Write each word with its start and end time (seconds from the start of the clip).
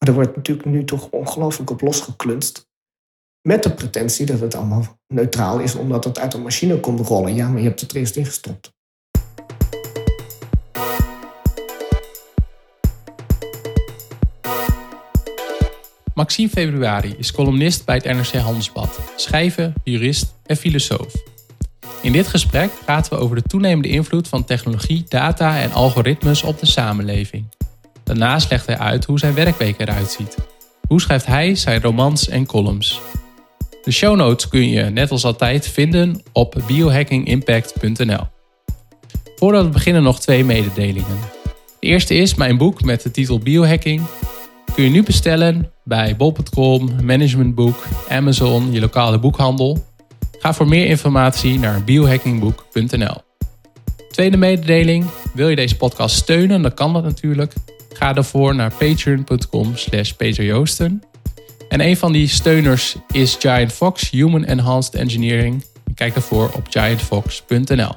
Maar 0.00 0.08
er 0.08 0.14
wordt 0.14 0.36
natuurlijk 0.36 0.68
nu 0.68 0.84
toch 0.84 1.08
ongelooflijk 1.10 1.70
op 1.70 1.80
losgeklunst. 1.80 2.68
Met 3.48 3.62
de 3.62 3.74
pretentie 3.74 4.26
dat 4.26 4.40
het 4.40 4.54
allemaal 4.54 4.98
neutraal 5.06 5.58
is, 5.58 5.74
omdat 5.74 6.04
het 6.04 6.18
uit 6.18 6.34
een 6.34 6.42
machine 6.42 6.80
komt 6.80 7.00
rollen. 7.00 7.34
Ja, 7.34 7.48
maar 7.48 7.58
je 7.58 7.66
hebt 7.66 7.80
het 7.80 7.90
er 7.90 7.96
eerst 7.96 8.16
ingestopt. 8.16 8.72
Maxime 16.14 16.48
Februari 16.48 17.14
is 17.18 17.32
columnist 17.32 17.84
bij 17.84 17.94
het 17.94 18.04
NRC 18.04 18.42
Handelsblad, 18.42 18.98
schrijver, 19.16 19.72
jurist 19.84 20.34
en 20.46 20.56
filosoof. 20.56 21.12
In 22.02 22.12
dit 22.12 22.26
gesprek 22.26 22.70
praten 22.84 23.12
we 23.12 23.18
over 23.18 23.36
de 23.36 23.42
toenemende 23.42 23.88
invloed 23.88 24.28
van 24.28 24.44
technologie, 24.44 25.04
data 25.08 25.60
en 25.60 25.72
algoritmes 25.72 26.42
op 26.42 26.58
de 26.58 26.66
samenleving. 26.66 27.59
Daarnaast 28.10 28.50
legt 28.50 28.66
hij 28.66 28.78
uit 28.78 29.04
hoe 29.04 29.18
zijn 29.18 29.34
werkweek 29.34 29.74
eruit 29.78 30.10
ziet. 30.10 30.36
Hoe 30.88 31.00
schrijft 31.00 31.26
hij 31.26 31.54
zijn 31.54 31.80
romans 31.80 32.28
en 32.28 32.46
columns? 32.46 33.00
De 33.82 33.90
show 33.90 34.16
notes 34.16 34.48
kun 34.48 34.68
je 34.68 34.82
net 34.82 35.10
als 35.10 35.24
altijd 35.24 35.68
vinden 35.68 36.22
op 36.32 36.62
biohackingimpact.nl. 36.66 38.26
Voordat 39.36 39.64
we 39.64 39.70
beginnen 39.70 40.02
nog 40.02 40.20
twee 40.20 40.44
mededelingen. 40.44 41.18
De 41.80 41.86
eerste 41.86 42.14
is 42.14 42.34
mijn 42.34 42.56
boek 42.56 42.82
met 42.82 43.02
de 43.02 43.10
titel 43.10 43.38
Biohacking. 43.38 44.02
Kun 44.74 44.84
je 44.84 44.90
nu 44.90 45.02
bestellen 45.02 45.72
bij 45.84 46.16
bol.com, 46.16 47.04
Managementboek, 47.04 47.86
Amazon, 48.08 48.72
je 48.72 48.80
lokale 48.80 49.18
boekhandel. 49.18 49.86
Ga 50.38 50.54
voor 50.54 50.68
meer 50.68 50.86
informatie 50.86 51.58
naar 51.58 51.84
biohackingboek.nl. 51.84 53.16
Tweede 54.10 54.36
mededeling, 54.36 55.06
wil 55.34 55.48
je 55.48 55.56
deze 55.56 55.76
podcast 55.76 56.16
steunen, 56.16 56.62
dan 56.62 56.74
kan 56.74 56.92
dat 56.92 57.02
natuurlijk. 57.02 57.52
Ga 58.00 58.12
daarvoor 58.12 58.54
naar 58.54 58.72
patreon.com 58.72 59.76
slash 59.76 60.12
peterjoosten. 60.12 61.02
En 61.68 61.80
een 61.80 61.96
van 61.96 62.12
die 62.12 62.28
steuners 62.28 62.96
is 63.12 63.36
Giant 63.38 63.72
Fox 63.72 64.10
Human 64.10 64.44
Enhanced 64.44 64.94
Engineering. 64.94 65.64
Kijk 65.94 66.14
daarvoor 66.14 66.50
op 66.56 66.66
giantfox.nl. 66.70 67.92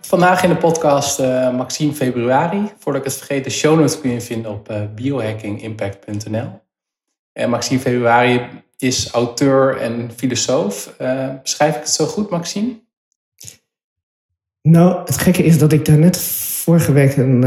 Vandaag 0.00 0.42
in 0.42 0.48
de 0.48 0.56
podcast 0.56 1.20
uh, 1.20 1.56
Maxime 1.56 1.92
Februari. 1.92 2.72
Voordat 2.78 3.02
ik 3.02 3.08
het 3.08 3.16
vergeet, 3.18 3.44
de 3.44 3.50
show 3.50 3.78
notes 3.78 4.00
kun 4.00 4.10
je 4.10 4.20
vinden 4.20 4.50
op 4.50 4.70
uh, 4.70 4.80
biohackingimpact.nl. 4.94 6.62
En 7.32 7.50
Maxime 7.50 7.80
Februari 7.80 8.40
is 8.78 9.10
auteur 9.10 9.76
en 9.76 10.10
filosoof. 10.16 10.94
Uh, 11.00 11.28
beschrijf 11.42 11.74
ik 11.74 11.80
het 11.80 11.90
zo 11.90 12.06
goed, 12.06 12.30
Maxime? 12.30 12.83
Nou, 14.68 14.98
het 15.04 15.18
gekke 15.18 15.42
is 15.42 15.58
dat 15.58 15.72
ik 15.72 15.84
daar 15.84 15.98
net 15.98 16.18
vorige 16.18 16.92
week 16.92 17.16
een, 17.16 17.42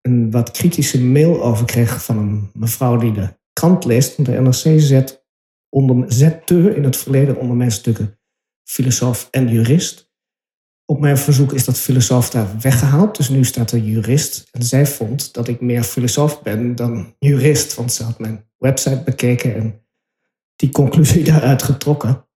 een 0.00 0.30
wat 0.30 0.50
kritische 0.50 1.02
mail 1.04 1.42
over 1.42 1.66
kreeg 1.66 2.04
van 2.04 2.18
een 2.18 2.50
mevrouw 2.52 2.96
die 2.96 3.12
de 3.12 3.38
krant 3.52 3.84
leest. 3.84 4.16
Want 4.16 4.28
de 4.28 4.40
NRC 4.40 5.18
onder, 5.68 6.12
zette 6.12 6.74
in 6.74 6.84
het 6.84 6.96
verleden 6.96 7.36
onder 7.36 7.56
mijn 7.56 7.70
stukken 7.70 8.18
filosoof 8.68 9.28
en 9.30 9.48
jurist. 9.48 10.12
Op 10.84 11.00
mijn 11.00 11.18
verzoek 11.18 11.52
is 11.52 11.64
dat 11.64 11.78
filosoof 11.78 12.30
daar 12.30 12.58
weggehaald. 12.60 13.16
Dus 13.16 13.28
nu 13.28 13.44
staat 13.44 13.72
er 13.72 13.78
jurist. 13.78 14.48
En 14.52 14.62
zij 14.62 14.86
vond 14.86 15.34
dat 15.34 15.48
ik 15.48 15.60
meer 15.60 15.82
filosoof 15.82 16.42
ben 16.42 16.74
dan 16.74 17.14
jurist. 17.18 17.74
Want 17.74 17.92
ze 17.92 18.02
had 18.02 18.18
mijn 18.18 18.44
website 18.56 19.02
bekeken 19.04 19.54
en 19.54 19.86
die 20.56 20.70
conclusie 20.70 21.24
daaruit 21.30 21.62
getrokken. 21.62 22.26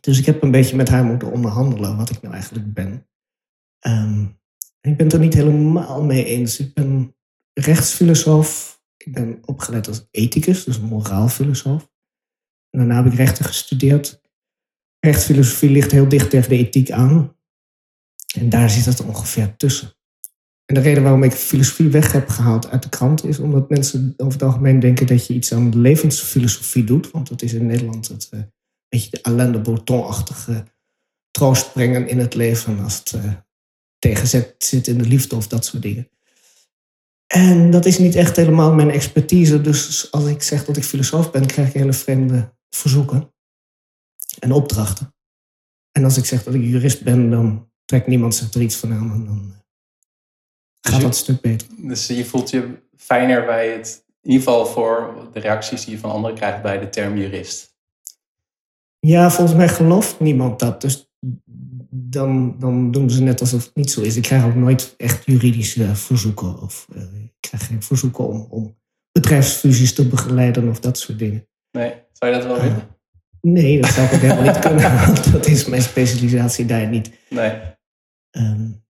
Dus 0.00 0.18
ik 0.18 0.26
heb 0.26 0.42
een 0.42 0.50
beetje 0.50 0.76
met 0.76 0.88
haar 0.88 1.04
moeten 1.04 1.32
onderhandelen 1.32 1.96
wat 1.96 2.10
ik 2.10 2.22
nou 2.22 2.34
eigenlijk 2.34 2.74
ben. 2.74 3.09
Um, 3.86 4.38
ik 4.80 4.96
ben 4.96 5.06
het 5.06 5.12
er 5.12 5.20
niet 5.20 5.34
helemaal 5.34 6.04
mee 6.04 6.24
eens. 6.24 6.58
Ik 6.58 6.74
ben 6.74 7.16
rechtsfilosoof. 7.52 8.78
Ik 8.96 9.12
ben 9.12 9.38
opgeleid 9.44 9.88
als 9.88 10.06
ethicus, 10.10 10.64
dus 10.64 10.80
moraalfilosoof. 10.80 11.90
En 12.70 12.78
daarna 12.78 13.02
heb 13.02 13.12
ik 13.12 13.18
rechten 13.18 13.44
gestudeerd. 13.44 14.20
Rechtsfilosofie 14.98 15.70
ligt 15.70 15.90
heel 15.90 16.08
dicht 16.08 16.30
tegen 16.30 16.48
de 16.48 16.56
ethiek 16.56 16.90
aan. 16.90 17.36
En 18.34 18.48
daar 18.48 18.70
zit 18.70 18.84
het 18.84 19.00
ongeveer 19.00 19.56
tussen. 19.56 19.94
En 20.70 20.74
de 20.74 20.80
reden 20.80 21.02
waarom 21.02 21.22
ik 21.22 21.32
filosofie 21.32 21.88
weg 21.88 22.12
heb 22.12 22.28
gehaald 22.28 22.68
uit 22.68 22.82
de 22.82 22.88
krant 22.88 23.24
is 23.24 23.38
omdat 23.38 23.70
mensen 23.70 24.14
over 24.16 24.32
het 24.32 24.42
algemeen 24.42 24.80
denken 24.80 25.06
dat 25.06 25.26
je 25.26 25.34
iets 25.34 25.52
aan 25.52 25.80
levensfilosofie 25.80 26.84
doet. 26.84 27.10
Want 27.10 27.28
dat 27.28 27.42
is 27.42 27.52
in 27.52 27.66
Nederland 27.66 28.08
het 28.08 28.28
uh, 28.34 28.40
beetje 28.88 29.10
de 29.10 29.22
Alain 29.22 29.52
de 29.52 29.60
Botton-achtige 29.60 30.64
troost 31.30 31.72
brengen 31.72 32.08
in 32.08 32.18
het 32.18 32.34
leven 32.34 32.78
als 32.78 32.98
het 32.98 33.12
uh, 33.12 33.32
tegenzet 34.00 34.54
zit 34.58 34.86
in 34.86 34.98
de 34.98 35.08
liefde 35.08 35.36
of 35.36 35.46
dat 35.46 35.64
soort 35.64 35.82
dingen. 35.82 36.10
En 37.26 37.70
dat 37.70 37.86
is 37.86 37.98
niet 37.98 38.14
echt 38.14 38.36
helemaal 38.36 38.72
mijn 38.72 38.90
expertise. 38.90 39.60
Dus 39.60 40.10
als 40.10 40.24
ik 40.26 40.42
zeg 40.42 40.64
dat 40.64 40.76
ik 40.76 40.84
filosoof 40.84 41.30
ben, 41.30 41.46
krijg 41.46 41.68
ik 41.68 41.74
hele 41.74 41.92
vreemde 41.92 42.52
verzoeken 42.70 43.32
en 44.38 44.52
opdrachten. 44.52 45.14
En 45.92 46.04
als 46.04 46.16
ik 46.16 46.24
zeg 46.24 46.42
dat 46.42 46.54
ik 46.54 46.62
jurist 46.62 47.02
ben, 47.02 47.30
dan 47.30 47.70
trekt 47.84 48.06
niemand 48.06 48.34
zich 48.34 48.54
er 48.54 48.60
iets 48.60 48.76
van 48.76 48.92
aan 48.92 49.12
en 49.12 49.24
dan 49.24 49.54
gaat 50.80 51.00
dat 51.00 51.10
een 51.10 51.16
stuk 51.16 51.40
beter. 51.40 51.68
Dus 51.76 52.06
je 52.06 52.24
voelt 52.24 52.50
je 52.50 52.82
fijner 52.96 53.44
bij 53.44 53.68
het, 53.68 54.04
in 54.22 54.30
ieder 54.30 54.46
geval 54.46 54.66
voor 54.66 55.14
de 55.32 55.40
reacties 55.40 55.84
die 55.84 55.94
je 55.94 56.00
van 56.00 56.10
anderen 56.10 56.36
krijgt 56.36 56.62
bij 56.62 56.78
de 56.78 56.88
term 56.88 57.16
jurist. 57.16 57.74
Ja, 58.98 59.30
volgens 59.30 59.56
mij 59.56 59.68
gelooft 59.68 60.20
niemand 60.20 60.58
dat. 60.58 60.80
Dus 60.80 61.09
dan, 61.90 62.58
dan 62.58 62.90
doen 62.90 63.10
ze 63.10 63.22
net 63.22 63.40
alsof 63.40 63.64
het 63.64 63.74
niet 63.74 63.90
zo 63.90 64.00
is. 64.00 64.16
Ik 64.16 64.22
krijg 64.22 64.44
ook 64.44 64.54
nooit 64.54 64.94
echt 64.96 65.26
juridische 65.26 65.94
verzoeken. 65.96 66.60
Of 66.60 66.86
uh, 66.94 67.02
ik 67.02 67.32
krijg 67.40 67.66
geen 67.66 67.82
verzoeken 67.82 68.28
om, 68.28 68.46
om 68.50 68.76
bedrijfsfusies 69.12 69.94
te 69.94 70.08
begeleiden 70.08 70.68
of 70.68 70.80
dat 70.80 70.98
soort 70.98 71.18
dingen. 71.18 71.48
Nee, 71.70 71.94
zou 72.12 72.32
je 72.32 72.38
dat 72.38 72.46
wel 72.46 72.56
uh, 72.56 72.62
willen? 72.62 72.88
Nee, 73.40 73.80
dat 73.80 73.90
zou 73.90 74.06
ik 74.06 74.20
helemaal 74.20 74.42
niet 74.42 74.58
kunnen. 74.66 75.06
Want 75.06 75.32
dat 75.32 75.46
is 75.46 75.66
mijn 75.66 75.82
specialisatie 75.82 76.66
daar 76.66 76.88
niet. 76.88 77.10
Nee. 77.28 77.60
Um, 78.30 78.84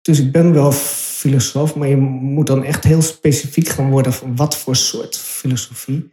dus 0.00 0.18
ik 0.18 0.32
ben 0.32 0.52
wel 0.52 0.72
filosoof, 0.72 1.74
maar 1.74 1.88
je 1.88 1.96
moet 1.96 2.46
dan 2.46 2.64
echt 2.64 2.84
heel 2.84 3.02
specifiek 3.02 3.68
gaan 3.68 3.90
worden 3.90 4.12
van 4.12 4.36
wat 4.36 4.56
voor 4.56 4.76
soort 4.76 5.16
filosofie 5.16 6.12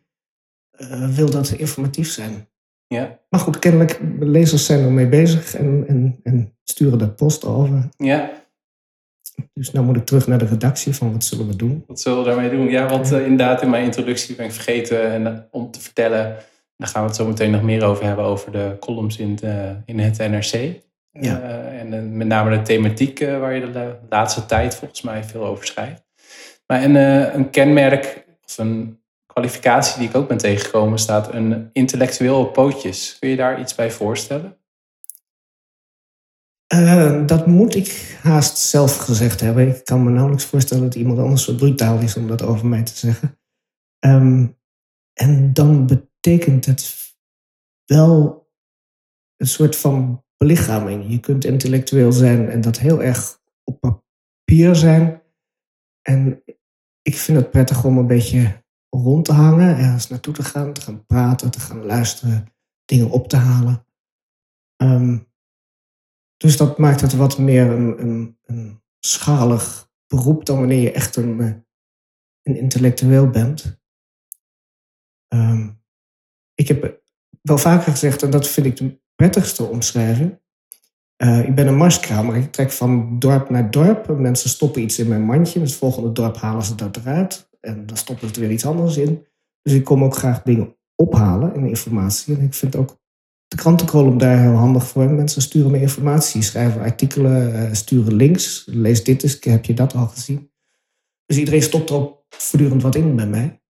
uh, 0.79 1.09
wil 1.16 1.29
dat 1.29 1.50
informatief 1.50 2.12
zijn. 2.12 2.47
Ja. 2.87 3.19
Maar 3.29 3.39
goed, 3.39 3.59
kennelijk, 3.59 3.99
lezers 4.19 4.65
zijn 4.65 4.83
er 4.83 4.91
mee 4.91 5.07
bezig 5.07 5.55
en, 5.55 5.85
en, 5.87 6.19
en 6.23 6.55
sturen 6.63 6.97
de 6.97 7.09
post 7.09 7.45
over. 7.45 7.89
Ja. 7.97 8.31
Dus 9.53 9.71
nu 9.71 9.81
moet 9.81 9.95
ik 9.95 10.05
terug 10.05 10.27
naar 10.27 10.37
de 10.37 10.45
redactie 10.45 10.95
van 10.95 11.11
wat 11.11 11.23
zullen 11.23 11.47
we 11.47 11.55
doen. 11.55 11.83
Wat 11.87 11.99
zullen 11.99 12.19
we 12.19 12.25
daarmee 12.25 12.49
doen? 12.49 12.69
Ja, 12.69 12.89
want 12.89 13.11
uh, 13.11 13.21
inderdaad 13.21 13.61
in 13.61 13.69
mijn 13.69 13.83
introductie 13.83 14.35
ben 14.35 14.45
ik 14.45 14.51
vergeten 14.51 15.11
en, 15.11 15.21
uh, 15.21 15.39
om 15.51 15.71
te 15.71 15.81
vertellen... 15.81 16.35
daar 16.77 16.87
gaan 16.87 17.01
we 17.01 17.07
het 17.07 17.17
zo 17.17 17.27
meteen 17.27 17.51
nog 17.51 17.61
meer 17.61 17.83
over 17.83 18.03
hebben, 18.03 18.25
over 18.25 18.51
de 18.51 18.75
columns 18.79 19.17
in, 19.17 19.35
de, 19.35 19.75
in 19.85 19.99
het 19.99 20.17
NRC. 20.17 20.81
Ja. 21.11 21.41
Uh, 21.41 21.79
en 21.79 22.17
met 22.17 22.27
name 22.27 22.57
de 22.57 22.61
thematiek 22.61 23.19
waar 23.19 23.53
je 23.53 23.71
de 23.71 23.95
laatste 24.09 24.45
tijd 24.45 24.75
volgens 24.75 25.01
mij 25.01 25.23
veel 25.23 25.45
over 25.45 25.65
schrijft. 25.65 26.05
Maar 26.67 26.83
een, 26.83 26.95
een 27.35 27.49
kenmerk 27.49 28.25
of 28.45 28.57
een 28.57 28.99
kwalificatie 29.37 29.99
die 29.99 30.09
ik 30.09 30.15
ook 30.15 30.27
ben 30.27 30.37
tegengekomen 30.37 30.99
staat 30.99 31.33
een 31.33 31.69
intellectueel 31.73 32.39
op 32.39 32.53
pootjes. 32.53 33.19
Kun 33.19 33.29
je 33.29 33.35
daar 33.35 33.59
iets 33.59 33.75
bij 33.75 33.91
voorstellen? 33.91 34.57
Uh, 36.73 37.25
dat 37.25 37.47
moet 37.47 37.75
ik 37.75 38.17
haast 38.21 38.57
zelf 38.57 38.97
gezegd 38.97 39.39
hebben. 39.39 39.67
Ik 39.67 39.85
kan 39.85 40.03
me 40.03 40.09
nauwelijks 40.09 40.45
voorstellen 40.45 40.83
dat 40.83 40.95
iemand 40.95 41.19
anders 41.19 41.43
zo 41.43 41.55
brutaal 41.55 41.99
is 41.99 42.15
om 42.15 42.27
dat 42.27 42.41
over 42.41 42.67
mij 42.67 42.83
te 42.83 42.97
zeggen. 42.97 43.39
Um, 43.99 44.57
en 45.13 45.53
dan 45.53 45.87
betekent 45.87 46.65
het 46.65 46.95
wel 47.85 48.47
een 49.35 49.47
soort 49.47 49.75
van 49.75 50.25
belichaming. 50.37 51.09
Je 51.09 51.19
kunt 51.19 51.45
intellectueel 51.45 52.11
zijn 52.11 52.49
en 52.49 52.61
dat 52.61 52.79
heel 52.79 53.03
erg 53.03 53.39
op 53.63 53.79
papier 53.79 54.75
zijn. 54.75 55.22
En 56.01 56.43
ik 57.01 57.16
vind 57.16 57.37
het 57.37 57.51
prettig 57.51 57.83
om 57.83 57.97
een 57.97 58.07
beetje 58.07 58.66
rond 58.89 59.25
te 59.25 59.34
hangen, 59.34 59.78
ergens 59.78 60.07
naartoe 60.07 60.34
te 60.34 60.43
gaan, 60.43 60.73
te 60.73 60.81
gaan 60.81 61.05
praten, 61.05 61.51
te 61.51 61.59
gaan 61.59 61.85
luisteren, 61.85 62.53
dingen 62.85 63.09
op 63.09 63.28
te 63.28 63.35
halen. 63.35 63.85
Um, 64.78 65.28
dus 66.37 66.57
dat 66.57 66.78
maakt 66.78 67.01
het 67.01 67.16
wat 67.16 67.37
meer 67.37 67.72
een, 67.72 68.01
een, 68.01 68.37
een 68.45 68.81
schalig 68.99 69.91
beroep 70.07 70.45
dan 70.45 70.59
wanneer 70.59 70.81
je 70.81 70.91
echt 70.91 71.16
een, 71.16 71.41
eh, 71.41 71.53
een 72.43 72.55
intellectueel 72.55 73.29
bent. 73.29 73.79
Um, 75.33 75.81
ik 76.53 76.67
heb 76.67 77.01
wel 77.41 77.57
vaker 77.57 77.91
gezegd, 77.91 78.23
en 78.23 78.29
dat 78.29 78.47
vind 78.47 78.66
ik 78.66 78.75
de 78.75 78.99
prettigste 79.16 79.63
omschrijving. 79.63 80.40
Uh, 81.23 81.47
ik 81.47 81.55
ben 81.55 81.67
een 81.67 81.75
marskramer. 81.75 82.35
Ik 82.35 82.51
trek 82.51 82.72
van 82.72 83.19
dorp 83.19 83.49
naar 83.49 83.72
dorp. 83.72 84.19
Mensen 84.19 84.49
stoppen 84.49 84.81
iets 84.81 84.99
in 84.99 85.07
mijn 85.07 85.25
mandje. 85.25 85.59
In 85.59 85.66
het 85.66 85.75
volgende 85.75 86.11
dorp 86.11 86.37
halen 86.37 86.63
ze 86.63 86.75
dat 86.75 86.97
eruit. 86.97 87.49
En 87.59 87.85
dan 87.85 87.97
stoppen 87.97 88.27
ze 88.27 88.33
er 88.33 88.39
weer 88.39 88.51
iets 88.51 88.65
anders 88.65 88.97
in. 88.97 89.25
Dus 89.61 89.73
ik 89.73 89.83
kom 89.83 90.03
ook 90.03 90.15
graag 90.15 90.41
dingen 90.41 90.75
ophalen 90.95 91.53
en 91.53 91.67
informatie. 91.67 92.35
En 92.37 92.43
ik 92.43 92.53
vind 92.53 92.75
ook 92.75 92.99
de 93.47 93.55
krantenkolom 93.55 94.17
daar 94.17 94.39
heel 94.39 94.55
handig 94.55 94.87
voor. 94.87 95.09
Mensen 95.09 95.41
sturen 95.41 95.71
me 95.71 95.81
informatie, 95.81 96.41
schrijven 96.41 96.81
artikelen, 96.81 97.53
eh, 97.53 97.73
sturen 97.73 98.13
links. 98.13 98.63
Lees 98.65 99.03
dit 99.03 99.23
eens, 99.23 99.37
heb 99.39 99.65
je 99.65 99.73
dat 99.73 99.93
al 99.93 100.07
gezien? 100.07 100.51
Dus 101.25 101.37
iedereen 101.37 101.61
stopt 101.61 101.89
er 101.89 101.95
ook 101.95 102.25
voortdurend 102.29 102.81
wat 102.81 102.95
in 102.95 103.15
bij 103.15 103.27
mij. 103.27 103.61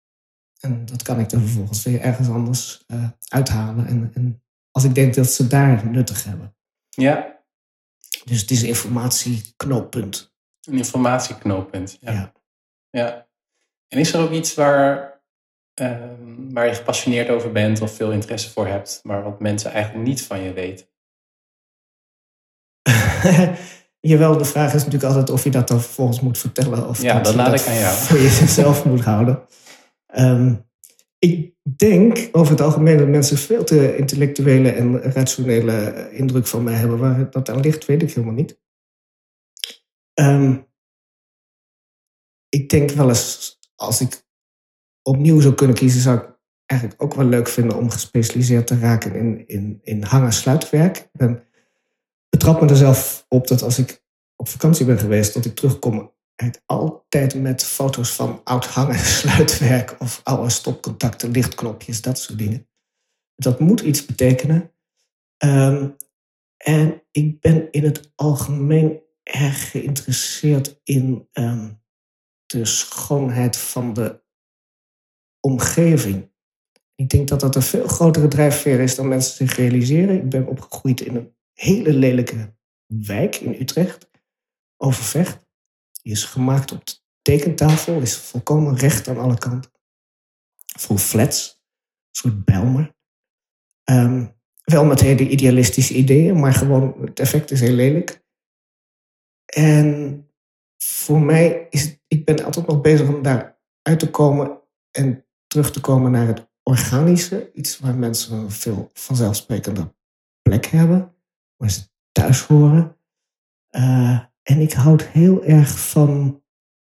En 0.59 0.85
dat 0.85 1.03
kan 1.03 1.19
ik 1.19 1.29
dan 1.29 1.41
vervolgens 1.41 1.83
weer 1.83 2.01
ergens 2.01 2.29
anders 2.29 2.83
uh, 2.87 3.09
uithalen. 3.27 3.87
En, 3.87 4.11
en, 4.13 4.43
als 4.71 4.83
ik 4.83 4.95
denk 4.95 5.13
dat 5.13 5.31
ze 5.31 5.47
daar 5.47 5.87
nuttig 5.87 6.23
hebben. 6.23 6.55
Ja. 6.89 7.41
Dus 8.25 8.41
het 8.41 8.51
is 8.51 8.61
een 8.61 8.67
informatieknooppunt. 8.67 10.35
Een 10.61 10.77
informatieknooppunt, 10.77 11.97
ja. 11.99 12.11
ja. 12.11 12.33
ja. 12.89 13.26
En 13.87 13.99
is 13.99 14.13
er 14.13 14.21
ook 14.21 14.31
iets 14.31 14.53
waar, 14.53 15.21
uh, 15.81 16.03
waar 16.49 16.67
je 16.67 16.73
gepassioneerd 16.73 17.29
over 17.29 17.51
bent 17.51 17.81
of 17.81 17.95
veel 17.95 18.11
interesse 18.11 18.49
voor 18.49 18.67
hebt, 18.67 18.99
maar 19.03 19.23
wat 19.23 19.39
mensen 19.39 19.71
eigenlijk 19.71 20.07
niet 20.07 20.21
van 20.21 20.41
je 20.41 20.53
weten? 20.53 20.87
Jawel, 23.99 24.37
de 24.37 24.45
vraag 24.45 24.73
is 24.73 24.83
natuurlijk 24.83 25.13
altijd 25.13 25.29
of 25.29 25.43
je 25.43 25.49
dat 25.49 25.67
dan 25.67 25.81
vervolgens 25.81 26.19
moet 26.19 26.37
vertellen. 26.37 26.87
Of 26.87 27.01
ja, 27.01 27.13
dat, 27.13 27.25
dat 27.25 27.35
laat 27.35 27.61
ik 27.61 27.67
aan 27.67 27.79
jou. 27.79 27.95
Voor 27.95 28.19
jezelf 28.19 28.85
moet 28.85 29.03
houden. 29.03 29.47
Um, 30.15 30.65
ik 31.19 31.53
denk 31.75 32.29
over 32.31 32.51
het 32.51 32.61
algemeen 32.61 32.97
dat 32.97 33.07
mensen 33.07 33.37
veel 33.37 33.63
te 33.63 33.97
intellectuele 33.97 34.71
en 34.71 35.01
rationele 35.01 36.09
indruk 36.11 36.47
van 36.47 36.63
mij 36.63 36.73
hebben. 36.73 36.97
Waar 36.97 37.31
dat 37.31 37.49
aan 37.49 37.59
ligt, 37.59 37.85
weet 37.85 38.01
ik 38.01 38.13
helemaal 38.13 38.35
niet. 38.35 38.59
Um, 40.13 40.67
ik 42.49 42.69
denk 42.69 42.91
wel 42.91 43.09
eens, 43.09 43.56
als 43.77 44.01
ik 44.01 44.25
opnieuw 45.01 45.39
zou 45.39 45.53
kunnen 45.53 45.75
kiezen, 45.75 46.01
zou 46.01 46.17
ik 46.17 46.35
eigenlijk 46.65 47.01
ook 47.03 47.13
wel 47.13 47.25
leuk 47.25 47.47
vinden 47.47 47.77
om 47.77 47.89
gespecialiseerd 47.89 48.67
te 48.67 48.79
raken 48.79 49.15
in, 49.15 49.47
in, 49.47 49.79
in 49.83 50.03
hang-en-sluitwerk. 50.03 50.97
Ik 50.97 51.09
ben, 51.11 51.43
betrap 52.29 52.61
me 52.61 52.67
er 52.67 52.75
zelf 52.75 53.25
op 53.27 53.47
dat 53.47 53.61
als 53.61 53.79
ik 53.79 54.03
op 54.35 54.47
vakantie 54.47 54.85
ben 54.85 54.99
geweest, 54.99 55.33
dat 55.33 55.45
ik 55.45 55.55
terugkom 55.55 56.15
altijd 56.65 57.35
met 57.35 57.63
foto's 57.63 58.11
van 58.11 58.41
oud 58.43 58.65
hangen, 58.65 58.99
sluitwerk 58.99 59.95
of 59.99 60.21
oude 60.23 60.49
stopcontacten, 60.49 61.31
lichtknopjes, 61.31 62.01
dat 62.01 62.19
soort 62.19 62.37
dingen. 62.37 62.67
Dat 63.35 63.59
moet 63.59 63.81
iets 63.81 64.05
betekenen. 64.05 64.71
Um, 65.45 65.95
en 66.57 67.03
ik 67.11 67.39
ben 67.39 67.71
in 67.71 67.83
het 67.83 68.11
algemeen 68.15 69.01
erg 69.23 69.71
geïnteresseerd 69.71 70.79
in 70.83 71.27
um, 71.33 71.81
de 72.47 72.65
schoonheid 72.65 73.57
van 73.57 73.93
de 73.93 74.23
omgeving. 75.39 76.31
Ik 76.95 77.09
denk 77.09 77.27
dat 77.27 77.39
dat 77.39 77.55
een 77.55 77.61
veel 77.61 77.87
grotere 77.87 78.27
drijfveer 78.27 78.79
is 78.79 78.95
dan 78.95 79.07
mensen 79.07 79.35
zich 79.35 79.55
realiseren. 79.55 80.15
Ik 80.15 80.29
ben 80.29 80.47
opgegroeid 80.47 81.01
in 81.01 81.15
een 81.15 81.35
hele 81.53 81.93
lelijke 81.93 82.55
wijk 82.85 83.35
in 83.35 83.61
Utrecht, 83.61 84.09
Overvecht. 84.77 85.45
Die 86.01 86.11
is 86.11 86.23
gemaakt 86.23 86.71
op 86.71 86.85
de 86.85 86.93
tekentafel, 87.21 88.01
is 88.01 88.17
volkomen 88.17 88.75
recht 88.75 89.07
aan 89.07 89.17
alle 89.17 89.37
kanten. 89.37 89.71
Vol 90.77 90.97
flats, 90.97 91.49
een 91.49 92.15
soort 92.15 92.45
Belmer. 92.45 92.95
Um, 93.83 94.35
wel 94.63 94.85
met 94.85 94.99
hele 94.99 95.29
idealistische 95.29 95.93
ideeën, 95.93 96.39
maar 96.39 96.53
gewoon 96.53 97.01
het 97.01 97.19
effect 97.19 97.51
is 97.51 97.59
heel 97.59 97.73
lelijk. 97.73 98.25
En 99.45 100.26
voor 100.77 101.21
mij 101.21 101.67
is 101.69 101.97
ik 102.07 102.25
ben 102.25 102.43
altijd 102.43 102.67
nog 102.67 102.81
bezig 102.81 103.07
om 103.07 103.21
daar 103.21 103.59
uit 103.81 103.99
te 103.99 104.09
komen 104.09 104.59
en 104.91 105.25
terug 105.47 105.71
te 105.71 105.81
komen 105.81 106.11
naar 106.11 106.27
het 106.27 106.49
organische. 106.63 107.51
Iets 107.53 107.79
waar 107.79 107.95
mensen 107.95 108.37
een 108.37 108.51
veel 108.51 108.89
vanzelfsprekende 108.93 109.93
plek 110.41 110.65
hebben, 110.65 111.15
waar 111.55 111.71
ze 111.71 111.81
thuis 112.11 112.41
horen. 112.41 112.97
Uh, 113.71 114.19
en 114.43 114.59
ik 114.59 114.73
houd 114.73 115.03
heel 115.03 115.43
erg 115.43 115.79
van 115.79 116.43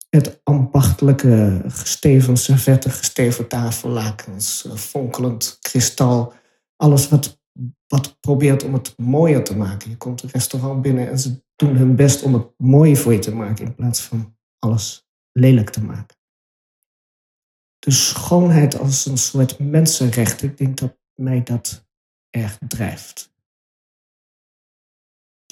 het 0.09 0.41
ambachtelijke 0.43 1.61
gesteven 1.67 2.37
servetten, 2.37 2.91
gesteven 2.91 3.47
tafellakens, 3.47 4.65
eh, 4.65 4.75
fonkelend 4.75 5.57
kristal. 5.61 6.33
Alles 6.75 7.09
wat, 7.09 7.42
wat 7.87 8.19
probeert 8.19 8.63
om 8.63 8.73
het 8.73 8.97
mooier 8.97 9.43
te 9.43 9.57
maken. 9.57 9.89
Je 9.89 9.97
komt 9.97 10.23
een 10.23 10.29
restaurant 10.29 10.81
binnen 10.81 11.09
en 11.09 11.19
ze 11.19 11.43
doen 11.55 11.75
hun 11.75 11.95
best 11.95 12.23
om 12.23 12.33
het 12.33 12.47
mooi 12.57 12.95
voor 12.95 13.13
je 13.13 13.19
te 13.19 13.35
maken 13.35 13.65
in 13.65 13.75
plaats 13.75 14.01
van 14.01 14.37
alles 14.59 15.07
lelijk 15.31 15.69
te 15.69 15.83
maken. 15.83 16.17
De 17.79 17.91
schoonheid 17.91 18.79
als 18.79 19.05
een 19.05 19.17
soort 19.17 19.59
mensenrecht, 19.59 20.43
ik 20.43 20.57
denk 20.57 20.77
dat 20.77 20.97
mij 21.15 21.43
dat 21.43 21.87
erg 22.29 22.57
drijft. 22.67 23.31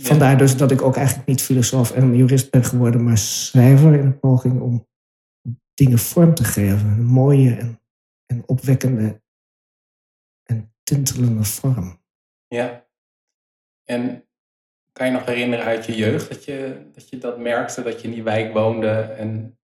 Vandaar 0.02 0.38
dus 0.38 0.58
dat 0.58 0.72
ik 0.72 0.82
ook 0.82 0.96
eigenlijk 0.96 1.28
niet 1.28 1.42
filosoof 1.42 1.92
en 1.92 2.16
jurist 2.16 2.52
ben 2.52 2.64
geworden, 2.64 3.04
maar 3.04 3.18
schrijver 3.18 3.94
in 3.94 4.06
een 4.06 4.20
poging 4.20 4.62
om 4.62 4.88
dingen 5.74 6.00
vorm 6.00 6.34
te 6.34 6.44
geven. 6.44 6.88
Een 6.88 7.06
mooie 7.06 7.56
en, 7.56 7.82
en 8.26 8.44
opwekkende 8.46 9.02
en 9.02 9.22
tintelende 10.96 11.44
vorm. 11.44 12.00
Ja. 12.48 12.88
En 13.84 14.26
kan 14.92 15.06
je 15.06 15.12
nog 15.12 15.26
herinneren 15.26 15.66
uit 15.66 15.86
je 15.86 15.96
jeugd 15.96 16.30
dat 16.30 16.46
je 16.46 16.90
dat, 16.94 17.10
je 17.10 17.18
dat 17.18 17.40
merkte, 17.40 17.84
dat 17.84 18.02
je 18.02 18.08
in 18.08 18.14
die 18.14 18.24
wijk 18.24 18.54
woonde 18.54 18.92
en 19.00 19.60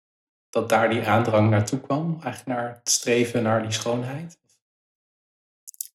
dat 0.50 0.68
daar 0.68 0.90
die 0.90 1.06
aandrang 1.06 1.50
naartoe 1.50 1.80
kwam? 1.80 2.18
Eigenlijk 2.22 2.46
naar 2.46 2.68
het 2.68 2.90
streven 2.90 3.42
naar 3.42 3.62
die 3.62 3.72
schoonheid? 3.72 4.38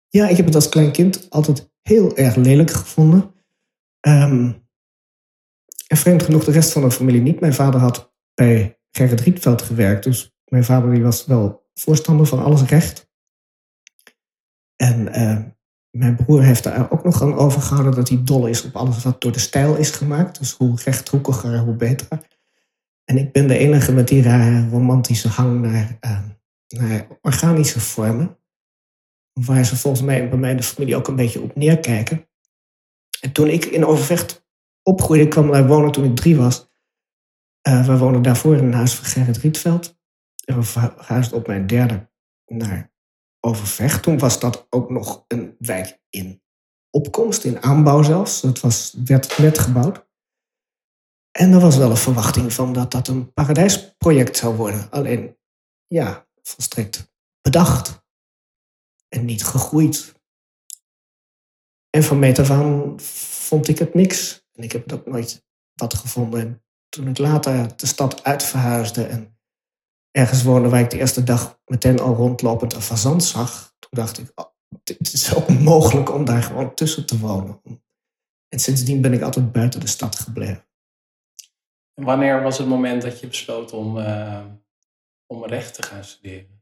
Ja, 0.09 0.27
ik 0.27 0.37
heb 0.37 0.45
het 0.45 0.55
als 0.55 0.69
klein 0.69 0.91
kind 0.91 1.29
altijd 1.29 1.71
heel 1.81 2.17
erg 2.17 2.35
lelijk 2.35 2.71
gevonden. 2.71 3.33
Um, 4.07 4.67
en 5.87 5.97
vreemd 5.97 6.23
genoeg 6.23 6.43
de 6.43 6.51
rest 6.51 6.71
van 6.71 6.81
de 6.81 6.91
familie 6.91 7.21
niet. 7.21 7.39
Mijn 7.39 7.53
vader 7.53 7.79
had 7.79 8.13
bij 8.33 8.79
Gerrit 8.91 9.21
Rietveld 9.21 9.61
gewerkt. 9.61 10.03
Dus 10.03 10.35
mijn 10.45 10.63
vader 10.63 10.91
die 10.91 11.03
was 11.03 11.25
wel 11.25 11.69
voorstander 11.73 12.25
van 12.25 12.43
alles 12.43 12.63
recht. 12.63 13.10
En 14.81 15.19
uh, 15.19 15.37
mijn 15.89 16.15
broer 16.15 16.43
heeft 16.43 16.63
daar 16.63 16.91
ook 16.91 17.03
nog 17.03 17.21
aan 17.21 17.35
overgehouden 17.35 17.95
dat 17.95 18.09
hij 18.09 18.23
dol 18.23 18.47
is 18.47 18.63
op 18.63 18.75
alles 18.75 19.03
wat 19.03 19.21
door 19.21 19.31
de 19.31 19.39
stijl 19.39 19.75
is 19.75 19.91
gemaakt. 19.91 20.39
Dus 20.39 20.51
hoe 20.51 20.79
rechthoekiger, 20.83 21.59
hoe 21.59 21.75
beter. 21.75 22.07
En 23.05 23.17
ik 23.17 23.31
ben 23.31 23.47
de 23.47 23.57
enige 23.57 23.93
met 23.93 24.07
die 24.07 24.21
rare 24.21 24.69
romantische 24.69 25.27
hang 25.27 25.61
naar, 25.61 25.97
uh, 26.01 26.19
naar 26.67 27.07
organische 27.21 27.79
vormen. 27.79 28.37
Waar 29.33 29.65
ze 29.65 29.77
volgens 29.77 30.03
mij 30.03 30.29
bij 30.29 30.37
mij 30.37 30.55
de 30.55 30.63
familie 30.63 30.95
ook 30.95 31.07
een 31.07 31.15
beetje 31.15 31.41
op 31.41 31.55
neerkijken. 31.55 32.27
En 33.19 33.31
toen 33.31 33.47
ik 33.47 33.65
in 33.65 33.85
Overvecht 33.85 34.47
opgroeide, 34.83 35.27
kwam 35.27 35.51
daar 35.51 35.67
wonen 35.67 35.91
toen 35.91 36.05
ik 36.05 36.15
drie 36.15 36.35
was. 36.35 36.71
Uh, 37.67 37.85
we 37.85 37.97
woonden 37.97 38.21
daarvoor 38.21 38.55
in 38.55 38.63
een 38.63 38.73
huis 38.73 38.95
van 38.95 39.05
Gerrit 39.05 39.37
Rietveld. 39.37 39.99
En 40.45 40.55
we 40.55 40.63
verhuisden 40.63 41.37
op 41.37 41.47
mijn 41.47 41.67
derde 41.67 42.09
naar 42.45 42.90
Overvecht. 43.45 44.03
Toen 44.03 44.17
was 44.17 44.39
dat 44.39 44.67
ook 44.69 44.89
nog 44.89 45.25
een 45.27 45.55
wijk 45.59 45.99
in 46.09 46.41
opkomst, 46.89 47.43
in 47.43 47.61
aanbouw 47.61 48.03
zelfs. 48.03 48.41
Het 48.41 48.59
was, 48.59 48.95
werd 49.05 49.37
net 49.37 49.59
gebouwd. 49.59 50.09
En 51.31 51.51
er 51.51 51.59
was 51.59 51.77
wel 51.77 51.89
een 51.89 51.97
verwachting 51.97 52.53
van 52.53 52.73
dat 52.73 52.91
dat 52.91 53.07
een 53.07 53.33
paradijsproject 53.33 54.37
zou 54.37 54.55
worden. 54.55 54.89
Alleen, 54.89 55.37
ja, 55.87 56.27
volstrekt 56.41 57.13
bedacht. 57.41 58.03
En 59.09 59.25
niet 59.25 59.43
gegroeid. 59.43 60.13
En 61.89 62.03
van 62.03 62.19
meet 62.19 62.39
af 62.39 62.49
aan 62.49 62.99
vond 62.99 63.67
ik 63.67 63.79
het 63.79 63.93
niks. 63.93 64.45
En 64.51 64.63
ik 64.63 64.71
heb 64.71 64.91
ook 64.91 65.05
nooit 65.05 65.45
wat 65.73 65.93
gevonden. 65.93 66.39
En 66.39 66.63
toen 66.89 67.07
ik 67.07 67.17
later 67.17 67.77
de 67.77 67.85
stad 67.85 68.23
uitverhuisde 68.23 69.05
en 69.05 69.39
ergens 70.11 70.43
waar 70.43 70.79
ik 70.79 70.89
de 70.89 70.97
eerste 70.97 71.23
dag 71.23 71.59
meteen 71.65 71.99
al 71.99 72.15
rondlopend 72.15 72.73
een 72.73 72.81
fazant 72.81 73.23
zag, 73.23 73.75
toen 73.79 73.89
dacht 73.89 74.19
ik, 74.19 74.31
oh, 74.35 74.45
het 74.83 75.13
is 75.13 75.33
onmogelijk 75.33 76.13
om 76.13 76.25
daar 76.25 76.43
gewoon 76.43 76.73
tussen 76.73 77.05
te 77.05 77.19
wonen. 77.19 77.61
En 78.49 78.59
sindsdien 78.59 79.01
ben 79.01 79.13
ik 79.13 79.21
altijd 79.21 79.51
buiten 79.51 79.79
de 79.79 79.87
stad 79.87 80.19
gebleven. 80.19 80.65
En 81.93 82.03
wanneer 82.03 82.43
was 82.43 82.57
het 82.57 82.67
moment 82.67 83.01
dat 83.01 83.19
je 83.19 83.27
besloot 83.27 83.73
om, 83.73 83.97
uh, 83.97 84.45
om 85.27 85.45
recht 85.45 85.73
te 85.73 85.83
gaan 85.83 86.03
studeren? 86.03 86.59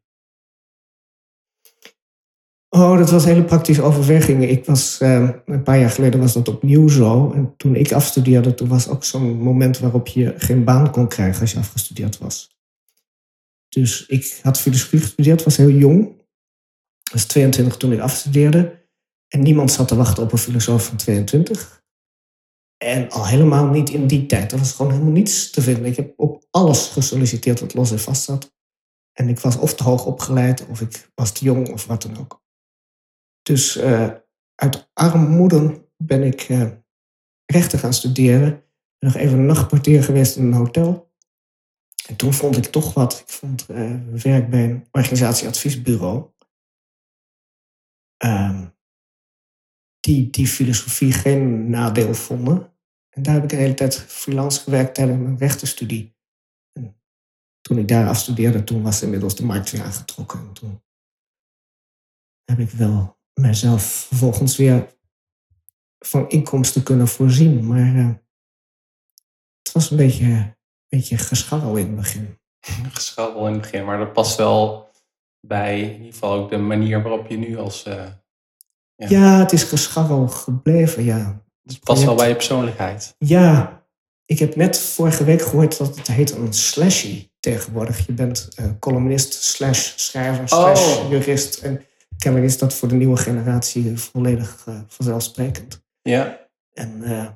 Oh, 2.70 2.98
dat 2.98 3.10
was 3.10 3.26
hele 3.26 3.44
praktische 3.44 3.82
overweging. 3.82 4.44
Ik 4.44 4.66
was, 4.66 5.02
uh, 5.02 5.30
een 5.46 5.64
paar 5.64 5.80
jaar 5.80 5.90
geleden 5.90 6.20
was 6.20 6.34
dat 6.34 6.48
opnieuw 6.48 6.88
zo. 6.88 7.32
En 7.32 7.54
toen 7.58 7.76
ik 7.76 7.92
afstudeerde, 7.92 8.54
toen 8.54 8.68
was 8.68 8.88
ook 8.88 9.04
zo'n 9.04 9.38
moment 9.38 9.80
waarop 9.80 10.08
je 10.08 10.34
geen 10.38 10.64
baan 10.64 10.92
kon 10.92 11.08
krijgen 11.08 11.42
als 11.42 11.52
je 11.52 11.58
afgestudeerd 11.58 12.18
was. 12.18 12.59
Dus 13.70 14.06
ik 14.06 14.40
had 14.44 14.60
filosofie 14.60 15.00
gestudeerd, 15.00 15.44
was 15.44 15.58
heel 15.58 15.70
jong. 15.70 16.22
Was 17.12 17.26
22 17.26 17.78
toen 17.78 17.92
ik 17.92 18.00
afstudeerde. 18.00 18.88
En 19.28 19.42
niemand 19.42 19.72
zat 19.72 19.88
te 19.88 19.96
wachten 19.96 20.24
op 20.24 20.32
een 20.32 20.38
filosoof 20.38 20.86
van 20.86 20.98
22. 20.98 21.84
En 22.78 23.10
al 23.10 23.28
helemaal 23.28 23.68
niet 23.68 23.90
in 23.90 24.08
die 24.08 24.26
tijd. 24.26 24.52
Er 24.52 24.58
was 24.58 24.72
gewoon 24.72 24.92
helemaal 24.92 25.14
niets 25.14 25.50
te 25.50 25.62
vinden. 25.62 25.86
Ik 25.86 25.96
heb 25.96 26.14
op 26.20 26.48
alles 26.52 26.88
gesolliciteerd 26.88 27.60
wat 27.60 27.74
los 27.74 27.92
en 27.92 28.00
vast 28.00 28.24
zat. 28.24 28.54
En 29.14 29.30
ik 29.30 29.40
was 29.40 29.58
of 29.58 29.76
te 29.76 29.84
hoog 29.84 30.06
opgeleid, 30.06 30.68
of 30.68 30.82
ik 30.82 31.12
was 31.16 31.32
te 31.32 31.44
jong, 31.44 31.70
of 31.70 31.86
wat 31.86 32.02
dan 32.02 32.18
ook. 32.18 32.44
Dus 33.42 33.78
uh, 33.78 34.12
uit 34.56 34.90
armoede 34.94 35.88
ben 35.98 36.24
ik 36.24 36.50
uh, 36.50 36.72
rechten 37.46 37.80
gaan 37.80 37.94
studeren. 37.94 38.64
Nog 39.00 39.16
even 39.16 39.38
een 39.38 39.46
nachtportier 39.46 40.04
geweest 40.04 40.36
in 40.36 40.46
een 40.46 40.54
hotel. 40.54 41.09
En 42.10 42.16
toen 42.16 42.34
vond 42.34 42.58
ik 42.58 42.66
toch 42.66 42.94
wat. 42.94 43.20
Ik 43.20 43.30
vond 43.30 43.70
uh, 43.70 43.96
werk 44.24 44.50
bij 44.50 44.64
een 44.64 44.88
organisatieadviesbureau. 44.92 46.30
Uh, 48.26 48.68
die 50.00 50.30
die 50.30 50.48
filosofie 50.48 51.12
geen 51.12 51.70
nadeel 51.70 52.14
vonden. 52.14 52.74
En 53.10 53.24
daar 53.24 53.34
heb 53.34 53.44
ik 53.44 53.50
de 53.50 53.56
hele 53.56 53.74
tijd 53.74 53.98
freelance 53.98 54.62
gewerkt 54.62 54.96
tijdens 54.96 55.20
mijn 55.20 55.38
rechtenstudie. 55.38 56.16
En 56.72 57.02
toen 57.62 57.78
ik 57.78 57.88
daar 57.88 58.08
afstudeerde, 58.08 58.64
toen 58.64 58.82
was 58.82 59.02
inmiddels 59.02 59.36
de 59.36 59.46
markt 59.46 59.72
weer 59.72 59.84
aangetrokken. 59.84 60.40
En 60.40 60.54
toen 60.54 60.84
heb 62.46 62.60
ik 62.60 62.70
wel 62.70 63.20
mezelf 63.34 63.84
vervolgens 63.84 64.58
weer 64.58 64.98
van 66.00 66.30
inkomsten 66.30 66.84
kunnen 66.84 67.08
voorzien. 67.08 67.68
Maar 67.68 67.96
uh, 67.96 68.14
het 69.62 69.72
was 69.72 69.92
een 69.92 69.98
beetje, 69.98 70.58
beetje 70.90 71.18
gescharrel 71.18 71.76
in 71.76 71.86
het 71.86 71.96
begin. 71.96 72.40
Gescharrel 72.94 73.48
in 73.48 73.54
het 73.54 73.62
begin, 73.62 73.86
maar 73.86 73.98
dat 73.98 74.14
past 74.14 74.38
wel 74.38 74.90
bij 75.40 75.82
in 75.82 75.98
ieder 75.98 76.14
geval 76.14 76.34
ook 76.34 76.50
de 76.50 76.58
manier 76.58 77.02
waarop 77.02 77.28
je 77.28 77.38
nu 77.38 77.58
als... 77.58 77.86
Uh, 77.88 78.06
ja. 78.96 79.08
ja. 79.10 79.40
het 79.40 79.52
is 79.52 79.64
gescharrel 79.64 80.28
gebleven, 80.28 81.04
ja. 81.04 81.44
Het 81.64 81.80
past 81.80 82.04
wel 82.04 82.16
bij 82.16 82.28
je 82.28 82.36
persoonlijkheid. 82.36 83.16
Ja, 83.18 83.84
ik 84.26 84.40
heb 84.40 84.56
net 84.56 84.80
vorige 84.80 85.24
week 85.24 85.42
gehoord 85.42 85.78
dat 85.78 85.98
het 85.98 86.08
heet 86.08 86.32
een 86.32 86.54
slashy 86.54 87.30
tegenwoordig. 87.40 88.06
Je 88.06 88.14
bent 88.14 88.50
uh, 88.60 88.66
columnist 88.80 89.34
slash 89.34 89.94
schrijver 89.96 90.48
slash 90.48 90.98
oh. 90.98 91.10
jurist. 91.10 91.58
En 91.58 91.86
kennelijk 92.18 92.52
is 92.52 92.58
dat 92.58 92.74
voor 92.74 92.88
de 92.88 92.96
nieuwe 92.96 93.18
generatie 93.18 93.98
volledig 93.98 94.66
uh, 94.70 94.80
vanzelfsprekend. 94.88 95.84
Ja. 96.02 96.48
En 96.74 97.02
uh, 97.02 97.28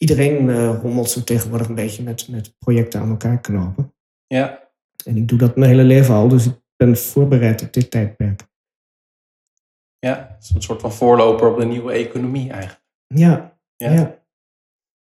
uh, 0.00 0.08
iedereen 0.08 0.74
rommelt 0.74 1.10
zo 1.10 1.24
tegenwoordig 1.24 1.68
een 1.68 1.74
beetje 1.74 2.02
met, 2.02 2.28
met 2.28 2.58
projecten 2.58 3.00
aan 3.00 3.10
elkaar 3.10 3.40
knopen. 3.40 3.94
Ja. 4.26 4.68
En 5.04 5.16
ik 5.16 5.28
doe 5.28 5.38
dat 5.38 5.56
mijn 5.56 5.70
hele 5.70 5.82
leven 5.82 6.14
al, 6.14 6.28
dus 6.28 6.46
ik 6.46 6.60
ben 6.76 6.96
voorbereid 6.96 7.62
op 7.62 7.72
dit 7.72 7.90
tijdperk. 7.90 8.48
Ja, 9.98 10.34
het 10.34 10.42
is 10.44 10.54
een 10.54 10.62
soort 10.62 10.80
van 10.80 10.92
voorloper 10.92 11.48
op 11.48 11.58
de 11.58 11.64
nieuwe 11.64 11.92
economie 11.92 12.50
eigenlijk. 12.50 12.84
Ja. 13.06 13.58
ja. 13.76 13.90
ja. 13.90 14.24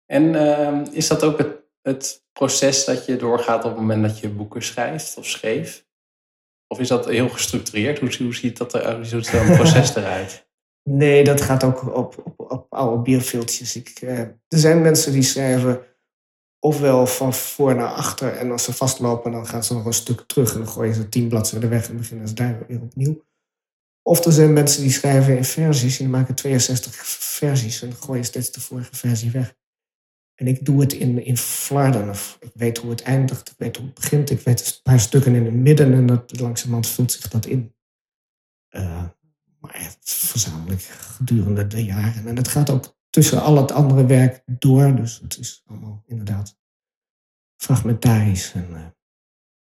En 0.06 0.36
ehm, 0.36 0.86
is 0.91 1.08
dat 1.08 1.24
ook 1.24 1.38
het, 1.38 1.58
het 1.82 2.25
proces 2.32 2.86
dat 2.86 3.06
je 3.06 3.15
doorgaat 3.15 3.63
op 3.63 3.72
het 3.72 3.79
moment 3.79 4.03
dat 4.03 4.20
je 4.20 4.29
boeken 4.29 4.62
schrijft 4.62 5.18
of 5.18 5.25
schreef? 5.25 5.88
Of 6.68 6.79
is 6.79 6.88
dat 6.88 7.06
heel 7.06 7.29
gestructureerd? 7.29 8.00
Hoe, 8.00 8.15
hoe 8.18 8.36
ziet 8.36 8.58
dat 8.58 8.74
er, 8.74 8.96
hoe 8.96 9.06
ziet 9.06 9.34
een 9.34 9.56
proces 9.62 9.96
eruit? 9.96 10.49
Nee, 10.91 11.24
dat 11.24 11.41
gaat 11.41 11.63
ook 11.63 11.96
op, 11.96 12.24
op, 12.25 12.51
op 12.51 12.65
oude 12.69 13.01
bierveeltjes. 13.01 13.75
Ik, 13.75 13.89
eh, 13.89 14.19
er 14.19 14.36
zijn 14.48 14.81
mensen 14.81 15.12
die 15.12 15.22
schrijven 15.22 15.81
ofwel 16.60 17.08
van 17.08 17.34
voor 17.34 17.75
naar 17.75 17.88
achter 17.88 18.38
en 18.38 18.51
als 18.51 18.63
ze 18.63 18.74
vastlopen 18.74 19.31
dan 19.31 19.48
gaan 19.48 19.63
ze 19.63 19.74
nog 19.74 19.86
een 19.86 19.93
stuk 19.93 20.22
terug 20.22 20.53
en 20.53 20.58
dan 20.58 20.67
gooien 20.67 20.96
ze 20.96 21.10
tien 21.10 21.27
bladzijden 21.27 21.69
weg 21.69 21.89
en 21.89 21.98
beginnen 21.98 22.27
ze 22.27 22.34
daar 22.34 22.65
weer 22.67 22.81
opnieuw. 22.81 23.24
Of 24.01 24.25
er 24.25 24.31
zijn 24.31 24.53
mensen 24.53 24.81
die 24.81 24.91
schrijven 24.91 25.38
in 25.38 25.43
versies 25.43 26.00
en 26.00 26.10
maken 26.10 26.36
62 26.36 26.96
versies 27.05 27.81
en 27.81 27.93
gooien 27.93 28.25
steeds 28.25 28.51
de 28.51 28.62
vorige 28.62 28.96
versie 28.96 29.31
weg. 29.31 29.55
En 30.36 30.48
ik 30.48 30.65
doe 30.65 30.81
het 30.81 30.93
in, 30.93 31.25
in 31.25 31.38
flarden. 31.38 32.10
Ik 32.39 32.51
weet 32.53 32.77
hoe 32.77 32.89
het 32.89 33.01
eindigt, 33.01 33.50
ik 33.50 33.55
weet 33.58 33.77
hoe 33.77 33.86
het 33.86 33.96
begint. 33.96 34.29
Ik 34.29 34.39
weet 34.39 34.60
een 34.67 34.81
paar 34.84 35.00
stukken 35.00 35.36
in 35.36 35.46
het 35.46 35.53
midden 35.53 35.93
en 35.93 36.05
dat, 36.05 36.39
langzamerhand 36.39 36.88
vult 36.88 37.12
zich 37.12 37.27
dat 37.27 37.46
in. 37.46 37.74
Uh, 38.69 39.03
maar 39.60 39.84
het 39.84 39.98
verzamelijk 40.01 40.82
gedurende 40.82 41.68
de 41.68 41.84
jaren. 41.84 42.28
En 42.28 42.36
het 42.36 42.48
gaat 42.48 42.70
ook 42.70 42.98
tussen 43.10 43.42
al 43.42 43.58
het 43.58 43.72
andere 43.72 44.06
werk 44.06 44.42
door. 44.46 44.96
Dus 44.96 45.20
het 45.20 45.38
is 45.38 45.63
allemaal 45.66 46.04
inderdaad 46.06 46.58
fragmentarisch. 47.56 48.54
En, 48.54 48.68
uh... 48.72 48.86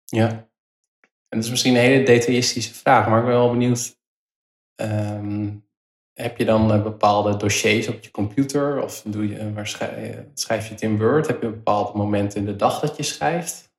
Ja. 0.05 0.29
En 0.29 1.37
dat 1.37 1.43
is 1.43 1.49
misschien 1.49 1.75
een 1.75 1.81
hele 1.81 2.05
detaillistische 2.05 2.73
vraag, 2.73 3.07
maar 3.07 3.19
ik 3.19 3.25
ben 3.25 3.33
wel 3.33 3.51
benieuwd. 3.51 3.99
Um, 4.75 5.69
heb 6.13 6.37
je 6.37 6.45
dan 6.45 6.71
eh, 6.71 6.83
bepaalde 6.83 7.37
dossiers 7.37 7.87
op 7.87 8.03
je 8.03 8.11
computer? 8.11 8.83
Of 8.83 9.01
doe 9.01 9.27
je, 9.27 9.53
waar 9.53 9.67
schrijf, 10.33 10.67
je 10.67 10.73
het 10.73 10.81
in 10.81 10.97
Word? 10.97 11.27
Heb 11.27 11.41
je 11.41 11.47
een 11.47 11.53
bepaald 11.53 11.93
moment 11.93 12.35
in 12.35 12.45
de 12.45 12.55
dag 12.55 12.79
dat 12.79 12.97
je 12.97 13.03
schrijft? 13.03 13.73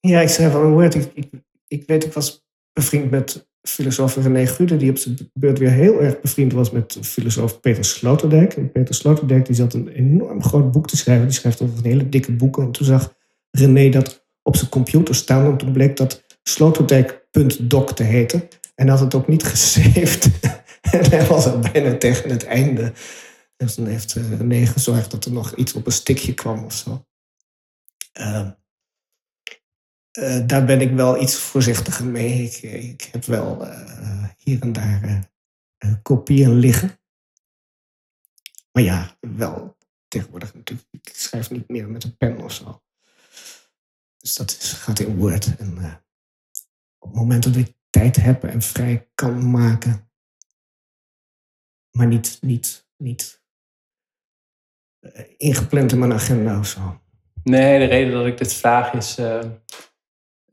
Ja, 0.00 0.20
ik 0.20 0.28
schrijf 0.28 0.54
al 0.54 0.62
in 0.62 0.72
Word. 0.72 0.94
Ik, 0.94 1.12
ik, 1.14 1.30
ik 1.66 1.86
weet, 1.86 2.04
ik 2.04 2.12
was 2.12 2.46
bevriend 2.72 3.10
met 3.10 3.48
filosoof 3.68 4.16
René 4.16 4.46
Gude, 4.46 4.76
die 4.76 4.90
op 4.90 4.96
zijn 4.96 5.30
beurt 5.32 5.58
weer 5.58 5.70
heel 5.70 6.02
erg 6.02 6.20
bevriend 6.20 6.52
was 6.52 6.70
met 6.70 6.98
filosoof 7.02 7.60
Peter 7.60 7.84
Sloterdijk. 7.84 8.56
En 8.56 8.72
Peter 8.72 8.94
Sloterdijk 8.94 9.46
die 9.46 9.54
zat 9.54 9.74
een 9.74 9.88
enorm 9.88 10.42
groot 10.42 10.70
boek 10.70 10.86
te 10.86 10.96
schrijven. 10.96 11.26
Die 11.26 11.34
schrijft 11.34 11.62
over 11.62 11.78
een 11.78 11.84
hele 11.84 12.08
dikke 12.08 12.32
boeken. 12.32 12.62
En 12.62 12.72
toen 12.72 12.86
zag 12.86 13.14
René 13.50 13.88
dat 13.88 14.26
op 14.42 14.56
zijn 14.56 14.70
computer 14.70 15.14
staan. 15.14 15.50
En 15.50 15.56
toen 15.56 15.72
bleek 15.72 15.96
dat 15.96 16.24
Sloterdijk.doc 16.42 17.92
te 17.92 18.02
heten. 18.02 18.48
En 18.74 18.88
had 18.88 19.00
het 19.00 19.14
ook 19.14 19.28
niet 19.28 19.44
gesaved. 19.44 20.30
en 20.92 21.10
hij 21.10 21.26
was 21.26 21.46
al 21.46 21.58
bijna 21.58 21.96
tegen 21.96 22.30
het 22.30 22.44
einde. 22.44 22.92
Dus 23.56 23.74
dan 23.74 23.86
heeft 23.86 24.16
uh, 24.16 24.38
René 24.38 24.66
gezorgd 24.66 25.10
dat 25.10 25.24
er 25.24 25.32
nog 25.32 25.54
iets 25.54 25.74
op 25.74 25.86
een 25.86 25.92
stikje 25.92 26.34
kwam 26.34 26.64
of 26.64 26.72
zo. 26.72 27.04
Uh, 28.20 28.48
uh, 30.18 30.46
daar 30.46 30.64
ben 30.64 30.80
ik 30.80 30.90
wel 30.90 31.22
iets 31.22 31.36
voorzichtiger 31.36 32.06
mee. 32.06 32.42
Ik, 32.42 32.62
ik 32.62 33.02
heb 33.02 33.24
wel 33.24 33.66
uh, 33.66 34.28
hier 34.36 34.60
en 34.60 34.72
daar 34.72 35.30
kopieën 36.02 36.54
liggen. 36.54 36.98
Maar 38.72 38.82
ja, 38.82 39.16
wel 39.20 39.76
tegenwoordig 40.08 40.54
natuurlijk. 40.54 40.88
Ik 40.90 41.10
schrijf 41.16 41.50
niet 41.50 41.68
meer 41.68 41.88
met 41.88 42.04
een 42.04 42.16
pen 42.16 42.40
of 42.40 42.52
zo. 42.52 42.82
Dus 44.18 44.34
dat 44.34 44.54
gaat 44.54 44.98
in 44.98 45.16
Word. 45.16 45.56
En 45.56 46.02
op 46.98 47.10
het 47.10 47.18
moment 47.18 47.42
dat 47.42 47.56
ik 47.56 47.76
tijd 47.90 48.16
heb 48.16 48.44
en 48.44 48.62
vrij 48.62 49.08
kan 49.14 49.50
maken, 49.50 50.10
maar 51.90 52.06
niet, 52.06 52.38
niet, 52.40 52.88
niet 52.96 53.42
ingepland 55.36 55.92
in 55.92 55.98
mijn 55.98 56.12
agenda 56.12 56.58
of 56.58 56.66
zo. 56.66 57.00
Nee, 57.42 57.78
de 57.78 57.84
reden 57.84 58.12
dat 58.12 58.26
ik 58.26 58.38
dit 58.38 58.52
vraag 58.52 58.92
is. 58.92 59.18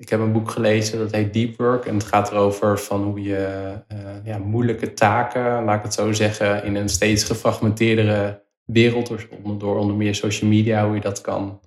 Ik 0.01 0.09
heb 0.09 0.19
een 0.19 0.31
boek 0.31 0.51
gelezen 0.51 0.99
dat 0.99 1.11
heet 1.11 1.33
Deep 1.33 1.57
Work. 1.57 1.85
En 1.85 1.93
het 1.93 2.03
gaat 2.03 2.31
erover 2.31 2.79
van 2.79 3.03
hoe 3.03 3.21
je 3.21 3.73
uh, 3.93 3.97
ja, 4.23 4.37
moeilijke 4.37 4.93
taken, 4.93 5.63
laat 5.63 5.77
ik 5.77 5.83
het 5.83 5.93
zo 5.93 6.11
zeggen, 6.11 6.63
in 6.63 6.75
een 6.75 6.89
steeds 6.89 7.23
gefragmenteerdere 7.23 8.43
wereld, 8.65 9.07
door, 9.07 9.27
door 9.57 9.77
onder 9.77 9.95
meer 9.95 10.15
social 10.15 10.49
media, 10.49 10.85
hoe 10.85 10.95
je 10.95 11.01
dat 11.01 11.21
kan 11.21 11.59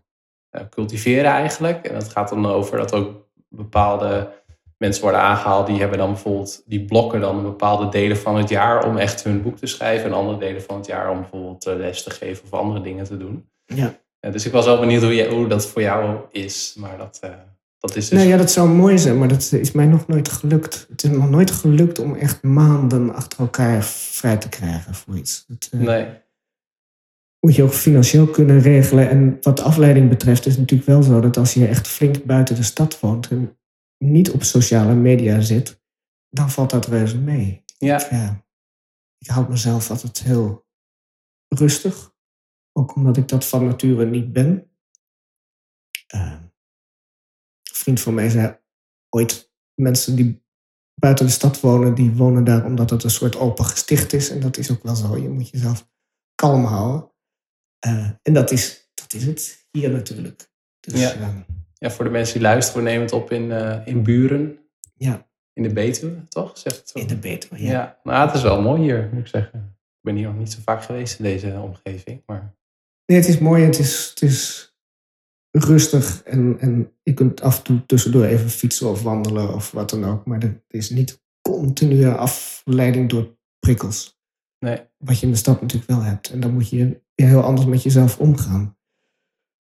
uh, 0.53 0.61
cultiveren 0.71 1.31
eigenlijk. 1.31 1.87
En 1.87 1.95
het 1.95 2.09
gaat 2.09 2.29
dan 2.29 2.47
over 2.47 2.79
dat 2.79 2.93
ook 2.93 3.29
bepaalde 3.49 4.33
mensen 4.77 5.03
worden 5.03 5.21
aangehaald, 5.21 5.67
die 5.67 5.81
hebben 5.81 5.99
dan 5.99 6.13
bijvoorbeeld, 6.13 6.63
die 6.67 6.85
blokken 6.85 7.21
dan 7.21 7.43
bepaalde 7.43 7.89
delen 7.89 8.17
van 8.17 8.37
het 8.37 8.49
jaar 8.49 8.87
om 8.87 8.97
echt 8.97 9.25
hun 9.25 9.43
boek 9.43 9.57
te 9.57 9.67
schrijven. 9.67 10.07
En 10.07 10.17
andere 10.17 10.39
delen 10.39 10.63
van 10.63 10.77
het 10.77 10.87
jaar 10.87 11.11
om 11.11 11.21
bijvoorbeeld 11.21 11.67
eh, 11.67 11.77
les 11.77 12.03
te 12.03 12.11
geven 12.11 12.45
of 12.45 12.53
andere 12.53 12.81
dingen 12.81 13.05
te 13.05 13.17
doen. 13.17 13.49
Ja. 13.65 13.99
Uh, 14.21 14.33
dus 14.33 14.47
ik 14.47 14.53
was 14.53 14.65
wel 14.65 14.81
benieuwd 14.81 15.03
hoe, 15.03 15.15
je, 15.15 15.29
hoe 15.29 15.47
dat 15.47 15.67
voor 15.67 15.83
jou 15.83 16.17
is. 16.31 16.75
Maar 16.79 16.99
dat, 16.99 17.21
dat 17.89 17.97
is 17.97 18.09
dus... 18.09 18.19
Nou 18.19 18.31
ja, 18.31 18.37
dat 18.37 18.51
zou 18.51 18.69
mooi 18.69 18.99
zijn, 18.99 19.19
maar 19.19 19.29
dat 19.29 19.53
is 19.53 19.73
mij 19.73 19.87
nog 19.87 20.07
nooit 20.07 20.29
gelukt. 20.29 20.87
Het 20.91 21.05
is 21.05 21.11
nog 21.11 21.31
nooit 21.31 21.51
gelukt 21.51 21.99
om 21.99 22.15
echt 22.15 22.43
maanden 22.43 23.15
achter 23.15 23.39
elkaar 23.39 23.85
vrij 23.85 24.37
te 24.37 24.49
krijgen 24.49 24.95
voor 24.95 25.17
iets. 25.17 25.45
Dat, 25.47 25.69
nee. 25.73 26.23
Moet 27.41 27.55
je 27.55 27.63
ook 27.63 27.73
financieel 27.73 28.27
kunnen 28.27 28.61
regelen. 28.61 29.09
En 29.09 29.39
wat 29.41 29.61
afleiding 29.61 30.09
betreft 30.09 30.47
is 30.47 30.53
het 30.53 30.61
natuurlijk 30.61 30.89
wel 30.89 31.03
zo 31.03 31.21
dat 31.21 31.37
als 31.37 31.55
je 31.55 31.67
echt 31.67 31.89
flink 31.89 32.25
buiten 32.25 32.55
de 32.55 32.63
stad 32.63 33.01
woont 33.01 33.29
niet 33.99 34.31
op 34.31 34.43
sociale 34.43 34.95
media 34.95 35.41
zit, 35.41 35.83
dan 36.29 36.51
valt 36.51 36.71
dat 36.71 36.87
reuze 36.87 37.19
mee. 37.19 37.65
Ja. 37.79 38.05
Ik, 38.05 38.11
ja, 38.11 38.45
ik 39.19 39.27
houd 39.27 39.49
mezelf 39.49 39.91
altijd 39.91 40.23
heel 40.23 40.67
rustig. 41.49 42.13
Ook 42.73 42.95
omdat 42.95 43.17
ik 43.17 43.29
dat 43.29 43.47
van 43.47 43.65
nature 43.65 44.07
niet 44.07 44.33
ben. 44.33 44.71
Uh, 46.15 46.35
vriend 47.85 48.01
van 48.01 48.15
mij 48.15 48.29
zei 48.29 48.59
ooit, 49.09 49.53
mensen 49.75 50.17
die 50.17 50.45
buiten 50.95 51.27
de 51.27 51.33
stad 51.33 51.61
wonen, 51.61 51.95
die 51.95 52.11
wonen 52.11 52.45
daar 52.45 52.65
omdat 52.65 52.91
het 52.91 53.05
een 53.05 53.11
soort 53.11 53.37
open 53.37 53.65
gesticht 53.65 54.13
is. 54.13 54.31
En 54.31 54.41
dat 54.41 54.57
is 54.57 54.71
ook 54.71 54.83
wel 54.83 54.95
zo. 54.95 55.17
Je 55.17 55.29
moet 55.29 55.49
jezelf 55.49 55.89
kalm 56.35 56.65
houden. 56.65 57.13
Uh, 57.87 58.11
en 58.23 58.33
dat 58.33 58.51
is, 58.51 58.91
dat 58.95 59.13
is 59.13 59.25
het 59.25 59.67
hier 59.71 59.91
natuurlijk. 59.91 60.51
Dus, 60.81 61.01
ja. 61.01 61.15
Uh, 61.17 61.29
ja, 61.75 61.91
voor 61.91 62.05
de 62.05 62.11
mensen 62.11 62.35
die 62.35 62.43
luisteren, 62.43 62.83
we 62.83 62.89
nemen 62.89 63.05
het 63.05 63.13
op 63.13 63.31
in, 63.31 63.43
uh, 63.43 63.87
in 63.87 64.03
Buren. 64.03 64.59
Ja. 64.95 65.29
In 65.53 65.63
de 65.63 65.73
Betuwe, 65.73 66.29
toch? 66.29 66.59
Zegt 66.59 66.77
het 66.77 66.89
zo? 66.89 66.99
In 66.99 67.07
de 67.07 67.17
Betuwe, 67.17 67.63
ja. 67.63 67.71
ja. 67.71 68.01
Nou, 68.03 68.27
het 68.27 68.37
is 68.37 68.43
wel 68.43 68.63
mooi 68.63 68.83
hier, 68.83 69.09
moet 69.13 69.21
ik 69.21 69.27
zeggen. 69.27 69.59
Ik 69.69 70.01
ben 70.01 70.17
hier 70.17 70.27
nog 70.27 70.39
niet 70.39 70.53
zo 70.53 70.59
vaak 70.65 70.83
geweest 70.83 71.19
in 71.19 71.25
deze 71.25 71.61
omgeving, 71.61 72.23
maar... 72.27 72.55
Nee, 73.07 73.19
het 73.19 73.29
is 73.29 73.39
mooi. 73.39 73.65
Het 73.65 73.79
is, 73.79 74.09
het 74.09 74.23
is 74.23 74.74
rustig 75.57 76.23
en, 76.23 76.57
en 76.61 76.93
je 77.03 77.15
kunt 77.15 77.41
af 77.41 77.57
en 77.57 77.63
toe 77.63 77.87
tussendoor 77.87 78.25
even 78.25 78.51
fietsen 78.51 78.91
of 78.91 79.03
wandelen 79.03 79.55
of 79.55 79.71
wat 79.71 79.91
dan 79.91 80.05
ook. 80.05 80.27
Maar 80.27 80.43
er 80.43 80.63
is 80.69 80.91
niet 80.91 81.23
continue 81.41 82.11
afleiding 82.11 83.11
door 83.11 83.37
prikkels. 83.59 84.19
Nee. 84.59 84.81
Wat 84.99 85.19
je 85.19 85.27
in 85.27 85.33
de 85.33 85.39
stad 85.39 85.61
natuurlijk 85.61 85.91
wel 85.91 86.03
hebt. 86.03 86.31
En 86.31 86.41
dan 86.41 86.53
moet 86.53 86.69
je 86.69 87.03
heel 87.15 87.43
anders 87.43 87.67
met 87.67 87.83
jezelf 87.83 88.19
omgaan. 88.19 88.77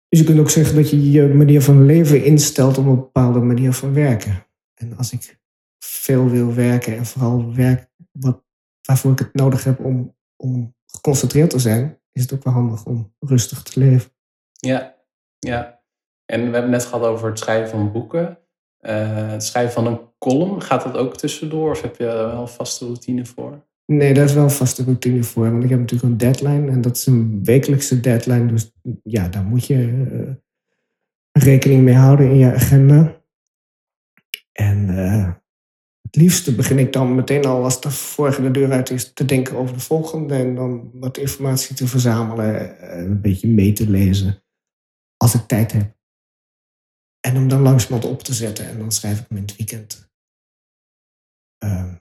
Dus 0.09 0.19
je 0.19 0.25
kunt 0.25 0.39
ook 0.39 0.50
zeggen 0.50 0.75
dat 0.75 0.89
je 0.89 1.12
je 1.12 1.27
manier 1.27 1.62
van 1.62 1.86
leven 1.86 2.24
instelt 2.24 2.77
op 2.77 2.86
een 2.86 2.95
bepaalde 2.95 3.39
manier 3.39 3.74
van 3.74 3.93
werken. 3.93 4.45
En 4.74 4.98
als 4.98 5.12
ik 5.12 5.39
veel 5.79 6.29
wil 6.29 6.53
werken 6.53 6.98
en 6.98 7.05
vooral 7.05 7.55
werk 7.55 7.89
wat, 8.12 8.43
waarvoor 8.81 9.12
ik 9.12 9.19
het 9.19 9.33
nodig 9.33 9.63
heb 9.63 9.79
om, 9.79 10.15
om 10.36 10.75
geconcentreerd 10.86 11.50
te 11.50 11.59
zijn, 11.59 12.00
is 12.12 12.21
het 12.21 12.33
ook 12.33 12.43
wel 12.43 12.53
handig 12.53 12.86
om 12.86 13.13
rustig 13.19 13.63
te 13.63 13.79
leven. 13.79 14.12
Ja, 14.51 14.99
ja. 15.39 15.81
En 16.25 16.46
we 16.46 16.51
hebben 16.51 16.72
net 16.72 16.86
gehad 16.86 17.05
over 17.05 17.29
het 17.29 17.39
schrijven 17.39 17.69
van 17.69 17.91
boeken. 17.91 18.38
Uh, 18.81 19.31
het 19.31 19.43
schrijven 19.43 19.74
van 19.74 19.88
een 19.88 20.00
column, 20.17 20.62
gaat 20.62 20.84
dat 20.84 20.98
ook 20.98 21.17
tussendoor 21.17 21.72
of 21.72 21.81
heb 21.81 21.96
je 21.96 22.03
daar 22.03 22.27
wel 22.27 22.41
een 22.41 22.48
vaste 22.48 22.86
routine 22.86 23.25
voor? 23.25 23.67
Nee, 23.86 24.13
daar 24.13 24.24
is 24.24 24.34
wel 24.34 24.43
een 24.43 24.50
vaste 24.50 24.84
routine 24.84 25.24
voor. 25.24 25.51
Want 25.51 25.63
ik 25.63 25.69
heb 25.69 25.79
natuurlijk 25.79 26.10
een 26.10 26.17
deadline 26.17 26.72
en 26.72 26.81
dat 26.81 26.96
is 26.96 27.05
een 27.05 27.43
wekelijkse 27.43 28.00
deadline. 28.00 28.46
Dus 28.46 28.72
ja, 29.03 29.27
daar 29.27 29.43
moet 29.43 29.65
je 29.65 29.75
uh, 29.75 30.29
rekening 31.31 31.84
mee 31.84 31.96
houden 31.96 32.29
in 32.29 32.38
je 32.38 32.53
agenda. 32.53 33.22
En 34.51 34.88
uh, 34.89 35.34
het 36.01 36.15
liefste 36.15 36.55
begin 36.55 36.79
ik 36.79 36.93
dan 36.93 37.15
meteen 37.15 37.46
al 37.46 37.63
als 37.63 37.81
de 37.81 37.91
vorige 37.91 38.41
de 38.41 38.51
deur 38.51 38.72
uit 38.72 38.89
is 38.89 39.13
te 39.13 39.25
denken 39.25 39.55
over 39.55 39.74
de 39.74 39.81
volgende. 39.81 40.36
En 40.36 40.55
dan 40.55 40.89
wat 40.93 41.17
informatie 41.17 41.75
te 41.75 41.88
verzamelen, 41.88 42.75
een 43.00 43.22
beetje 43.22 43.48
mee 43.48 43.74
te 43.74 43.89
lezen. 43.89 44.43
Als 45.23 45.33
ik 45.33 45.47
tijd 45.47 45.71
heb. 45.71 45.97
En 47.19 47.38
om 47.38 47.47
dan 47.47 47.61
langzamerhand 47.61 48.13
op 48.13 48.23
te 48.23 48.33
zetten. 48.33 48.67
En 48.67 48.77
dan 48.77 48.91
schrijf 48.91 49.19
ik 49.19 49.25
hem 49.27 49.38
in 49.38 49.43
het 49.43 49.55
weekend. 49.55 50.11
Uh, 51.63 51.93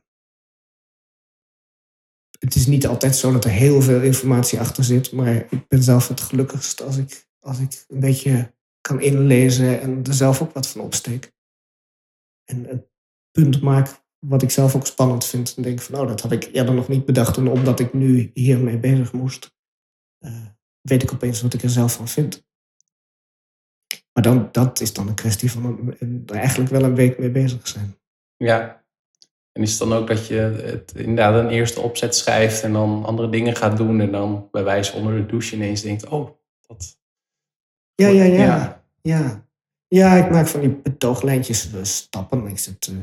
het 2.39 2.55
is 2.55 2.67
niet 2.67 2.87
altijd 2.87 3.17
zo 3.17 3.33
dat 3.33 3.45
er 3.45 3.51
heel 3.51 3.83
veel 3.83 4.01
informatie 4.01 4.61
achter 4.61 4.85
zit. 4.85 5.13
Maar 5.13 5.35
ik 5.35 5.69
ben 5.69 5.83
zelf 5.83 6.09
het 6.09 6.21
gelukkigst 6.21 6.83
als 6.83 6.97
ik, 6.97 7.29
als 7.41 7.59
ik 7.59 7.85
een 7.89 8.01
beetje 8.01 8.55
kan 8.81 9.01
inlezen 9.01 9.81
en 9.81 10.05
er 10.05 10.15
zelf 10.15 10.43
ook 10.43 10.53
wat 10.53 10.69
van 10.69 10.81
opsteek. 10.81 11.33
En 12.45 12.71
een 12.71 12.87
punt 13.31 13.61
maak 13.61 14.03
wat 14.27 14.43
ik 14.43 14.51
zelf 14.51 14.77
ook 14.77 14.87
spannend 14.87 15.25
vind. 15.25 15.55
En 15.57 15.63
denk 15.63 15.81
van, 15.81 16.01
oh, 16.01 16.09
dat 16.09 16.21
had 16.21 16.33
ik 16.33 16.45
eerder 16.45 16.75
nog 16.75 16.89
niet 16.89 17.05
bedacht. 17.05 17.37
En 17.37 17.49
omdat 17.49 17.81
ik 17.81 17.93
nu 17.93 18.31
hiermee 18.35 18.79
bezig 18.79 19.13
moest, 19.13 19.57
uh, 20.25 20.47
weet 20.81 21.03
ik 21.03 21.13
opeens 21.13 21.43
wat 21.43 21.55
ik 21.55 21.63
er 21.63 21.71
zelf 21.71 21.93
van 21.93 22.09
vind. 22.09 22.47
Maar 24.19 24.27
dan, 24.27 24.49
dat 24.53 24.81
is 24.81 24.93
dan 24.93 25.09
een 25.09 25.15
kwestie 25.15 25.51
van 25.51 25.95
er 26.27 26.35
eigenlijk 26.35 26.71
wel 26.71 26.83
een 26.83 26.95
week 26.95 27.19
mee 27.19 27.31
bezig 27.31 27.69
zijn. 27.69 27.97
Ja, 28.37 28.85
en 29.53 29.63
is 29.63 29.71
het 29.71 29.79
dan 29.79 29.93
ook 29.93 30.07
dat 30.07 30.27
je 30.27 30.35
het 30.65 30.93
inderdaad 30.97 31.45
een 31.45 31.51
eerste 31.51 31.81
opzet 31.81 32.15
schrijft 32.15 32.63
en 32.63 32.73
dan 32.73 33.05
andere 33.05 33.31
dingen 33.31 33.57
gaat 33.57 33.77
doen 33.77 34.01
en 34.01 34.13
dan 34.13 34.49
bij 34.51 34.65
wijze 34.65 34.93
onder 34.93 35.17
de 35.17 35.27
douche 35.27 35.55
ineens 35.55 35.83
denkt, 35.83 36.07
oh, 36.07 36.31
dat... 36.67 36.99
Ja, 37.95 38.09
ja, 38.09 38.25
ja. 38.25 38.45
Ja, 38.45 38.83
ja. 39.01 39.47
ja 39.89 40.25
ik 40.25 40.31
maak 40.31 40.47
van 40.47 40.61
die 40.61 40.75
betooglijntjes 40.75 41.73
uh, 41.75 41.83
stappen. 41.83 42.47
Ik 42.47 42.59
zet 42.59 42.87
uh, 42.87 42.99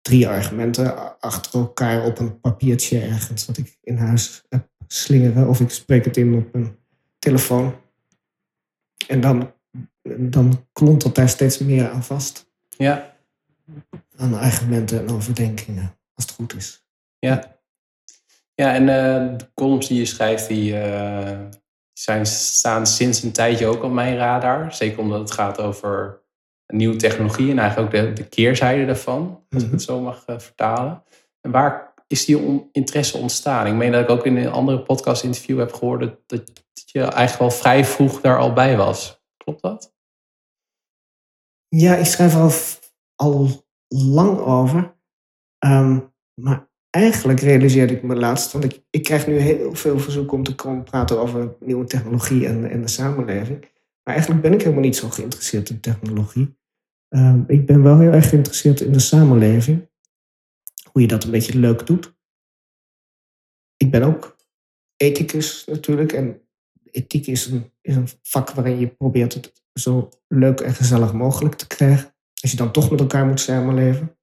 drie 0.00 0.28
argumenten 0.28 1.20
achter 1.20 1.60
elkaar 1.60 2.04
op 2.04 2.18
een 2.18 2.40
papiertje 2.40 3.00
ergens 3.00 3.46
wat 3.46 3.56
ik 3.56 3.78
in 3.82 3.96
huis 3.96 4.44
heb 4.48 4.68
slingeren. 4.86 5.48
Of 5.48 5.60
ik 5.60 5.70
spreek 5.70 6.04
het 6.04 6.16
in 6.16 6.34
op 6.34 6.54
een 6.54 6.76
telefoon. 7.18 7.74
En 9.06 9.20
dan, 9.20 9.54
dan 10.18 10.66
klontelt 10.72 11.14
daar 11.14 11.28
steeds 11.28 11.58
meer 11.58 11.90
aan 11.90 12.04
vast. 12.04 12.50
Ja 12.68 13.14
aan 14.16 14.34
argumenten 14.34 14.98
en 14.98 15.14
overdenkingen, 15.14 15.98
als 16.14 16.24
het 16.24 16.34
goed 16.34 16.54
is. 16.54 16.84
Ja, 17.18 17.58
ja 18.54 18.74
en 18.74 18.82
uh, 18.82 19.38
de 19.38 19.50
columns 19.54 19.88
die 19.88 19.98
je 19.98 20.04
schrijft, 20.04 20.48
die, 20.48 20.72
uh, 20.72 21.40
zijn, 21.92 22.26
staan 22.26 22.86
sinds 22.86 23.22
een 23.22 23.32
tijdje 23.32 23.66
ook 23.66 23.82
op 23.82 23.92
mijn 23.92 24.16
radar. 24.16 24.74
Zeker 24.74 24.98
omdat 24.98 25.18
het 25.18 25.30
gaat 25.30 25.60
over 25.60 26.20
nieuwe 26.66 26.96
technologie 26.96 27.50
en 27.50 27.58
eigenlijk 27.58 27.94
ook 27.94 28.04
de, 28.04 28.12
de 28.12 28.28
keerzijde 28.28 28.86
daarvan, 28.86 29.44
als 29.50 29.62
ik 29.62 29.70
het 29.70 29.82
zo 29.82 30.00
mag 30.00 30.24
uh, 30.26 30.38
vertalen. 30.38 31.02
En 31.40 31.50
waar 31.50 31.94
is 32.06 32.24
die 32.24 32.68
interesse 32.72 33.18
ontstaan? 33.18 33.66
Ik 33.66 33.72
meen 33.72 33.92
dat 33.92 34.02
ik 34.02 34.10
ook 34.10 34.26
in 34.26 34.36
een 34.36 34.52
andere 34.52 34.82
podcast 34.82 35.22
interview 35.22 35.58
heb 35.58 35.72
gehoord 35.72 36.00
dat, 36.00 36.16
dat 36.26 36.50
je 36.84 37.00
eigenlijk 37.00 37.38
wel 37.38 37.50
vrij 37.50 37.84
vroeg 37.84 38.20
daar 38.20 38.38
al 38.38 38.52
bij 38.52 38.76
was. 38.76 39.22
Klopt 39.36 39.62
dat? 39.62 39.95
Ja, 41.78 41.96
ik 41.96 42.04
schrijf 42.04 42.34
al, 42.34 42.50
al 43.14 43.66
lang 43.88 44.38
over. 44.38 44.96
Ehm, 45.58 46.00
maar 46.34 46.70
eigenlijk 46.90 47.40
realiseerde 47.40 47.94
ik 47.94 48.02
me 48.02 48.14
laatst, 48.14 48.52
want 48.52 48.64
ik, 48.90 49.02
krijg 49.02 49.26
nu 49.26 49.38
heel 49.38 49.74
veel 49.74 49.98
verzoeken 49.98 50.36
om 50.36 50.42
te 50.42 50.54
komen 50.54 50.84
praten 50.84 51.20
over 51.20 51.56
nieuwe 51.60 51.84
technologie 51.84 52.46
en, 52.46 52.70
en 52.70 52.80
de 52.82 52.88
samenleving. 52.88 53.60
Maar 54.02 54.14
eigenlijk 54.14 54.42
ben 54.42 54.52
ik 54.52 54.60
helemaal 54.60 54.82
niet 54.82 54.96
zo 54.96 55.08
geïnteresseerd 55.08 55.70
in 55.70 55.80
technologie. 55.80 56.56
Um, 57.08 57.44
ik 57.46 57.66
ben 57.66 57.82
wel 57.82 57.98
heel 57.98 58.12
erg 58.12 58.28
geïnteresseerd 58.28 58.80
in 58.80 58.92
de 58.92 58.98
samenleving. 58.98 59.88
Hoe 60.92 61.02
je 61.02 61.08
dat 61.08 61.24
een 61.24 61.30
beetje 61.30 61.58
leuk 61.58 61.86
doet. 61.86 62.16
Ik 63.76 63.90
ben 63.90 64.02
ook 64.02 64.36
ethicus 64.96 65.64
natuurlijk. 65.64 66.12
En 66.12 66.40
ethiek 66.90 67.26
is 67.26 67.46
een, 67.46 67.72
is 67.80 67.96
een 67.96 68.08
vak 68.22 68.50
waarin 68.50 68.78
je 68.78 68.88
probeert 68.88 69.34
het 69.34 69.65
zo 69.78 70.08
leuk 70.28 70.60
en 70.60 70.74
gezellig 70.74 71.12
mogelijk 71.12 71.54
te 71.54 71.66
krijgen. 71.66 72.14
Als 72.40 72.50
je 72.50 72.56
dan 72.56 72.72
toch 72.72 72.90
met 72.90 73.00
elkaar 73.00 73.26
moet 73.26 73.40
samenleven. 73.40 74.16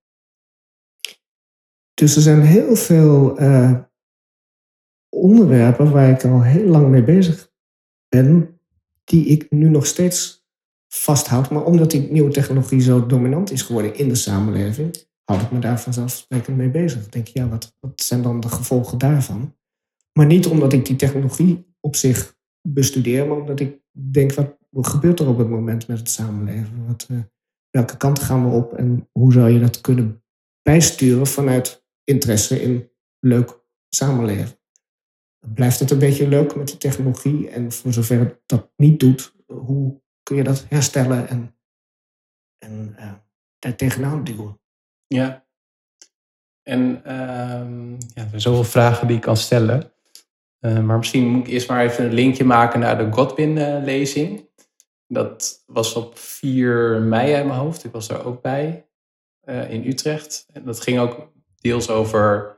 Dus 1.93 2.15
er 2.15 2.21
zijn 2.21 2.41
heel 2.41 2.75
veel 2.75 3.41
uh, 3.41 3.79
onderwerpen 5.09 5.91
waar 5.91 6.09
ik 6.09 6.23
al 6.23 6.41
heel 6.41 6.67
lang 6.67 6.87
mee 6.87 7.03
bezig 7.03 7.51
ben, 8.09 8.59
die 9.03 9.25
ik 9.25 9.51
nu 9.51 9.69
nog 9.69 9.85
steeds 9.85 10.45
vasthoud. 10.87 11.49
Maar 11.49 11.63
omdat 11.63 11.91
die 11.91 12.11
nieuwe 12.11 12.31
technologie 12.31 12.81
zo 12.81 13.05
dominant 13.05 13.51
is 13.51 13.61
geworden 13.61 13.95
in 13.95 14.09
de 14.09 14.15
samenleving, 14.15 15.05
houd 15.23 15.41
ik 15.41 15.51
me 15.51 15.59
daar 15.59 15.79
vanzelfsprekend 15.79 16.57
mee 16.57 16.69
bezig. 16.69 17.05
Ik 17.05 17.11
denk, 17.11 17.27
ja, 17.27 17.47
wat, 17.47 17.75
wat 17.79 18.01
zijn 18.01 18.21
dan 18.21 18.39
de 18.39 18.49
gevolgen 18.49 18.97
daarvan? 18.97 19.55
Maar 20.13 20.25
niet 20.25 20.47
omdat 20.47 20.73
ik 20.73 20.85
die 20.85 20.95
technologie 20.95 21.75
op 21.79 21.95
zich 21.95 22.35
bestudeer, 22.67 23.27
maar 23.27 23.37
omdat 23.37 23.59
ik 23.59 23.79
denk, 23.91 24.33
wat, 24.33 24.57
gebeurt 24.71 25.19
er 25.19 25.27
op 25.27 25.37
het 25.37 25.49
moment 25.49 25.87
met 25.87 25.97
het 25.97 26.09
samenleven? 26.09 26.85
Wat, 26.87 27.07
uh, 27.11 27.19
welke 27.69 27.97
kant 27.97 28.19
gaan 28.19 28.49
we 28.49 28.55
op 28.55 28.73
en 28.73 29.09
hoe 29.11 29.33
zou 29.33 29.49
je 29.49 29.59
dat 29.59 29.81
kunnen 29.81 30.23
bijsturen 30.61 31.27
vanuit 31.27 31.85
interesse 32.03 32.61
in 32.61 32.91
leuk 33.19 33.61
samenleven. 33.89 34.57
Blijft 35.53 35.79
het 35.79 35.91
een 35.91 35.99
beetje 35.99 36.27
leuk 36.27 36.55
met 36.55 36.67
die 36.67 36.77
technologie 36.77 37.49
en 37.49 37.71
voor 37.71 37.93
zover 37.93 38.19
het 38.19 38.41
dat 38.45 38.71
niet 38.75 38.99
doet, 38.99 39.35
hoe 39.45 40.01
kun 40.23 40.35
je 40.35 40.43
dat 40.43 40.65
herstellen 40.69 41.27
en, 41.27 41.57
en 42.57 42.95
uh, 42.99 43.13
daar 43.59 43.75
tegenaan 43.75 44.23
duwen? 44.23 44.59
Ja, 45.07 45.45
en 46.63 46.81
uh, 46.97 47.99
ja, 48.13 48.23
er 48.23 48.29
zijn 48.29 48.41
zoveel 48.41 48.63
vragen 48.63 49.07
die 49.07 49.15
ik 49.15 49.21
kan 49.21 49.37
stellen. 49.37 49.92
Uh, 50.65 50.79
maar 50.79 50.97
misschien 50.97 51.27
moet 51.27 51.47
ik 51.47 51.53
eerst 51.53 51.69
maar 51.69 51.83
even 51.83 52.05
een 52.05 52.13
linkje 52.13 52.43
maken 52.43 52.79
naar 52.79 52.97
de 52.97 53.11
Godwin-lezing. 53.11 54.49
Dat 55.07 55.63
was 55.65 55.93
op 55.93 56.17
4 56.17 57.01
mei 57.01 57.33
uit 57.33 57.45
mijn 57.45 57.59
hoofd. 57.59 57.83
Ik 57.83 57.91
was 57.91 58.07
daar 58.07 58.25
ook 58.25 58.41
bij 58.41 58.85
uh, 59.45 59.71
in 59.71 59.87
Utrecht. 59.87 60.45
En 60.53 60.63
dat 60.65 60.81
ging 60.81 60.99
ook 60.99 61.31
deels 61.61 61.89
over 61.89 62.57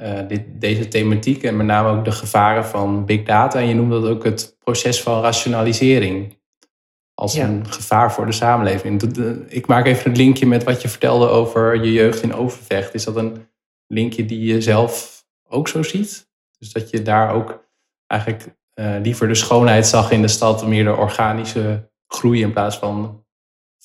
uh, 0.00 0.28
dit, 0.28 0.60
deze 0.60 0.88
thematiek 0.88 1.42
en 1.42 1.56
met 1.56 1.66
name 1.66 1.98
ook 1.98 2.04
de 2.04 2.12
gevaren 2.12 2.64
van 2.64 3.04
big 3.04 3.22
data. 3.22 3.58
En 3.58 3.68
je 3.68 3.74
noemde 3.74 4.00
dat 4.00 4.10
ook 4.10 4.24
het 4.24 4.56
proces 4.58 5.02
van 5.02 5.22
rationalisering 5.22 6.38
als 7.14 7.34
een 7.34 7.66
gevaar 7.72 8.12
voor 8.12 8.26
de 8.26 8.32
samenleving. 8.32 9.02
Ik 9.48 9.66
maak 9.66 9.86
even 9.86 10.10
het 10.10 10.16
linkje 10.16 10.46
met 10.46 10.64
wat 10.64 10.82
je 10.82 10.88
vertelde 10.88 11.28
over 11.28 11.84
je 11.84 11.92
jeugd 11.92 12.22
in 12.22 12.34
Overvecht. 12.34 12.94
Is 12.94 13.04
dat 13.04 13.16
een 13.16 13.48
linkje 13.86 14.24
die 14.24 14.52
je 14.52 14.60
zelf 14.60 15.24
ook 15.48 15.68
zo 15.68 15.82
ziet? 15.82 16.28
Dus 16.58 16.72
dat 16.72 16.90
je 16.90 17.02
daar 17.02 17.34
ook 17.34 17.64
eigenlijk 18.06 18.56
uh, 18.74 18.96
liever 19.02 19.28
de 19.28 19.34
schoonheid 19.34 19.86
zag 19.86 20.10
in 20.10 20.22
de 20.22 20.28
stad, 20.28 20.66
meer 20.66 20.84
de 20.84 20.96
organische 20.96 21.90
groei 22.06 22.40
in 22.40 22.52
plaats 22.52 22.78
van 22.78 23.24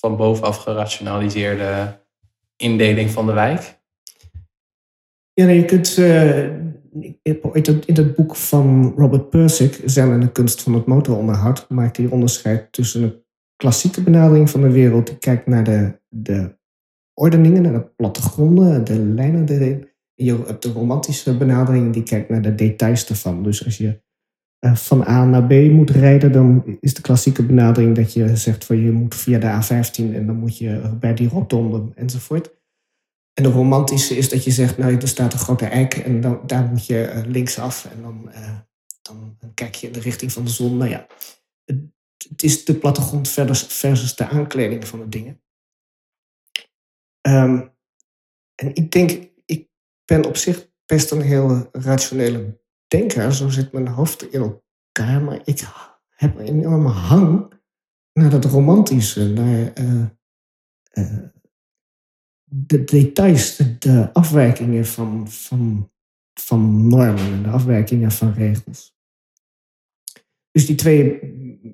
van 0.02 0.18
bovenaf 0.18 0.58
gerationaliseerde 0.58 2.00
indeling 2.56 3.10
van 3.10 3.26
de 3.26 3.34
wijk? 3.34 3.80
Ja, 5.34 5.48
je 5.48 5.66
kunt. 5.66 5.98
Uh, 5.98 6.60
in 7.24 7.96
het 7.96 8.16
boek 8.16 8.36
van 8.36 8.94
Robert 8.98 9.30
Persick, 9.30 9.82
Zen 9.86 10.12
en 10.12 10.20
de 10.20 10.32
kunst 10.32 10.62
van 10.62 10.74
het 10.74 10.86
motoronderhoud, 10.86 11.70
maakt 11.70 11.98
hij 11.98 12.06
onderscheid 12.06 12.72
tussen 12.72 13.04
een 13.04 13.24
klassieke 13.56 14.02
benadering 14.04 14.50
van 14.50 14.62
de 14.62 14.72
wereld, 14.72 15.08
die 15.08 15.18
kijkt 15.18 15.48
naar 15.48 15.64
de, 15.64 16.00
de 16.10 16.58
ordeningen, 17.14 17.62
naar 17.62 17.74
de 17.74 17.90
plattegronden, 17.96 18.84
de 18.84 19.00
lijnen 19.00 19.50
erin. 19.50 19.90
Je 20.24 20.44
hebt 20.46 20.64
de 20.64 20.72
romantische 20.72 21.38
benadering, 21.38 21.94
die 21.94 22.04
kijkt 22.04 22.30
naar 22.30 22.42
de 22.42 22.56
details 22.56 23.10
ervan. 23.10 23.44
Dus 23.44 23.66
als 23.66 23.78
je 23.78 24.02
eh, 24.60 24.76
van 24.76 25.08
A 25.08 25.26
naar 25.26 25.48
B 25.48 25.52
moet 25.52 25.90
rijden, 25.90 26.32
dan 26.32 26.78
is 26.80 26.94
de 26.94 27.02
klassieke 27.02 27.44
benadering 27.44 27.96
dat 27.96 28.14
je 28.14 28.36
zegt 28.36 28.66
van 28.66 28.78
je 28.78 28.92
moet 28.92 29.16
via 29.16 29.40
de 29.40 29.64
A15 29.64 30.16
en 30.16 30.26
dan 30.26 30.36
moet 30.36 30.58
je 30.58 30.98
bij 31.00 31.14
die 31.14 31.30
rotonde 31.30 31.94
enzovoort. 31.96 32.60
En 33.34 33.44
de 33.44 33.50
romantische 33.50 34.18
is 34.18 34.30
dat 34.30 34.44
je 34.44 34.52
zegt, 34.52 34.78
nou, 34.78 34.96
er 34.96 35.08
staat 35.08 35.34
een 35.34 35.40
grote 35.40 35.66
eik 35.66 35.94
en 35.94 36.22
dan, 36.22 36.40
daar 36.46 36.66
moet 36.66 36.86
je 36.86 37.12
uh, 37.16 37.22
linksaf 37.26 37.86
en 37.86 38.02
dan, 38.02 38.32
dan, 39.02 39.54
kijk 39.54 39.76
je 39.76 39.88
in 39.88 39.94
de 39.94 40.00
richting 40.00 40.32
van 40.32 40.44
de 40.44 40.50
zon. 40.50 40.78
Nou 40.78 40.90
ja, 40.90 41.08
het, 41.66 41.78
het 42.30 42.44
is 42.44 42.66
de 42.66 42.76
plattegrond 42.76 43.30
versus, 43.30 44.16
de 44.16 44.28
aankleding 44.28 44.88
van 44.88 45.00
de 45.00 45.10
dingen. 45.10 45.42
Um, 47.22 47.72
en 48.56 48.76
ik 48.76 48.92
denk, 48.92 49.31
ben 50.12 50.26
op 50.26 50.38
zich 50.38 50.69
best 50.86 51.12
een 51.12 51.21
heel 51.21 51.69
rationele 51.71 52.60
denker. 52.88 53.34
Zo 53.34 53.50
zit 53.50 53.71
mijn 53.71 53.88
hoofd 53.88 54.34
in 54.34 54.41
elkaar. 54.41 55.21
Maar 55.21 55.41
ik 55.45 55.67
heb 56.10 56.39
een 56.39 56.45
enorme 56.45 56.89
hang 56.89 57.54
naar 58.13 58.30
dat 58.30 58.45
romantische. 58.45 59.28
Naar 59.30 59.80
uh, 59.80 60.06
uh, 60.93 61.28
de 62.43 62.84
details, 62.84 63.56
de, 63.56 63.78
de, 63.78 64.13
afwijkingen 64.13 64.86
van, 64.86 65.30
van, 65.30 65.91
van 66.34 66.88
normen 66.88 67.34
en 67.34 67.43
de 67.43 67.50
afwijkingen 67.50 68.12
van 68.12 68.34
regels. 68.34 68.95
Dus 70.52 70.65
die 70.65 70.76
twee 70.76 71.19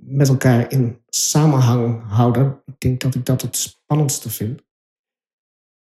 met 0.01 0.27
elkaar 0.27 0.71
in 0.71 1.01
samenhang 1.07 2.03
houden, 2.03 2.61
ik 2.65 2.79
denk 2.79 3.01
dat 3.01 3.15
ik 3.15 3.25
dat 3.25 3.41
het 3.41 3.55
spannendste 3.55 4.29
vind. 4.29 4.61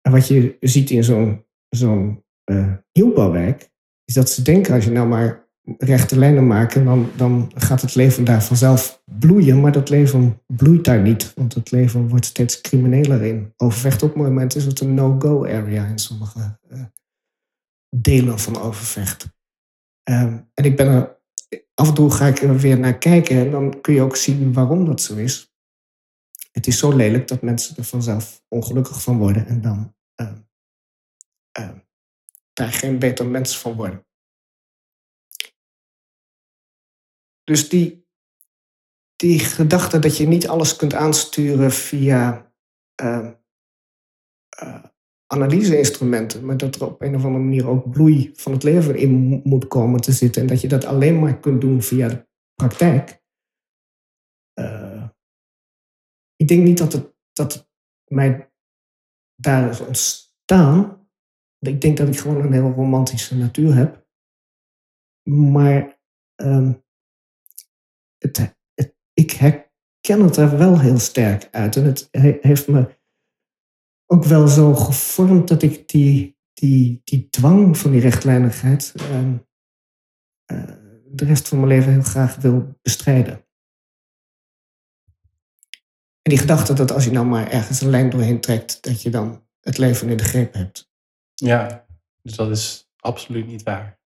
En 0.02 0.12
wat 0.12 0.28
je 0.28 0.58
ziet 0.60 0.90
in 0.90 1.04
zo'n 1.04 1.46
zo'n 1.70 2.24
uh, 2.46 2.74
nieuwbouwwijk, 2.94 3.70
is 4.06 4.14
dat 4.14 4.30
ze 4.30 4.42
denken 4.42 4.74
als 4.74 4.84
je 4.84 4.92
nou 4.92 5.08
maar 5.08 5.50
rechte 5.78 6.18
lijnen 6.18 6.48
maakt, 6.48 6.74
dan, 6.74 7.10
dan 7.16 7.52
gaat 7.56 7.82
het 7.82 7.96
leven 7.96 8.24
daar 8.24 8.44
vanzelf 8.44 9.04
bloeien. 9.20 9.62
Maar 9.62 9.72
dat 9.72 9.90
leven 9.90 10.42
bloeit 10.48 10.86
daar 10.86 11.02
niet, 11.02 11.34
want 11.34 11.54
het 11.54 11.72
leven 11.72 12.08
wordt 12.08 12.26
steeds 12.26 12.62
crimineler 12.62 13.22
in. 13.22 13.54
Overvecht 13.58 14.04
op 14.04 14.10
het 14.10 14.24
moment 14.24 14.56
is 14.56 14.66
het 14.66 14.80
een 14.80 14.94
no-go 14.94 15.46
area 15.46 15.86
in 15.86 16.00
sommige 16.00 16.60
uh, 16.70 16.84
delen 17.96 18.40
van 18.40 18.58
Overvecht. 18.58 19.28
Um, 20.10 20.50
en 20.54 20.64
ik 20.64 20.76
ben 20.76 20.88
er, 20.88 21.20
af 21.74 21.88
en 21.88 21.94
toe 21.94 22.12
ga 22.12 22.28
ik 22.28 22.42
er 22.42 22.58
weer 22.58 22.80
naar 22.80 22.98
kijken 22.98 23.38
en 23.38 23.52
dan 23.52 23.82
kun 23.82 23.94
je 23.94 24.02
ook 24.02 24.16
zien 24.16 24.54
waarom 24.54 24.86
dat 24.86 25.02
zo 25.02 25.16
is 25.16 25.52
het 26.52 26.68
is 26.68 26.78
zo 26.78 26.96
lelijk 26.96 27.28
dat 27.28 27.42
mensen 27.42 27.78
er 27.78 27.84
vanzelf 27.84 28.44
ongelukkig 28.48 29.02
van 29.02 29.18
worden 29.18 29.48
en 29.48 29.62
dan 29.62 29.96
uh, 30.22 30.32
uh, 31.60 31.70
daar 32.62 32.74
geen 32.74 33.00
beter 33.00 33.26
mens 33.26 33.58
van 33.58 33.76
worden. 33.76 34.06
Dus 37.44 37.70
die, 37.70 38.08
die 39.16 39.40
gedachte 39.40 40.00
dat 40.00 40.18
je 40.18 40.28
niet 40.28 40.48
alles 40.48 40.76
kunt 40.76 40.94
aansturen 40.94 41.72
via 41.72 42.54
uh, 43.02 43.32
analyseinstrumenten, 45.28 46.46
maar 46.46 46.58
dat 46.58 46.76
er 46.76 46.86
op 46.86 47.02
een 47.02 47.16
of 47.16 47.24
andere 47.24 47.44
manier 47.44 47.68
ook 47.68 47.92
bloei 47.92 48.32
van 48.34 48.52
het 48.52 48.64
leven 48.64 48.96
in 48.96 49.42
moet 49.44 49.68
komen 49.68 50.02
te 50.02 50.12
zitten 50.12 50.42
en 50.42 50.48
dat 50.48 50.62
je 50.62 50.68
dat 50.68 50.86
alleen 50.86 51.20
maar 51.20 51.40
kunt 51.40 51.62
doen 51.62 51.82
via 51.82 52.08
de 52.08 52.28
praktijk 52.56 53.22
ik 56.42 56.48
denk 56.48 56.64
niet 56.64 56.78
dat 56.78 56.94
het, 56.94 57.14
dat 57.34 57.70
mij 58.08 58.52
daar 59.36 59.70
is 59.70 59.80
ontstaan. 59.80 61.01
Ik 61.62 61.82
denk 61.82 61.98
dat 61.98 62.08
ik 62.08 62.20
gewoon 62.20 62.44
een 62.44 62.54
heel 62.54 62.72
romantische 62.72 63.36
natuur 63.36 63.76
heb. 63.76 64.08
Maar 65.30 66.00
um, 66.36 66.84
het, 68.18 68.56
ik 69.14 69.32
herken 69.32 70.22
het 70.22 70.38
er 70.38 70.58
wel 70.58 70.80
heel 70.80 71.00
sterk 71.00 71.48
uit. 71.52 71.76
En 71.76 71.84
het 71.84 72.08
heeft 72.42 72.68
me 72.68 73.00
ook 74.06 74.24
wel 74.24 74.48
zo 74.48 74.74
gevormd 74.74 75.48
dat 75.48 75.62
ik 75.62 75.88
die, 75.88 76.38
die, 76.54 77.02
die 77.04 77.30
dwang 77.30 77.78
van 77.78 77.92
die 77.92 78.02
rechtlijnigheid 78.02 78.94
um, 79.12 79.48
uh, 80.52 80.76
de 81.06 81.26
rest 81.26 81.48
van 81.48 81.58
mijn 81.58 81.70
leven 81.70 81.92
heel 81.92 82.02
graag 82.02 82.36
wil 82.36 82.80
bestrijden. 82.82 83.46
En 86.22 86.32
die 86.32 86.38
gedachte 86.38 86.74
dat 86.74 86.92
als 86.92 87.06
je 87.06 87.12
nou 87.12 87.26
maar 87.26 87.52
ergens 87.52 87.82
een 87.82 87.90
lijn 87.90 88.10
doorheen 88.10 88.42
trekt, 88.42 88.84
dat 88.84 89.02
je 89.02 89.10
dan 89.10 89.48
het 89.60 89.78
leven 89.78 90.10
in 90.10 90.18
de 90.18 90.24
greep 90.24 90.54
hebt. 90.54 90.91
Ja, 91.42 91.86
dus 92.22 92.36
dat 92.36 92.50
is 92.50 92.92
absoluut 93.00 93.48
niet 93.48 93.64
waar. 93.64 94.00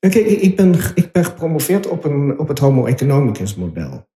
Oké, 0.00 0.18
ik, 0.18 0.56
ben, 0.56 0.74
ik 0.94 1.12
ben 1.12 1.24
gepromoveerd 1.24 1.86
op, 1.86 2.04
een, 2.04 2.38
op 2.38 2.48
het 2.48 2.58
Homo 2.58 2.86
economicus 2.86 3.54
model. 3.54 4.10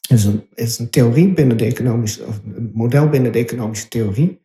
Het 0.00 0.18
is, 0.18 0.24
een, 0.24 0.48
is 0.54 0.78
een 0.78 0.90
theorie 0.90 1.32
binnen 1.32 1.56
de 1.56 1.64
economische, 1.64 2.24
of 2.24 2.40
een 2.44 2.70
model 2.74 3.08
binnen 3.08 3.32
de 3.32 3.38
economische 3.38 3.88
theorie, 3.88 4.42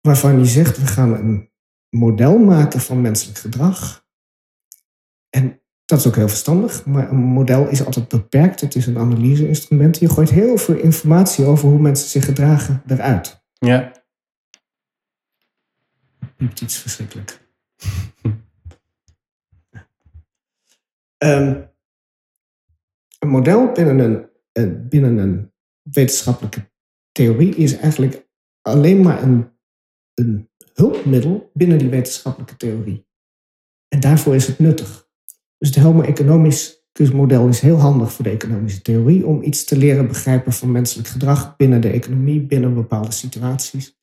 waarvan 0.00 0.38
je 0.38 0.44
zegt, 0.44 0.78
we 0.78 0.86
gaan 0.86 1.14
een 1.14 1.50
model 1.90 2.38
maken 2.38 2.80
van 2.80 3.00
menselijk 3.00 3.38
gedrag. 3.38 4.06
En 5.30 5.60
dat 5.84 5.98
is 5.98 6.06
ook 6.06 6.16
heel 6.16 6.28
verstandig, 6.28 6.86
maar 6.86 7.10
een 7.10 7.16
model 7.16 7.68
is 7.68 7.84
altijd 7.84 8.08
beperkt. 8.08 8.60
Het 8.60 8.74
is 8.74 8.86
een 8.86 8.98
analyseinstrument. 8.98 9.98
Je 9.98 10.08
gooit 10.08 10.30
heel 10.30 10.56
veel 10.56 10.76
informatie 10.76 11.44
over 11.44 11.68
hoe 11.68 11.78
mensen 11.78 12.08
zich 12.08 12.24
gedragen 12.24 12.82
eruit. 12.86 13.44
Ja. 13.52 13.97
Niet 16.38 16.60
iets 16.64 16.76
verschrikkelijk. 16.76 17.46
um, 21.18 21.70
een 23.18 23.28
model 23.28 23.72
binnen 23.72 24.30
een, 24.52 24.88
binnen 24.88 25.18
een 25.18 25.52
wetenschappelijke 25.82 26.70
theorie 27.12 27.54
is 27.54 27.76
eigenlijk 27.76 28.28
alleen 28.62 29.02
maar 29.02 29.22
een, 29.22 29.50
een 30.14 30.50
hulpmiddel 30.74 31.50
binnen 31.54 31.78
die 31.78 31.88
wetenschappelijke 31.88 32.56
theorie. 32.56 33.06
En 33.88 34.00
daarvoor 34.00 34.34
is 34.34 34.46
het 34.46 34.58
nuttig. 34.58 35.08
Dus 35.58 35.68
het 35.68 35.84
Homo 35.84 36.02
economicus 36.02 37.12
model 37.12 37.48
is 37.48 37.60
heel 37.60 37.76
handig 37.76 38.12
voor 38.12 38.24
de 38.24 38.30
economische 38.30 38.82
theorie 38.82 39.26
om 39.26 39.42
iets 39.42 39.64
te 39.64 39.76
leren 39.76 40.08
begrijpen 40.08 40.52
van 40.52 40.72
menselijk 40.72 41.08
gedrag 41.08 41.56
binnen 41.56 41.80
de 41.80 41.90
economie, 41.90 42.40
binnen 42.40 42.74
bepaalde 42.74 43.12
situaties. 43.12 43.97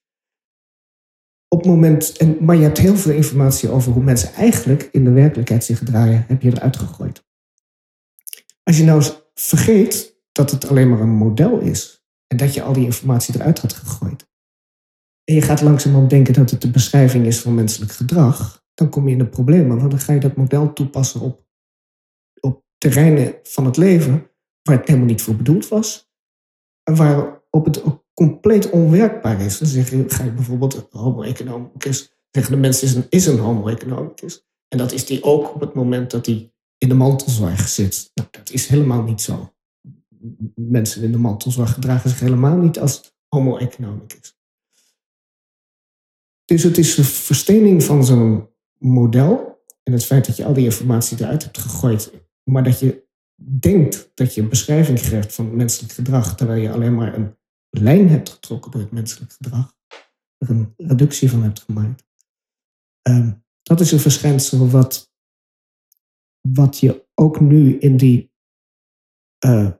Op 1.55 1.65
moment, 1.65 2.17
en, 2.17 2.37
maar 2.39 2.55
je 2.55 2.61
hebt 2.61 2.77
heel 2.77 2.95
veel 2.95 3.11
informatie 3.11 3.69
over 3.69 3.91
hoe 3.91 4.03
mensen 4.03 4.33
eigenlijk 4.33 4.89
in 4.91 5.03
de 5.03 5.11
werkelijkheid 5.11 5.63
zich 5.63 5.77
gedraaien, 5.77 6.25
heb 6.27 6.41
je 6.41 6.51
eruit 6.51 6.77
gegooid. 6.77 7.25
Als 8.63 8.77
je 8.77 8.83
nou 8.83 9.03
vergeet 9.33 10.19
dat 10.31 10.51
het 10.51 10.67
alleen 10.67 10.89
maar 10.89 10.99
een 10.99 11.09
model 11.09 11.59
is 11.59 12.05
en 12.27 12.37
dat 12.37 12.53
je 12.53 12.61
al 12.61 12.73
die 12.73 12.85
informatie 12.85 13.35
eruit 13.35 13.59
had 13.59 13.73
gegooid, 13.73 14.27
en 15.23 15.35
je 15.35 15.41
gaat 15.41 15.61
langzamerhand 15.61 16.09
denken 16.09 16.33
dat 16.33 16.49
het 16.49 16.61
de 16.61 16.71
beschrijving 16.71 17.25
is 17.25 17.41
van 17.41 17.55
menselijk 17.55 17.91
gedrag, 17.91 18.65
dan 18.73 18.89
kom 18.89 19.05
je 19.05 19.11
in 19.11 19.17
de 19.17 19.27
problemen, 19.27 19.77
want 19.77 19.91
dan 19.91 19.99
ga 19.99 20.13
je 20.13 20.19
dat 20.19 20.35
model 20.35 20.73
toepassen 20.73 21.21
op 21.21 22.63
terreinen 22.77 23.39
van 23.43 23.65
het 23.65 23.77
leven 23.77 24.31
waar 24.61 24.77
het 24.77 24.87
helemaal 24.87 25.07
niet 25.07 25.21
voor 25.21 25.35
bedoeld 25.35 25.67
was. 25.67 26.11
En 26.83 26.95
waarop 26.95 27.65
het 27.65 27.83
ook 27.83 28.04
compleet 28.15 28.69
onwerkbaar 28.69 29.41
is. 29.41 29.57
Dan 29.57 29.67
zeg 29.67 29.89
je, 29.89 30.03
ga 30.07 30.23
je 30.23 30.31
bijvoorbeeld 30.31 30.87
homo 30.89 31.21
economicus 31.21 32.13
zeggen 32.31 32.53
de 32.53 32.59
mens 32.59 32.83
is 32.83 32.95
een, 32.95 33.05
is 33.09 33.25
een 33.25 33.39
homo 33.39 33.67
economicus. 33.67 34.45
En 34.67 34.77
dat 34.77 34.91
is 34.91 35.05
die 35.05 35.23
ook 35.23 35.53
op 35.53 35.61
het 35.61 35.73
moment 35.73 36.11
dat 36.11 36.25
hij 36.25 36.53
in 36.77 36.89
de 36.89 36.95
mantelzorg 36.95 37.67
zit. 37.67 38.11
Nou, 38.13 38.27
dat 38.31 38.51
is 38.51 38.67
helemaal 38.67 39.03
niet 39.03 39.21
zo. 39.21 39.53
Mensen 40.55 41.03
in 41.03 41.11
de 41.11 41.17
mantelzorg 41.17 41.73
gedragen 41.73 42.09
zich 42.09 42.19
helemaal 42.19 42.57
niet 42.57 42.79
als 42.79 43.15
homo 43.27 43.57
economicus. 43.57 44.37
Dus 46.45 46.63
het 46.63 46.77
is 46.77 46.95
de 46.95 47.03
verstening 47.03 47.83
van 47.83 48.05
zo'n 48.05 48.49
model 48.77 49.63
en 49.83 49.93
het 49.93 50.05
feit 50.05 50.25
dat 50.25 50.35
je 50.35 50.45
al 50.45 50.53
die 50.53 50.63
informatie 50.63 51.17
eruit 51.19 51.43
hebt 51.43 51.57
gegooid 51.57 52.11
maar 52.45 52.63
dat 52.63 52.79
je 52.79 53.03
denkt 53.35 54.11
dat 54.13 54.35
je 54.35 54.41
een 54.41 54.49
beschrijving 54.49 54.99
geeft 54.99 55.33
van 55.33 55.55
menselijk 55.55 55.93
gedrag, 55.93 56.35
terwijl 56.35 56.61
je 56.61 56.71
alleen 56.71 56.95
maar 56.95 57.15
een 57.15 57.37
lijn 57.79 58.09
hebt 58.09 58.29
getrokken 58.29 58.71
door 58.71 58.81
het 58.81 58.91
menselijk 58.91 59.31
gedrag, 59.31 59.75
er 60.37 60.49
een 60.49 60.73
reductie 60.77 61.29
van 61.29 61.43
hebt 61.43 61.61
gemaakt. 61.61 62.05
Ehm, 63.01 63.33
dat 63.61 63.79
is 63.79 63.91
een 63.91 63.99
verschijnsel 63.99 64.69
wat, 64.69 65.13
wat 66.41 66.79
je 66.79 67.07
ook 67.13 67.39
nu 67.39 67.77
in 67.77 67.97
die 67.97 68.33
uh, 69.45 69.71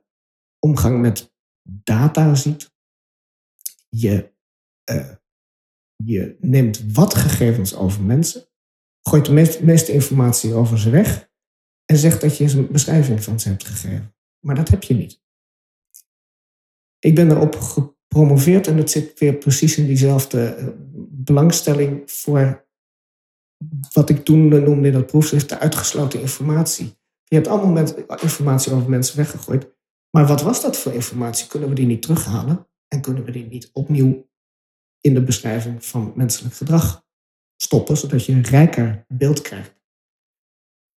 omgang 0.58 1.00
met 1.00 1.34
data 1.62 2.34
ziet. 2.34 2.74
Je, 3.88 4.34
uh, 4.90 5.14
je 6.04 6.36
neemt 6.40 6.92
wat 6.92 7.14
gegevens 7.14 7.74
over 7.74 8.02
mensen, 8.02 8.48
gooit 9.02 9.26
de 9.26 9.58
meeste 9.62 9.92
informatie 9.92 10.54
over 10.54 10.78
ze 10.78 10.90
weg 10.90 11.30
en 11.84 11.96
zegt 11.96 12.20
dat 12.20 12.36
je 12.36 12.44
een 12.44 12.72
beschrijving 12.72 13.22
van 13.22 13.40
ze 13.40 13.48
hebt 13.48 13.64
gegeven. 13.64 14.14
Maar 14.40 14.54
dat 14.54 14.68
heb 14.68 14.82
je 14.82 14.94
niet. 14.94 15.24
Ik 17.06 17.14
ben 17.14 17.30
erop 17.30 17.56
gepromoveerd 17.56 18.66
en 18.66 18.76
het 18.76 18.90
zit 18.90 19.18
weer 19.18 19.34
precies 19.34 19.78
in 19.78 19.86
diezelfde 19.86 20.44
eh, 20.44 20.66
belangstelling 21.10 22.10
voor 22.10 22.66
wat 23.92 24.10
ik 24.10 24.24
toen 24.24 24.48
noemde 24.48 24.86
in 24.86 24.92
dat 24.92 25.06
proefschrift 25.06 25.48
de 25.48 25.58
uitgesloten 25.58 26.20
informatie. 26.20 26.86
Je 27.24 27.34
hebt 27.34 27.46
allemaal 27.46 27.84
informatie 28.20 28.72
over 28.72 28.90
mensen 28.90 29.16
weggegooid. 29.16 29.74
Maar 30.10 30.26
wat 30.26 30.42
was 30.42 30.62
dat 30.62 30.76
voor 30.76 30.92
informatie? 30.92 31.48
Kunnen 31.48 31.68
we 31.68 31.74
die 31.74 31.86
niet 31.86 32.02
terughalen? 32.02 32.68
En 32.88 33.00
kunnen 33.00 33.24
we 33.24 33.30
die 33.30 33.46
niet 33.46 33.70
opnieuw 33.72 34.28
in 35.00 35.14
de 35.14 35.22
beschrijving 35.22 35.84
van 35.84 36.12
menselijk 36.14 36.54
gedrag 36.54 37.04
stoppen, 37.56 37.96
zodat 37.96 38.24
je 38.24 38.32
een 38.32 38.42
rijker 38.42 39.04
beeld 39.08 39.40
krijgt. 39.40 39.74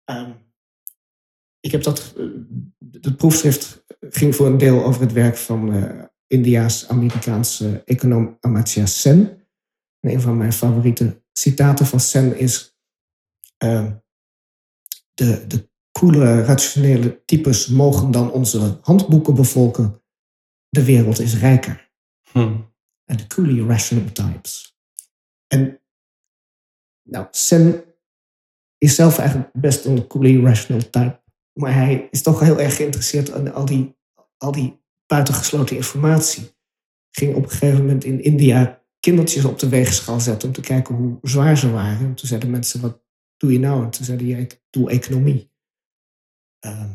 Ehm, 0.04 0.32
ik 1.60 1.72
heb 1.72 1.84
dat, 1.84 2.15
het 2.91 3.17
proefschrift 3.17 3.84
ging 3.99 4.35
voor 4.35 4.47
een 4.47 4.57
deel 4.57 4.83
over 4.83 5.01
het 5.01 5.13
werk 5.13 5.38
van 5.38 5.75
uh, 5.75 6.03
Indiaas-Amerikaanse 6.27 7.81
econoom 7.85 8.38
Amartya 8.39 8.85
Sen. 8.85 9.47
En 9.99 10.12
een 10.12 10.21
van 10.21 10.38
mijn 10.38 10.53
favoriete 10.53 11.23
citaten 11.33 11.85
van 11.85 11.99
Sen 11.99 12.38
is: 12.38 12.77
uh, 13.63 13.91
de, 15.13 15.47
de 15.47 15.69
coole, 15.91 16.43
rationele 16.43 17.25
types 17.25 17.67
mogen 17.67 18.12
dan 18.12 18.31
onze 18.31 18.77
handboeken 18.81 19.35
bevolken. 19.35 20.01
De 20.69 20.85
wereld 20.85 21.19
is 21.19 21.35
rijker. 21.35 21.91
Hm. 22.31 22.57
En 23.05 23.17
de 23.17 23.27
coolly 23.27 23.67
rational 23.67 24.12
types. 24.12 24.77
En 25.47 25.81
nou, 27.03 27.27
Sen 27.31 27.83
is 28.77 28.95
zelf 28.95 29.17
eigenlijk 29.17 29.51
best 29.53 29.85
een 29.85 30.07
coolly 30.07 30.43
rational 30.43 30.89
type. 30.89 31.18
Maar 31.60 31.74
hij 31.74 32.08
is 32.12 32.22
toch 32.22 32.39
heel 32.39 32.60
erg 32.60 32.76
geïnteresseerd 32.76 33.30
in 33.30 33.54
al 33.54 33.65
die, 33.65 33.95
al 34.38 34.52
die 34.52 34.82
buitengesloten 35.06 35.76
informatie. 35.76 36.52
Ging 37.12 37.36
op 37.36 37.43
een 37.43 37.50
gegeven 37.50 37.80
moment 37.80 38.04
in 38.04 38.24
India 38.24 38.84
kindertjes 39.00 39.45
op 39.45 39.60
de 39.60 39.69
weegschaal 39.69 40.19
zetten 40.19 40.48
om 40.48 40.54
te 40.54 40.62
kijken 40.62 40.95
hoe 40.95 41.17
zwaar 41.22 41.58
ze 41.58 41.72
waren. 41.72 42.08
En 42.08 42.15
toen 42.15 42.28
zeiden 42.28 42.50
mensen, 42.50 42.82
wat 42.82 43.04
doe 43.38 43.52
je 43.52 43.60
nou? 43.60 43.84
En 43.84 43.89
toen 43.89 44.06
zeiden 44.06 44.28
jij, 44.28 44.41
ik 44.41 44.62
doe 44.69 44.89
economie. 44.89 45.52
Ehm, 46.60 46.91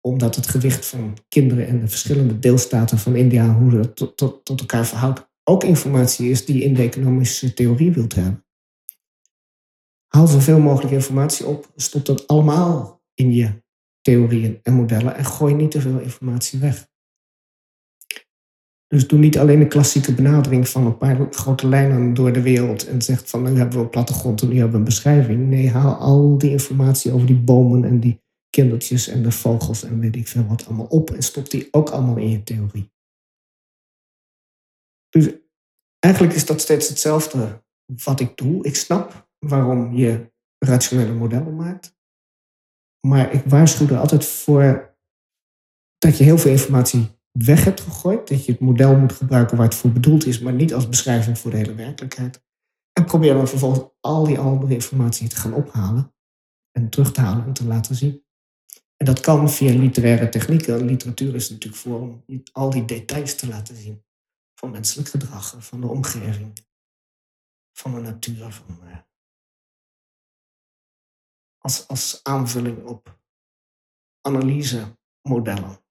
omdat 0.00 0.36
het 0.36 0.46
gewicht 0.46 0.86
van 0.86 1.18
kinderen 1.28 1.66
in 1.66 1.80
de 1.80 1.88
verschillende 1.88 2.38
deelstaten 2.38 2.98
van 2.98 3.16
India, 3.16 3.54
hoe 3.54 3.70
dat 3.70 3.96
tot, 3.96 4.16
tot, 4.16 4.44
tot 4.44 4.60
elkaar 4.60 4.86
verhoudt, 4.86 5.30
ook 5.44 5.64
informatie 5.64 6.30
is 6.30 6.44
die 6.44 6.56
je 6.56 6.64
in 6.64 6.74
de 6.74 6.82
economische 6.82 7.54
theorie 7.54 7.92
wilt 7.92 8.14
hebben. 8.14 8.44
Haal 10.06 10.26
zoveel 10.26 10.58
mogelijk 10.58 10.92
informatie 10.92 11.46
op, 11.46 11.72
stop 11.76 12.06
dat 12.06 12.26
allemaal 12.26 13.02
in 13.14 13.32
je 13.32 13.62
theorieën 14.04 14.58
en 14.62 14.72
modellen 14.72 15.16
en 15.16 15.24
gooi 15.24 15.54
niet 15.54 15.70
te 15.70 15.80
veel 15.80 15.98
informatie 15.98 16.58
weg. 16.58 16.88
Dus 18.86 19.06
doe 19.06 19.18
niet 19.18 19.38
alleen 19.38 19.58
de 19.58 19.66
klassieke 19.66 20.14
benadering 20.14 20.68
van 20.68 20.86
een 20.86 20.98
paar 20.98 21.32
grote 21.32 21.66
lijnen 21.66 22.14
door 22.14 22.32
de 22.32 22.42
wereld 22.42 22.86
en 22.86 23.02
zegt 23.02 23.30
van 23.30 23.42
nu 23.42 23.58
hebben 23.58 23.78
we 23.78 23.84
een 23.84 23.90
plattegrond 23.90 24.42
en 24.42 24.48
nu 24.48 24.54
hebben 24.54 24.72
we 24.72 24.78
een 24.78 24.84
beschrijving. 24.84 25.48
Nee, 25.48 25.70
haal 25.70 25.94
al 25.94 26.38
die 26.38 26.50
informatie 26.50 27.12
over 27.12 27.26
die 27.26 27.36
bomen 27.36 27.84
en 27.84 28.00
die 28.00 28.22
kindertjes 28.50 29.08
en 29.08 29.22
de 29.22 29.32
vogels 29.32 29.82
en 29.82 30.00
weet 30.00 30.16
ik 30.16 30.28
veel 30.28 30.46
wat 30.46 30.66
allemaal 30.66 30.86
op 30.86 31.10
en 31.10 31.22
stop 31.22 31.50
die 31.50 31.68
ook 31.70 31.90
allemaal 31.90 32.16
in 32.16 32.30
je 32.30 32.42
theorie. 32.42 32.92
Dus 35.08 35.28
eigenlijk 35.98 36.34
is 36.34 36.46
dat 36.46 36.60
steeds 36.60 36.88
hetzelfde 36.88 37.62
wat 38.04 38.20
ik 38.20 38.36
doe. 38.36 38.64
Ik 38.64 38.76
snap 38.76 39.28
waarom 39.38 39.94
je 39.94 40.32
rationele 40.58 41.12
modellen 41.12 41.56
maakt. 41.56 41.93
Maar 43.06 43.32
ik 43.32 43.44
waarschuw 43.44 43.88
er 43.88 43.98
altijd 43.98 44.24
voor 44.24 44.96
dat 45.98 46.18
je 46.18 46.24
heel 46.24 46.38
veel 46.38 46.50
informatie 46.50 47.08
weg 47.32 47.64
hebt 47.64 47.80
gegooid. 47.80 48.28
Dat 48.28 48.44
je 48.44 48.52
het 48.52 48.60
model 48.60 48.96
moet 48.96 49.12
gebruiken 49.12 49.56
waar 49.56 49.66
het 49.66 49.74
voor 49.74 49.92
bedoeld 49.92 50.26
is, 50.26 50.38
maar 50.38 50.52
niet 50.52 50.74
als 50.74 50.88
beschrijving 50.88 51.38
voor 51.38 51.50
de 51.50 51.56
hele 51.56 51.74
werkelijkheid. 51.74 52.42
En 52.92 53.04
probeer 53.04 53.34
dan 53.34 53.48
vervolgens 53.48 53.84
al 54.00 54.24
die 54.24 54.38
andere 54.38 54.74
informatie 54.74 55.28
te 55.28 55.36
gaan 55.36 55.52
ophalen 55.52 56.14
en 56.70 56.88
terug 56.88 57.12
te 57.12 57.20
halen 57.20 57.44
en 57.46 57.52
te 57.52 57.64
laten 57.64 57.94
zien. 57.94 58.24
En 58.96 59.06
dat 59.06 59.20
kan 59.20 59.50
via 59.50 59.72
literaire 59.72 60.28
technieken. 60.28 60.84
Literatuur 60.84 61.34
is 61.34 61.50
natuurlijk 61.50 61.82
voor 61.82 62.00
om 62.00 62.24
al 62.52 62.70
die 62.70 62.84
details 62.84 63.36
te 63.36 63.48
laten 63.48 63.76
zien. 63.76 64.04
Van 64.54 64.70
menselijk 64.70 65.08
gedrag, 65.08 65.56
van 65.58 65.80
de 65.80 65.86
omgeving, 65.86 66.52
van 67.72 67.94
de 67.94 68.00
natuur. 68.00 68.52
Van, 68.52 68.78
uh, 68.84 68.96
als, 71.64 71.88
als 71.88 72.20
aanvulling 72.22 72.84
op 72.84 73.18
analysemodellen. 74.20 75.82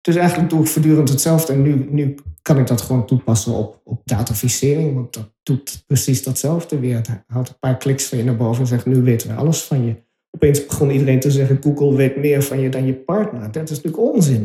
Dus 0.00 0.16
eigenlijk 0.16 0.50
doe 0.50 0.60
ik 0.60 0.66
voortdurend 0.66 1.08
hetzelfde. 1.08 1.52
En 1.52 1.62
nu, 1.62 1.74
nu 1.90 2.14
kan 2.42 2.58
ik 2.58 2.66
dat 2.66 2.80
gewoon 2.80 3.06
toepassen 3.06 3.52
op, 3.52 3.80
op 3.84 4.00
dataficering. 4.04 4.94
Want 4.94 5.12
dat 5.12 5.32
doet 5.42 5.84
precies 5.86 6.22
datzelfde 6.22 6.78
weer. 6.78 6.96
Het 6.96 7.08
haalt 7.26 7.48
een 7.48 7.58
paar 7.58 7.76
kliks 7.76 8.04
van 8.04 8.18
je 8.18 8.24
naar 8.24 8.36
boven 8.36 8.60
en 8.60 8.66
zegt: 8.66 8.86
Nu 8.86 9.02
weten 9.02 9.28
we 9.28 9.34
alles 9.34 9.62
van 9.62 9.84
je. 9.84 10.02
Opeens 10.30 10.66
begon 10.66 10.90
iedereen 10.90 11.20
te 11.20 11.30
zeggen: 11.30 11.62
Google 11.62 11.96
weet 11.96 12.16
meer 12.16 12.42
van 12.42 12.60
je 12.60 12.68
dan 12.68 12.86
je 12.86 12.94
partner. 12.94 13.52
Dat 13.52 13.70
is 13.70 13.76
natuurlijk 13.82 14.14
onzin. 14.14 14.42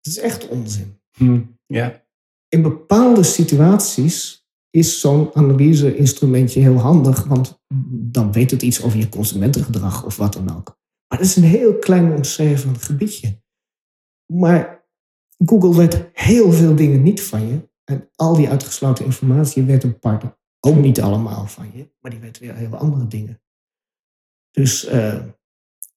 Dat 0.00 0.12
is 0.12 0.18
echt 0.18 0.48
onzin. 0.48 1.00
Hmm, 1.16 1.58
ja. 1.66 2.04
In 2.48 2.62
bepaalde 2.62 3.22
situaties 3.22 4.45
is 4.76 5.00
zo'n 5.00 5.34
analyse-instrumentje 5.34 6.60
heel 6.60 6.78
handig, 6.78 7.24
want 7.24 7.62
dan 7.88 8.32
weet 8.32 8.50
het 8.50 8.62
iets 8.62 8.82
over 8.82 8.98
je 8.98 9.08
consumentengedrag 9.08 10.04
of 10.04 10.16
wat 10.16 10.32
dan 10.32 10.56
ook. 10.56 10.78
Maar 11.08 11.18
dat 11.18 11.26
is 11.28 11.36
een 11.36 11.42
heel 11.42 11.78
klein 11.78 12.12
omschreven 12.12 12.78
gebiedje. 12.78 13.42
Maar 14.32 14.88
Google 15.44 15.76
weet 15.76 16.10
heel 16.12 16.52
veel 16.52 16.76
dingen 16.76 17.02
niet 17.02 17.22
van 17.22 17.48
je. 17.48 17.68
En 17.84 18.10
al 18.14 18.36
die 18.36 18.48
uitgesloten 18.48 19.04
informatie 19.04 19.62
weet 19.62 19.84
een 19.84 19.98
partner 19.98 20.38
ook 20.60 20.76
niet 20.76 21.00
allemaal 21.00 21.46
van 21.46 21.70
je, 21.74 21.90
maar 22.00 22.10
die 22.10 22.20
weet 22.20 22.38
weer 22.38 22.54
heel 22.54 22.76
andere 22.76 23.06
dingen. 23.06 23.40
Dus 24.50 24.88
uh, 24.88 25.24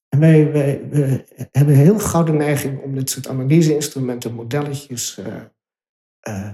wij, 0.09 0.51
wij, 0.51 0.89
wij, 0.89 1.25
hebben 1.51 1.75
heel 1.75 1.99
gouden 1.99 2.37
neiging 2.37 2.81
om 2.81 2.95
dit 2.95 3.09
soort 3.09 3.27
analyse-instrumenten, 3.27 4.33
modelletjes 4.33 5.17
uh, 5.17 5.43
uh, 6.27 6.53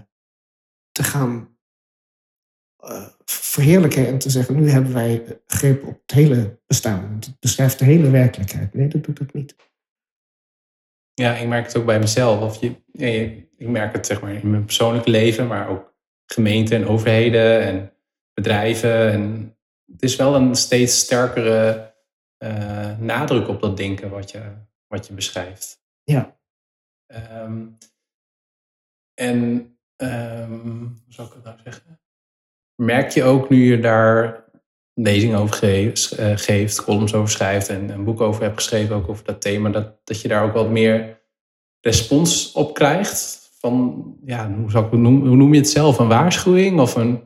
te 0.92 1.04
gaan 1.04 1.55
verheerlijken 3.26 4.08
en 4.08 4.18
te 4.18 4.30
zeggen, 4.30 4.56
nu 4.56 4.70
hebben 4.70 4.94
wij 4.94 5.42
greep 5.48 5.84
op 5.84 6.02
het 6.02 6.12
hele 6.12 6.60
bestaan. 6.68 7.14
Het 7.20 7.40
beschrijft 7.40 7.80
de 7.80 7.86
hele 7.86 8.10
werkelijkheid. 8.10 8.74
Nee, 8.74 8.88
dat 8.88 9.04
doet 9.04 9.20
het 9.20 9.34
niet. 9.34 9.56
Ja, 11.14 11.36
ik 11.36 11.48
merk 11.48 11.66
het 11.66 11.78
ook 11.78 11.86
bij 11.86 12.00
mezelf. 12.00 12.42
Of 12.42 12.62
je, 12.62 13.48
ik 13.58 13.68
merk 13.68 13.94
het 13.94 14.06
zeg 14.06 14.22
maar 14.22 14.34
in 14.34 14.50
mijn 14.50 14.66
persoonlijke 14.66 15.10
leven, 15.10 15.48
maar 15.48 15.70
ook 15.70 15.94
gemeenten 16.26 16.78
en 16.78 16.88
overheden 16.88 17.62
en 17.62 17.94
bedrijven. 18.34 19.12
En 19.12 19.56
het 19.92 20.04
is 20.04 20.16
wel 20.16 20.36
een 20.36 20.56
steeds 20.56 21.00
sterkere 21.00 21.94
uh, 22.44 23.00
nadruk 23.00 23.48
op 23.48 23.62
dat 23.62 23.78
denken 23.78 24.10
wat 24.10 24.32
je, 24.32 24.42
wat 24.88 25.08
je 25.08 25.14
beschrijft. 25.14 25.84
Ja. 26.04 26.38
Um, 27.44 27.78
en 29.14 29.38
um, 29.98 31.02
hoe 31.04 31.14
zou 31.14 31.28
ik 31.28 31.34
het 31.34 31.44
nou 31.44 31.58
zeggen? 31.64 32.00
Merk 32.76 33.10
je 33.10 33.24
ook 33.24 33.50
nu 33.50 33.72
je 33.72 33.80
daar 33.80 34.46
lezingen 34.94 35.40
over 35.40 35.64
eh, 35.64 36.38
geeft, 36.38 36.84
columns 36.84 37.14
over 37.14 37.30
schrijft 37.30 37.70
en 37.70 37.90
een 37.90 38.04
boek 38.04 38.22
over 38.22 38.44
hebt 38.44 38.56
geschreven, 38.56 38.96
ook 38.96 39.10
over 39.10 39.26
dat 39.26 39.42
thema, 39.42 39.70
dat, 39.70 39.96
dat 40.04 40.22
je 40.22 40.28
daar 40.28 40.44
ook 40.44 40.54
wat 40.54 40.70
meer 40.70 41.22
respons 41.82 42.52
op 42.52 42.74
krijgt? 42.74 43.50
Van, 43.60 44.04
ja, 44.26 44.54
hoe, 44.54 44.72
zou 44.72 44.86
ik 44.86 44.92
het 44.92 45.00
noemen, 45.00 45.28
hoe 45.28 45.38
noem 45.38 45.54
je 45.54 45.60
het 45.60 45.70
zelf? 45.70 46.00
Een 46.00 46.08
waarschuwing 46.08 46.80
of 46.80 46.96
een, 46.96 47.24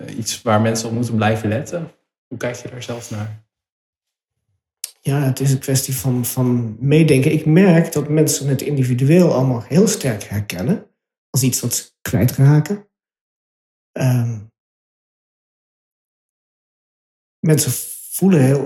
uh, 0.00 0.18
iets 0.18 0.42
waar 0.42 0.60
mensen 0.60 0.88
op 0.88 0.94
moeten 0.94 1.14
blijven 1.14 1.48
letten? 1.48 1.90
Hoe 2.26 2.38
kijk 2.38 2.54
je 2.54 2.68
daar 2.68 2.82
zelf 2.82 3.10
naar? 3.10 3.44
Ja, 5.00 5.20
het 5.20 5.40
is 5.40 5.52
een 5.52 5.58
kwestie 5.58 5.96
van, 5.96 6.24
van 6.24 6.76
meedenken. 6.80 7.32
Ik 7.32 7.46
merk 7.46 7.92
dat 7.92 8.08
mensen 8.08 8.48
het 8.48 8.62
individueel 8.62 9.32
allemaal 9.32 9.62
heel 9.62 9.88
sterk 9.88 10.22
herkennen 10.22 10.86
als 11.30 11.42
iets 11.42 11.60
wat 11.60 11.74
ze 11.74 11.90
kwijtraken. 12.00 12.88
Um, 13.92 14.52
mensen 17.46 17.72
voelen 18.10 18.40
heel, 18.40 18.64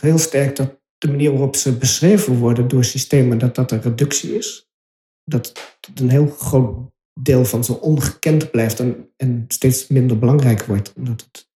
heel 0.00 0.18
sterk 0.18 0.56
dat 0.56 0.80
de 0.98 1.08
manier 1.08 1.30
waarop 1.30 1.56
ze 1.56 1.76
beschreven 1.76 2.38
worden 2.38 2.68
door 2.68 2.84
systemen, 2.84 3.38
dat 3.38 3.54
dat 3.54 3.72
een 3.72 3.82
reductie 3.82 4.36
is. 4.36 4.70
Dat 5.24 5.52
een 5.94 6.10
heel 6.10 6.26
groot 6.26 6.90
deel 7.20 7.44
van 7.44 7.64
ze 7.64 7.80
ongekend 7.80 8.50
blijft 8.50 8.80
en, 8.80 9.10
en 9.16 9.44
steeds 9.48 9.86
minder 9.88 10.18
belangrijk 10.18 10.64
wordt. 10.64 10.92
Omdat 10.96 11.20
het, 11.20 11.50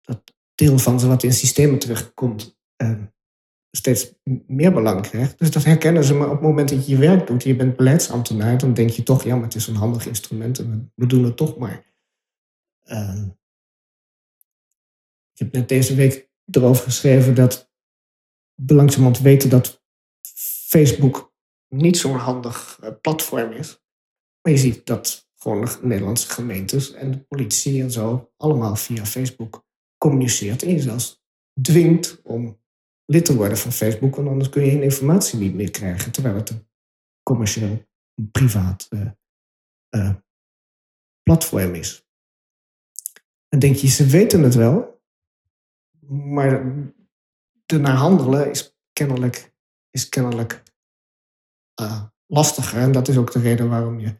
dat 0.00 0.22
deel 0.54 0.78
van 0.78 1.00
ze 1.00 1.06
wat 1.06 1.22
in 1.22 1.32
systemen 1.32 1.78
terugkomt 1.78 2.58
uh, 2.82 2.92
steeds 3.70 4.14
meer 4.46 4.72
belang 4.72 5.00
krijgt. 5.00 5.38
Dus 5.38 5.50
dat 5.50 5.64
herkennen 5.64 6.04
ze. 6.04 6.14
Maar 6.14 6.26
op 6.26 6.32
het 6.32 6.42
moment 6.42 6.68
dat 6.68 6.86
je 6.86 6.92
je 6.92 6.98
werk 6.98 7.26
doet, 7.26 7.42
je 7.42 7.56
bent 7.56 7.76
beleidsambtenaar, 7.76 8.58
dan 8.58 8.74
denk 8.74 8.90
je 8.90 9.02
toch, 9.02 9.24
ja, 9.24 9.34
maar 9.34 9.44
het 9.44 9.54
is 9.54 9.66
een 9.66 9.74
handig 9.74 10.06
instrument 10.06 10.58
en 10.58 10.92
we 10.94 11.06
doen 11.06 11.24
het 11.24 11.36
toch 11.36 11.58
maar. 11.58 11.84
Uh, 12.86 13.22
ik 15.38 15.44
heb 15.44 15.52
net 15.52 15.68
deze 15.68 15.94
week 15.94 16.28
erover 16.50 16.84
geschreven 16.84 17.34
dat 17.34 17.70
we 18.54 18.74
langzamerhand 18.74 19.18
weten 19.18 19.50
dat 19.50 19.82
Facebook 20.68 21.34
niet 21.68 21.96
zo'n 21.96 22.16
handig 22.16 22.78
eh, 22.82 22.92
platform 23.00 23.52
is. 23.52 23.82
Maar 24.40 24.52
je 24.52 24.58
ziet 24.58 24.86
dat 24.86 25.30
gewoon 25.34 25.64
de 25.64 25.78
Nederlandse 25.82 26.30
gemeentes 26.30 26.92
en 26.92 27.10
de 27.10 27.18
politie 27.18 27.82
en 27.82 27.90
zo 27.90 28.32
allemaal 28.36 28.76
via 28.76 29.06
Facebook 29.06 29.66
communiceert. 29.98 30.62
En 30.62 30.70
je 30.70 30.80
zelfs 30.80 31.22
dwingt 31.62 32.20
om 32.22 32.60
lid 33.04 33.24
te 33.24 33.36
worden 33.36 33.58
van 33.58 33.72
Facebook, 33.72 34.16
want 34.16 34.28
anders 34.28 34.48
kun 34.48 34.64
je 34.64 34.70
geen 34.70 34.82
informatie 34.82 35.38
niet 35.38 35.54
meer 35.54 35.70
krijgen. 35.70 36.12
Terwijl 36.12 36.34
het 36.34 36.50
een 36.50 36.68
commercieel, 37.22 37.86
privaat 38.30 38.86
uh, 38.90 39.10
uh, 39.90 40.14
platform 41.22 41.74
is. 41.74 42.06
Dan 43.48 43.60
denk 43.60 43.76
je, 43.76 43.88
ze 43.88 44.06
weten 44.06 44.42
het 44.42 44.54
wel, 44.54 44.97
maar 46.08 46.62
ernaar 47.66 47.96
handelen 47.96 48.50
is 48.50 48.76
kennelijk, 48.92 49.52
is 49.90 50.08
kennelijk 50.08 50.62
uh, 51.80 52.02
lastiger. 52.26 52.78
En 52.78 52.92
dat 52.92 53.08
is 53.08 53.16
ook 53.16 53.32
de 53.32 53.40
reden 53.40 53.68
waarom 53.68 53.98
je. 53.98 54.14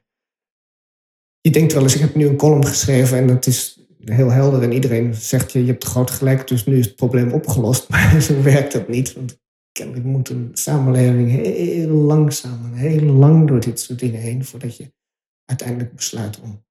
Je 1.40 1.50
denkt 1.50 1.72
wel 1.72 1.82
eens, 1.82 1.94
ik 1.94 2.00
heb 2.00 2.14
nu 2.14 2.26
een 2.26 2.36
column 2.36 2.66
geschreven 2.66 3.18
en 3.18 3.28
het 3.28 3.46
is 3.46 3.86
heel 4.04 4.30
helder 4.30 4.62
en 4.62 4.72
iedereen 4.72 5.14
zegt 5.14 5.52
je, 5.52 5.60
je 5.60 5.70
hebt 5.70 5.84
groot 5.84 6.10
gelijk, 6.10 6.48
dus 6.48 6.66
nu 6.66 6.78
is 6.78 6.86
het 6.86 6.96
probleem 6.96 7.32
opgelost. 7.32 7.88
Maar 7.90 8.20
zo 8.20 8.42
werkt 8.42 8.72
dat 8.72 8.88
niet. 8.88 9.12
Want 9.12 9.40
kennelijk 9.72 10.04
moet 10.04 10.28
een 10.28 10.50
samenleving 10.52 11.30
heel 11.30 11.88
langzaam 11.88 12.64
en 12.64 12.72
heel 12.72 13.12
lang 13.12 13.48
door 13.48 13.60
dit 13.60 13.80
soort 13.80 13.98
dingen 13.98 14.20
heen 14.20 14.44
voordat 14.44 14.76
je 14.76 14.92
uiteindelijk 15.44 15.94
besluit 15.94 16.40
om, 16.40 16.64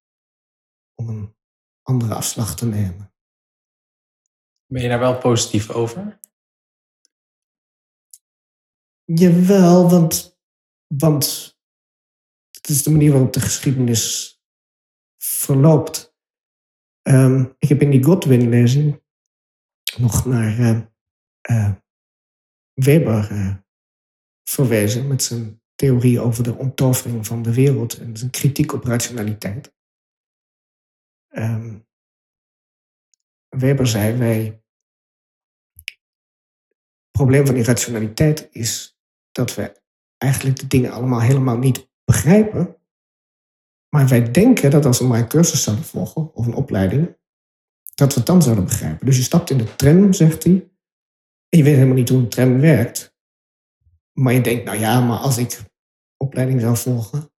om 0.95 1.10
een 1.10 1.36
andere 1.82 2.13
afslag 2.13 2.56
te 2.56 2.65
nemen. 2.65 3.12
Ben 4.67 4.82
je 4.82 4.88
daar 4.88 4.99
wel 4.99 5.17
positief 5.17 5.69
over? 5.69 6.19
Jawel, 9.03 9.89
want, 9.89 10.39
want 10.88 11.56
het 12.51 12.67
is 12.69 12.84
de 12.84 12.91
manier 12.91 13.12
waarop 13.12 13.34
de 13.34 13.39
geschiedenis 13.39 14.36
verloopt. 15.17 16.15
Ehm, 17.01 17.45
ik 17.58 17.69
heb 17.69 17.82
in 17.82 17.89
die 17.89 18.03
Godwin-lezing 18.03 19.03
nog 19.97 20.25
naar 20.25 20.60
uh, 20.60 20.82
uh, 21.49 21.73
Weber 22.73 23.32
uh, 23.32 23.56
verwezen 24.43 25.08
met 25.08 25.23
zijn 25.23 25.62
theorie 25.75 26.19
over 26.19 26.43
de 26.43 26.56
onttovering 26.56 27.25
van 27.25 27.41
de 27.41 27.53
wereld 27.53 27.97
en 27.97 28.17
zijn 28.17 28.32
kritiek 28.32 28.73
op 28.73 28.84
rationaliteit. 28.84 29.75
Um, 31.30 31.87
Weber 33.49 33.88
zei: 33.88 34.17
wij. 34.17 34.62
Het 35.83 37.25
probleem 37.25 37.45
van 37.45 37.55
irrationaliteit 37.55 38.47
is 38.51 38.97
dat 39.31 39.55
we 39.55 39.81
eigenlijk 40.17 40.60
de 40.60 40.67
dingen 40.67 40.91
allemaal 40.91 41.21
helemaal 41.21 41.57
niet 41.57 41.89
begrijpen. 42.03 42.77
Maar 43.89 44.07
wij 44.07 44.31
denken 44.31 44.71
dat 44.71 44.86
als 44.86 44.99
we 44.99 45.05
maar 45.05 45.19
een 45.19 45.27
cursus 45.27 45.63
zouden 45.63 45.86
volgen 45.86 46.33
of 46.33 46.45
een 46.45 46.53
opleiding, 46.53 47.17
dat 47.95 48.13
we 48.13 48.17
het 48.17 48.27
dan 48.27 48.41
zouden 48.41 48.63
begrijpen. 48.63 49.05
Dus 49.05 49.17
je 49.17 49.23
stapt 49.23 49.49
in 49.49 49.57
de 49.57 49.75
tram, 49.75 50.13
zegt 50.13 50.43
hij, 50.43 50.53
en 51.49 51.57
je 51.57 51.63
weet 51.63 51.75
helemaal 51.75 51.95
niet 51.95 52.10
hoe 52.10 52.19
een 52.19 52.29
tram 52.29 52.60
werkt. 52.60 53.15
Maar 54.13 54.33
je 54.33 54.41
denkt, 54.41 54.63
nou 54.63 54.77
ja, 54.77 54.99
maar 54.99 55.17
als 55.17 55.38
ik 55.38 55.62
opleiding 56.17 56.62
zou 56.62 56.77
volgen, 56.77 57.31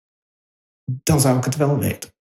dan 0.84 1.20
zou 1.20 1.38
ik 1.38 1.44
het 1.44 1.56
wel 1.56 1.78
weten. 1.78 2.12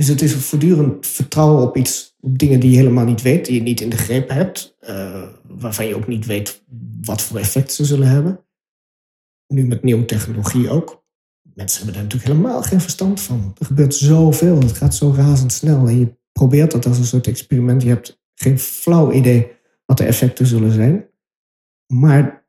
Dus 0.00 0.08
het 0.08 0.22
is 0.22 0.34
voortdurend 0.34 1.06
vertrouwen 1.06 1.62
op 1.62 1.76
iets, 1.76 2.16
op 2.20 2.38
dingen 2.38 2.60
die 2.60 2.70
je 2.70 2.76
helemaal 2.76 3.04
niet 3.04 3.22
weet, 3.22 3.44
die 3.44 3.54
je 3.54 3.62
niet 3.62 3.80
in 3.80 3.90
de 3.90 3.96
greep 3.96 4.28
hebt, 4.28 4.76
uh, 4.88 5.22
waarvan 5.42 5.86
je 5.86 5.96
ook 5.96 6.06
niet 6.06 6.26
weet 6.26 6.62
wat 7.00 7.22
voor 7.22 7.38
effect 7.38 7.72
ze 7.72 7.84
zullen 7.84 8.08
hebben. 8.08 8.44
Nu 9.46 9.66
met 9.66 9.82
nieuwe 9.82 10.04
technologie 10.04 10.70
ook. 10.70 11.04
Mensen 11.54 11.76
hebben 11.76 11.94
daar 11.94 12.02
natuurlijk 12.02 12.32
helemaal 12.32 12.62
geen 12.62 12.80
verstand 12.80 13.20
van. 13.20 13.54
Er 13.58 13.66
gebeurt 13.66 13.94
zoveel, 13.94 14.58
het 14.58 14.72
gaat 14.72 14.94
zo 14.94 15.12
razendsnel. 15.16 15.86
En 15.86 15.98
je 15.98 16.16
probeert 16.32 16.70
dat 16.70 16.86
als 16.86 16.98
een 16.98 17.04
soort 17.04 17.26
experiment. 17.26 17.82
Je 17.82 17.88
hebt 17.88 18.20
geen 18.34 18.58
flauw 18.58 19.12
idee 19.12 19.52
wat 19.86 19.98
de 19.98 20.04
effecten 20.04 20.46
zullen 20.46 20.72
zijn. 20.72 21.06
Maar 21.86 22.39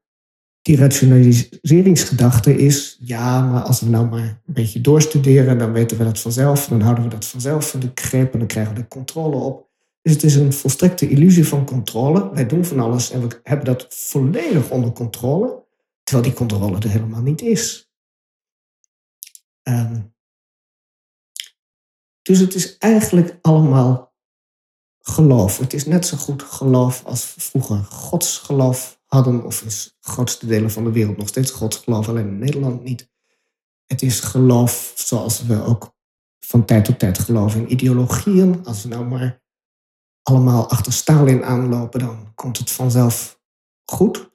die 0.62 0.78
rationaliseringsgedachte 0.78 2.58
is, 2.58 2.98
ja, 3.00 3.42
maar 3.42 3.62
als 3.62 3.80
we 3.80 3.90
nou 3.90 4.10
maar 4.10 4.20
een 4.20 4.54
beetje 4.54 4.82
doorstuderen, 4.82 5.58
dan 5.58 5.72
weten 5.72 5.98
we 5.98 6.04
dat 6.04 6.20
vanzelf. 6.20 6.68
Dan 6.68 6.82
houden 6.82 7.04
we 7.04 7.10
dat 7.10 7.26
vanzelf 7.26 7.74
in 7.74 7.80
de 7.80 7.92
greep 7.96 8.34
en 8.34 8.40
dan 8.40 8.48
krijgen 8.48 8.74
we 8.74 8.80
de 8.80 8.88
controle 8.88 9.36
op. 9.36 9.70
Dus 10.02 10.14
het 10.14 10.24
is 10.24 10.36
een 10.36 10.54
volstrekte 10.54 11.10
illusie 11.10 11.48
van 11.48 11.66
controle. 11.66 12.34
Wij 12.34 12.48
doen 12.48 12.66
van 12.66 12.80
alles 12.80 13.12
en 13.12 13.28
we 13.28 13.40
hebben 13.44 13.66
dat 13.66 13.86
volledig 13.90 14.70
onder 14.70 14.92
controle, 14.92 15.66
terwijl 16.04 16.28
die 16.28 16.38
controle 16.38 16.80
er 16.80 16.90
helemaal 16.90 17.22
niet 17.22 17.42
is. 17.42 17.92
Um, 19.64 20.14
dus 22.22 22.40
het 22.40 22.56
is 22.56 22.78
eigenlijk 22.78 23.38
allemaal 23.42 24.14
geloof. 25.00 25.58
Het 25.58 25.74
is 25.74 25.86
net 25.86 26.06
zo 26.06 26.18
goed 26.18 26.44
geloof 26.44 27.06
als 27.06 27.26
vroeger 27.26 27.78
godsgeloof 27.78 29.01
hadden, 29.14 29.44
of 29.44 29.62
in 29.62 29.72
grootste 30.00 30.46
delen 30.48 30.72
van 30.72 30.84
de 30.84 30.92
wereld 30.92 31.18
nog 31.18 31.28
steeds 31.28 31.52
godsgeloof, 31.52 32.10
alleen 32.10 32.28
in 32.28 32.40
Nederland 32.40 32.84
niet. 32.84 33.10
Het 33.86 34.02
is 34.02 34.20
geloof 34.20 34.94
zoals 34.96 35.46
we 35.46 35.64
ook 35.64 35.96
van 36.40 36.66
tijd 36.66 36.86
tot 36.86 37.00
tijd 37.00 37.20
geloven 37.20 37.60
in 37.60 37.72
ideologieën. 37.72 38.66
Als 38.66 38.84
we 38.84 38.90
nou 38.90 39.06
maar 39.06 39.42
allemaal 40.22 40.70
achter 40.70 40.94
Stalin 40.94 41.44
aanlopen, 41.44 42.00
dan 42.00 42.32
komt 42.36 42.58
het 42.58 42.72
vanzelf 42.72 43.42
goed. 43.92 44.32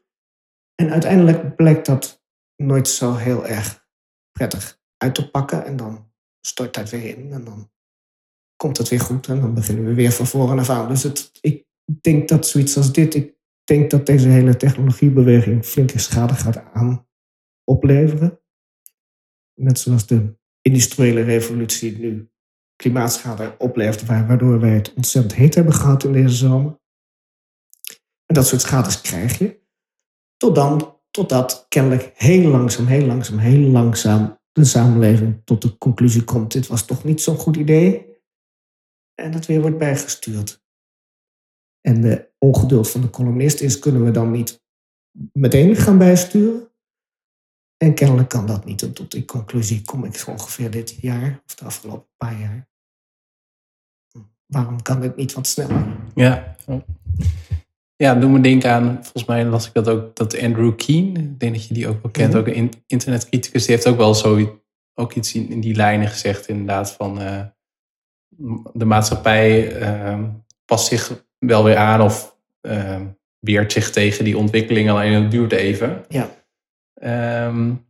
En 0.74 0.90
uiteindelijk 0.90 1.56
blijkt 1.56 1.86
dat 1.86 2.22
nooit 2.56 2.88
zo 2.88 3.14
heel 3.14 3.46
erg 3.46 3.88
prettig 4.32 4.80
uit 4.96 5.14
te 5.14 5.30
pakken. 5.30 5.64
En 5.64 5.76
dan 5.76 6.12
stort 6.40 6.74
dat 6.74 6.90
weer 6.90 7.18
in. 7.18 7.32
En 7.32 7.44
dan 7.44 7.70
komt 8.56 8.78
het 8.78 8.88
weer 8.88 9.00
goed. 9.00 9.26
En 9.26 9.40
dan 9.40 9.54
beginnen 9.54 9.84
we 9.84 9.94
weer 9.94 10.12
van 10.12 10.26
voren 10.26 10.58
af 10.58 10.70
aan. 10.70 10.88
Dus 10.88 11.30
ik 11.40 11.66
denk 12.00 12.28
dat 12.28 12.46
zoiets 12.46 12.76
als 12.76 12.92
dit, 12.92 13.35
denk 13.66 13.90
dat 13.90 14.06
deze 14.06 14.28
hele 14.28 14.56
technologiebeweging 14.56 15.64
flinke 15.64 15.98
schade 15.98 16.34
gaat 16.34 16.64
aan 16.72 17.08
opleveren. 17.64 18.40
Net 19.54 19.78
zoals 19.78 20.06
de 20.06 20.36
industriële 20.60 21.22
revolutie 21.22 21.98
nu 21.98 22.30
klimaatschade 22.76 23.54
oplevert, 23.58 24.04
waardoor 24.06 24.60
wij 24.60 24.74
het 24.74 24.94
ontzettend 24.94 25.34
heet 25.34 25.54
hebben 25.54 25.74
gehad 25.74 26.04
in 26.04 26.12
deze 26.12 26.34
zomer. 26.34 26.78
En 28.26 28.34
dat 28.34 28.46
soort 28.46 28.60
schades 28.60 29.00
krijg 29.00 29.38
je. 29.38 29.60
Tot 30.36 30.54
dan, 30.54 30.98
totdat 31.10 31.66
kennelijk 31.68 32.12
heel 32.14 32.50
langzaam, 32.50 32.86
heel 32.86 33.06
langzaam, 33.06 33.38
heel 33.38 33.70
langzaam 33.70 34.38
de 34.52 34.64
samenleving 34.64 35.40
tot 35.44 35.62
de 35.62 35.78
conclusie 35.78 36.24
komt: 36.24 36.52
dit 36.52 36.66
was 36.66 36.86
toch 36.86 37.04
niet 37.04 37.20
zo'n 37.20 37.36
goed 37.36 37.56
idee. 37.56 38.14
En 39.14 39.32
het 39.32 39.46
weer 39.46 39.60
wordt 39.60 39.78
bijgestuurd. 39.78 40.65
En 41.86 42.00
de 42.00 42.28
ongeduld 42.38 42.90
van 42.90 43.00
de 43.00 43.10
columnist 43.10 43.60
is: 43.60 43.78
kunnen 43.78 44.04
we 44.04 44.10
dan 44.10 44.30
niet 44.30 44.64
meteen 45.32 45.76
gaan 45.76 45.98
bijsturen? 45.98 46.70
En 47.76 47.94
kennelijk 47.94 48.28
kan 48.28 48.46
dat 48.46 48.64
niet. 48.64 48.82
En 48.82 48.92
tot 48.92 49.10
die 49.10 49.24
conclusie 49.24 49.82
kom 49.82 50.04
ik 50.04 50.16
zo 50.16 50.30
ongeveer 50.30 50.70
dit 50.70 50.90
jaar, 51.00 51.42
of 51.46 51.54
de 51.54 51.64
afgelopen 51.64 52.08
paar 52.16 52.40
jaar. 52.40 52.68
Waarom 54.46 54.82
kan 54.82 55.00
dit 55.00 55.16
niet 55.16 55.32
wat 55.32 55.46
sneller? 55.46 55.96
Ja. 56.14 56.56
Ja, 57.96 58.14
doe 58.14 58.30
me 58.30 58.40
denken 58.40 58.70
aan, 58.70 58.94
volgens 59.02 59.24
mij 59.24 59.44
las 59.44 59.66
ik 59.66 59.74
dat 59.74 59.88
ook, 59.88 60.16
dat 60.16 60.42
Andrew 60.42 60.76
Keen, 60.76 61.16
ik 61.16 61.40
denk 61.40 61.54
dat 61.54 61.66
je 61.66 61.74
die 61.74 61.88
ook 61.88 62.02
wel 62.02 62.10
kent, 62.10 62.34
ook 62.34 62.46
een 62.46 62.72
internetcriticus, 62.86 63.64
die 63.66 63.74
heeft 63.74 63.88
ook 63.88 63.96
wel 63.96 64.14
zo, 64.14 64.60
ook 64.94 65.14
iets 65.14 65.34
in, 65.34 65.60
die 65.60 65.74
lijnen 65.74 66.08
gezegd, 66.08 66.48
inderdaad, 66.48 66.92
van 66.92 67.20
uh, 67.20 67.44
de 68.72 68.84
maatschappij 68.84 69.80
uh, 69.80 70.24
past 70.64 70.86
zich 70.86 71.25
wel 71.46 71.64
weer 71.64 71.76
aan 71.76 72.00
of 72.00 72.36
uh, 72.62 73.00
weert 73.38 73.72
zich 73.72 73.90
tegen 73.90 74.24
die 74.24 74.38
ontwikkeling, 74.38 74.90
alleen 74.90 75.22
het 75.22 75.30
duurt 75.30 75.52
even. 75.52 76.04
Ja. 76.08 76.30
Um, 77.46 77.84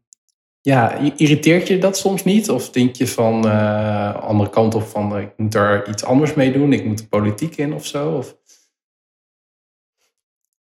ja, 0.61 0.95
irriteert 0.97 1.69
je 1.69 1.79
dat 1.79 1.99
soms 1.99 2.25
niet? 2.25 2.51
Of 2.51 2.71
denk 2.71 2.97
je 2.97 3.09
van 3.09 3.47
uh, 3.47 4.14
andere 4.14 4.51
kant 4.51 4.75
op 4.75 4.83
van 4.83 5.19
ik 5.19 5.33
moet 5.37 5.55
er 5.55 5.88
iets 5.88 6.05
anders 6.05 6.35
mee 6.35 6.53
doen, 6.53 6.73
ik 6.73 6.85
moet 6.85 6.99
de 6.99 7.09
politiek 7.09 7.57
in 7.57 7.73
of 7.73 7.87
zo? 7.87 8.16
Of? 8.16 8.37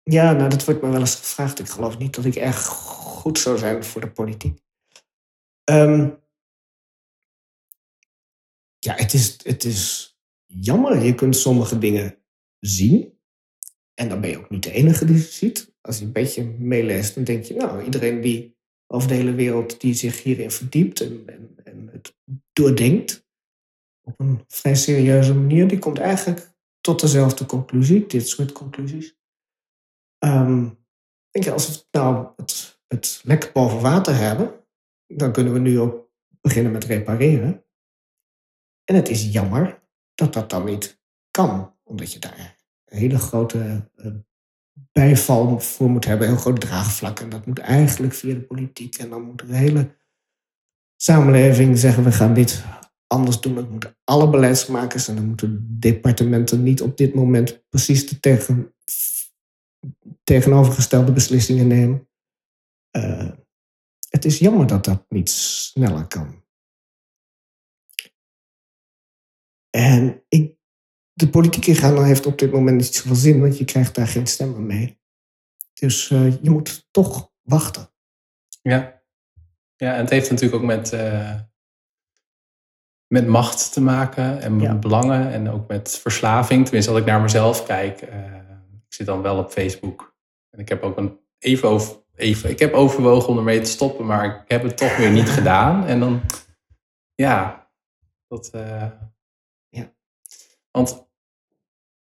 Ja, 0.03 0.31
nou, 0.31 0.49
dat 0.49 0.65
wordt 0.65 0.81
me 0.81 0.89
wel 0.89 0.99
eens 0.99 1.15
gevraagd. 1.15 1.59
Ik 1.59 1.69
geloof 1.69 1.97
niet 1.97 2.15
dat 2.15 2.25
ik 2.25 2.35
erg 2.35 2.65
goed 2.65 3.39
zou 3.39 3.57
zijn 3.57 3.83
voor 3.83 4.01
de 4.01 4.11
politiek. 4.11 4.59
Um, 5.71 6.19
ja, 8.79 8.93
het 8.95 9.13
is, 9.13 9.39
het 9.43 9.63
is 9.63 10.13
jammer. 10.45 11.03
Je 11.03 11.15
kunt 11.15 11.35
sommige 11.35 11.77
dingen 11.77 12.22
zien. 12.65 13.19
En 13.93 14.09
dan 14.09 14.21
ben 14.21 14.29
je 14.29 14.37
ook 14.37 14.49
niet 14.49 14.63
de 14.63 14.71
enige 14.71 15.05
die 15.05 15.17
ze 15.17 15.31
ziet. 15.31 15.73
Als 15.81 15.99
je 15.99 16.05
een 16.05 16.11
beetje 16.11 16.43
meeleest, 16.43 17.15
dan 17.15 17.23
denk 17.23 17.43
je, 17.43 17.53
nou, 17.53 17.83
iedereen 17.83 18.21
die 18.21 18.57
over 18.87 19.07
de 19.07 19.13
hele 19.13 19.33
wereld 19.33 19.81
die 19.81 19.93
zich 19.93 20.23
hierin 20.23 20.51
verdiept 20.51 21.01
en, 21.01 21.25
en, 21.63 21.89
het 21.91 22.15
doordenkt 22.53 23.27
op 24.01 24.19
een 24.19 24.43
vrij 24.47 24.75
serieuze 24.75 25.33
manier, 25.33 25.67
die 25.67 25.79
komt 25.79 25.99
eigenlijk 25.99 26.51
tot 26.81 26.99
dezelfde 26.99 27.45
conclusie, 27.45 28.05
dit 28.05 28.27
soort 28.27 28.51
conclusies. 28.51 29.17
Um, 30.25 30.85
denk 31.29 31.45
je, 31.45 31.51
als 31.51 31.67
we 31.67 31.85
nou 31.91 32.27
het, 32.35 32.81
het 32.87 33.21
lekker 33.23 33.51
boven 33.51 33.81
water 33.81 34.15
hebben, 34.15 34.65
dan 35.07 35.31
kunnen 35.31 35.53
we 35.53 35.59
nu 35.59 35.79
ook 35.79 36.11
beginnen 36.41 36.71
met 36.71 36.83
repareren. 36.83 37.65
En 38.83 38.95
het 38.95 39.09
is 39.09 39.31
jammer 39.31 39.83
dat 40.15 40.33
dat 40.33 40.49
dan 40.49 40.65
niet 40.65 41.01
kan, 41.31 41.72
omdat 41.93 42.13
je 42.13 42.19
daar 42.19 42.57
een 42.85 42.97
hele 42.97 43.19
grote 43.19 43.89
uh, 43.95 44.11
bijval 44.91 45.59
voor 45.59 45.89
moet 45.89 46.05
hebben, 46.05 46.27
een 46.27 46.33
heel 46.33 46.41
groot 46.41 46.61
draagvlak. 46.61 47.19
En 47.19 47.29
dat 47.29 47.45
moet 47.45 47.59
eigenlijk 47.59 48.13
via 48.13 48.33
de 48.33 48.41
politiek. 48.41 48.95
En 48.95 49.09
dan 49.09 49.21
moet 49.21 49.41
er 49.41 49.47
hele 49.47 49.95
samenleving 50.95 51.77
zeggen 51.77 52.03
we 52.03 52.11
gaan 52.11 52.33
dit 52.33 52.63
anders 53.07 53.39
doen. 53.39 53.55
Dat 53.55 53.69
moeten 53.69 53.97
alle 54.03 54.29
beleidsmakers 54.29 55.07
en 55.07 55.15
dan 55.15 55.25
moeten 55.25 55.79
departementen 55.79 56.63
niet 56.63 56.81
op 56.81 56.97
dit 56.97 57.13
moment 57.13 57.63
precies 57.69 58.07
de 58.07 58.19
tegen, 58.19 58.75
tegenovergestelde 60.23 61.11
beslissingen 61.11 61.67
nemen. 61.67 62.07
Uh, 62.97 63.31
het 64.09 64.25
is 64.25 64.39
jammer 64.39 64.67
dat 64.67 64.85
dat 64.85 65.05
niet 65.09 65.29
sneller 65.29 66.07
kan. 66.07 66.43
En 69.69 70.23
ik, 70.27 70.57
de 71.13 71.29
politieke 71.29 71.75
gaan 71.75 72.03
heeft 72.03 72.25
op 72.25 72.37
dit 72.37 72.51
moment 72.51 72.77
niet 72.77 72.95
zoveel 72.95 73.15
zin, 73.15 73.41
want 73.41 73.57
je 73.57 73.65
krijgt 73.65 73.95
daar 73.95 74.07
geen 74.07 74.27
stemmen 74.27 74.65
mee. 74.65 75.01
Dus 75.73 76.09
uh, 76.09 76.41
je 76.41 76.49
moet 76.49 76.87
toch 76.91 77.31
wachten. 77.41 77.91
Ja. 78.61 79.01
ja, 79.75 79.93
en 79.93 79.99
het 79.99 80.09
heeft 80.09 80.29
natuurlijk 80.29 80.61
ook 80.61 80.67
met, 80.67 80.93
uh, 80.93 81.39
met 83.07 83.27
macht 83.27 83.73
te 83.73 83.81
maken 83.81 84.41
en 84.41 84.55
met 84.55 84.79
belangen 84.79 85.31
en 85.31 85.49
ook 85.49 85.67
met 85.67 85.97
verslaving. 85.97 86.63
Tenminste, 86.63 86.91
als 86.91 86.99
ik 86.99 87.05
naar 87.05 87.21
mezelf 87.21 87.65
kijk, 87.65 88.01
uh, 88.01 88.35
ik 88.85 88.93
zit 88.93 89.05
dan 89.05 89.21
wel 89.21 89.37
op 89.37 89.51
Facebook. 89.51 90.15
En 90.49 90.59
ik 90.59 90.69
heb 90.69 90.83
ook 90.83 90.97
een 90.97 91.19
even 91.37 91.69
over, 91.69 91.95
even, 92.15 92.49
ik 92.49 92.59
heb 92.59 92.73
overwogen 92.73 93.29
om 93.29 93.37
ermee 93.37 93.61
te 93.61 93.69
stoppen, 93.69 94.05
maar 94.05 94.25
ik 94.25 94.41
heb 94.47 94.63
het 94.63 94.77
toch 94.77 94.97
weer 94.97 95.11
niet 95.11 95.29
gedaan. 95.29 95.85
En 95.85 95.99
dan, 95.99 96.21
ja, 97.15 97.69
dat. 98.27 98.51
Want 100.73 101.07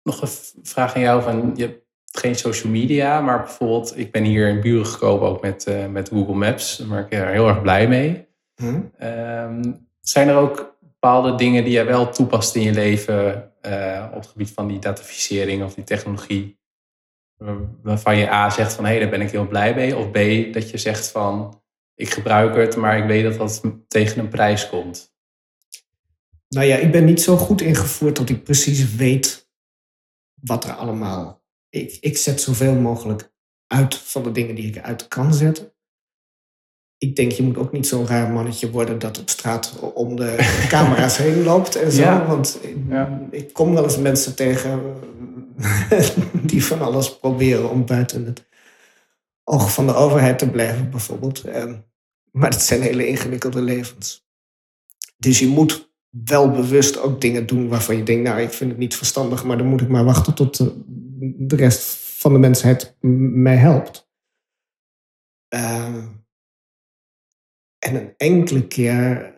nog 0.02 0.22
een 0.22 0.28
vraag 0.62 0.94
aan 0.94 1.00
jou: 1.00 1.22
van, 1.22 1.52
je 1.54 1.62
hebt 1.62 1.84
geen 2.12 2.34
social 2.34 2.72
media, 2.72 3.20
maar 3.20 3.38
bijvoorbeeld, 3.38 3.98
ik 3.98 4.12
ben 4.12 4.24
hier 4.24 4.48
in 4.48 4.60
Buren 4.60 4.86
gekomen 4.86 5.28
ook 5.28 5.42
met, 5.42 5.66
uh, 5.66 5.86
met 5.86 6.08
Google 6.08 6.34
Maps. 6.34 6.76
Daar 6.76 6.88
ben 6.88 6.98
ik 6.98 7.12
er 7.12 7.26
heel 7.26 7.48
erg 7.48 7.62
blij 7.62 7.88
mee. 7.88 8.28
Hmm. 8.54 8.92
Um, 9.02 9.88
zijn 10.00 10.28
er 10.28 10.36
ook 10.36 10.76
bepaalde 10.80 11.34
dingen 11.34 11.64
die 11.64 11.72
jij 11.72 11.86
wel 11.86 12.10
toepast 12.10 12.54
in 12.54 12.62
je 12.62 12.72
leven 12.72 13.52
uh, 13.62 14.06
op 14.10 14.16
het 14.20 14.26
gebied 14.26 14.50
van 14.50 14.68
die 14.68 14.78
dataficering 14.78 15.64
of 15.64 15.74
die 15.74 15.84
technologie? 15.84 16.58
waarvan 17.82 18.16
je 18.16 18.30
A 18.30 18.50
zegt 18.50 18.72
van 18.72 18.84
hé, 18.84 18.90
hey, 18.90 19.00
daar 19.00 19.10
ben 19.10 19.20
ik 19.20 19.30
heel 19.30 19.46
blij 19.46 19.74
mee. 19.74 19.96
Of 19.96 20.10
B, 20.10 20.14
dat 20.52 20.70
je 20.70 20.78
zegt 20.78 21.10
van 21.10 21.62
ik 21.94 22.10
gebruik 22.10 22.56
het, 22.56 22.76
maar 22.76 22.98
ik 22.98 23.04
weet 23.04 23.24
dat 23.24 23.36
dat 23.36 23.62
tegen 23.88 24.18
een 24.18 24.28
prijs 24.28 24.68
komt. 24.68 25.09
Nou 26.54 26.66
ja, 26.66 26.76
ik 26.76 26.92
ben 26.92 27.04
niet 27.04 27.20
zo 27.22 27.36
goed 27.36 27.60
ingevoerd 27.60 28.16
dat 28.16 28.28
ik 28.28 28.44
precies 28.44 28.94
weet 28.94 29.50
wat 30.34 30.64
er 30.64 30.72
allemaal. 30.72 31.42
Ik, 31.68 31.98
ik 32.00 32.16
zet 32.16 32.40
zoveel 32.40 32.74
mogelijk 32.74 33.32
uit 33.66 33.94
van 33.94 34.22
de 34.22 34.32
dingen 34.32 34.54
die 34.54 34.66
ik 34.66 34.78
uit 34.78 35.08
kan 35.08 35.34
zetten. 35.34 35.72
Ik 36.98 37.16
denk, 37.16 37.32
je 37.32 37.42
moet 37.42 37.56
ook 37.56 37.72
niet 37.72 37.86
zo'n 37.86 38.06
raar 38.06 38.32
mannetje 38.32 38.70
worden 38.70 38.98
dat 38.98 39.18
op 39.18 39.28
straat 39.28 39.78
om 39.94 40.16
de 40.16 40.36
camera's 40.68 41.16
heen 41.16 41.42
loopt 41.42 41.76
en 41.76 41.92
zo. 41.92 42.26
Want 42.26 42.58
ja. 42.88 43.28
ik 43.30 43.52
kom 43.52 43.74
wel 43.74 43.84
eens 43.84 43.98
mensen 43.98 44.34
tegen 44.34 44.94
die 46.50 46.64
van 46.64 46.80
alles 46.80 47.18
proberen 47.18 47.70
om 47.70 47.86
buiten 47.86 48.26
het 48.26 48.48
oog 49.44 49.72
van 49.72 49.86
de 49.86 49.94
overheid 49.94 50.38
te 50.38 50.50
blijven, 50.50 50.90
bijvoorbeeld. 50.90 51.44
Ehm, 51.44 51.78
maar 52.32 52.50
het 52.50 52.62
zijn 52.62 52.82
hele 52.82 53.06
ingewikkelde 53.06 53.62
levens. 53.62 54.28
Dus 55.16 55.38
je 55.38 55.46
moet 55.46 55.89
wel 56.10 56.50
bewust 56.50 56.98
ook 56.98 57.20
dingen 57.20 57.46
doen 57.46 57.68
waarvan 57.68 57.96
je 57.96 58.02
denkt, 58.02 58.22
nou, 58.22 58.40
ik 58.40 58.50
vind 58.50 58.70
het 58.70 58.78
niet 58.78 58.96
verstandig, 58.96 59.44
maar 59.44 59.58
dan 59.58 59.66
moet 59.66 59.80
ik 59.80 59.88
maar 59.88 60.04
wachten 60.04 60.34
tot 60.34 60.56
de, 60.56 61.56
rest 61.56 61.84
van 62.20 62.32
de 62.32 62.38
mensheid 62.38 62.96
mij 63.00 63.56
helpt. 63.56 64.08
Ehm, 65.48 66.06
en 67.78 67.94
een 67.94 68.14
enkele 68.16 68.66
keer 68.66 69.34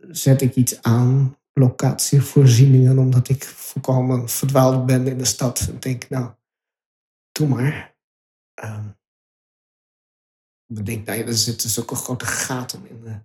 zet 0.00 0.42
ik 0.42 0.54
iets 0.54 0.82
aan 0.82 1.36
locatievoorzieningen, 1.52 2.98
omdat 2.98 3.28
ik 3.28 3.44
volkomen 3.44 4.28
verdwaald 4.28 4.86
ben 4.86 5.06
in 5.06 5.18
de 5.18 5.24
stad. 5.24 5.68
En 5.68 5.80
denk, 5.80 6.08
nou, 6.08 6.34
doe 7.32 7.48
maar. 7.48 7.96
Ik 10.66 10.86
denk, 10.86 11.06
nou 11.06 11.20
er 11.20 11.34
zitten 11.34 11.70
zulke 11.70 11.94
grote 11.94 12.26
gaten 12.26 12.86
in 12.88 13.00
de, 13.00 13.20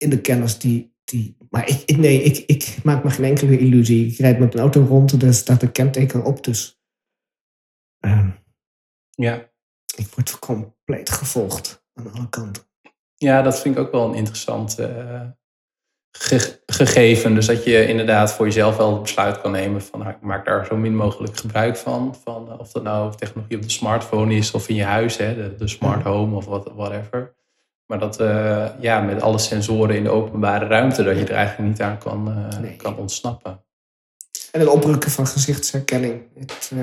in 0.00 0.10
de 0.10 0.20
kennis 0.20 0.58
die. 0.58 0.94
die 1.04 1.36
maar 1.50 1.68
ik, 1.68 1.82
ik, 1.86 1.96
nee, 1.96 2.22
ik, 2.22 2.36
ik 2.36 2.78
maak 2.82 3.04
me 3.04 3.10
geen 3.10 3.24
enkele 3.24 3.58
illusie. 3.58 4.06
Ik 4.06 4.18
rijd 4.18 4.38
met 4.38 4.54
een 4.54 4.60
auto 4.60 4.84
rond 4.84 5.12
en 5.12 5.22
er 5.22 5.34
staat 5.34 5.62
een 5.62 5.72
kenteken 5.72 6.24
op. 6.24 6.44
Dus 6.44 6.80
um, 8.00 8.34
ja. 9.10 9.50
ik 9.96 10.06
word 10.14 10.38
compleet 10.38 11.10
gevolgd 11.10 11.84
aan 11.92 12.12
alle 12.12 12.28
kanten. 12.28 12.62
Ja, 13.14 13.42
dat 13.42 13.60
vind 13.60 13.76
ik 13.76 13.80
ook 13.80 13.92
wel 13.92 14.08
een 14.08 14.14
interessant 14.14 14.78
uh, 14.78 15.26
gegeven. 16.66 17.34
Dus 17.34 17.46
dat 17.46 17.64
je 17.64 17.86
inderdaad 17.86 18.32
voor 18.32 18.46
jezelf 18.46 18.76
wel 18.76 18.92
het 18.92 19.02
besluit 19.02 19.40
kan 19.40 19.50
nemen 19.50 19.82
van 19.82 19.98
nou, 19.98 20.10
ik 20.10 20.20
maak 20.20 20.44
daar 20.44 20.66
zo 20.66 20.76
min 20.76 20.96
mogelijk 20.96 21.36
gebruik 21.36 21.76
van. 21.76 22.14
van 22.14 22.58
of 22.58 22.72
dat 22.72 22.82
nou 22.82 23.16
technologie 23.16 23.56
op 23.56 23.62
de 23.62 23.70
smartphone 23.70 24.34
is 24.34 24.50
of 24.50 24.68
in 24.68 24.74
je 24.74 24.84
huis, 24.84 25.16
hè, 25.16 25.34
de, 25.34 25.54
de 25.54 25.68
smart 25.68 26.02
home 26.02 26.36
of 26.36 26.44
wat, 26.44 26.70
whatever. 26.74 27.38
Maar 27.90 27.98
dat 27.98 28.20
uh, 28.20 28.68
ja, 28.80 29.00
met 29.00 29.22
alle 29.22 29.38
sensoren 29.38 29.96
in 29.96 30.02
de 30.02 30.10
openbare 30.10 30.66
ruimte, 30.66 31.02
dat 31.02 31.16
je 31.16 31.24
er 31.24 31.34
eigenlijk 31.34 31.68
niet 31.68 31.80
aan 31.80 31.98
kan, 31.98 32.28
uh, 32.28 32.76
kan 32.76 32.96
ontsnappen. 32.96 33.64
En 34.52 34.60
het 34.60 34.68
oprukken 34.68 35.10
van 35.10 35.26
gezichtsherkenning. 35.26 36.22
Het, 36.34 36.70
uh, 36.74 36.82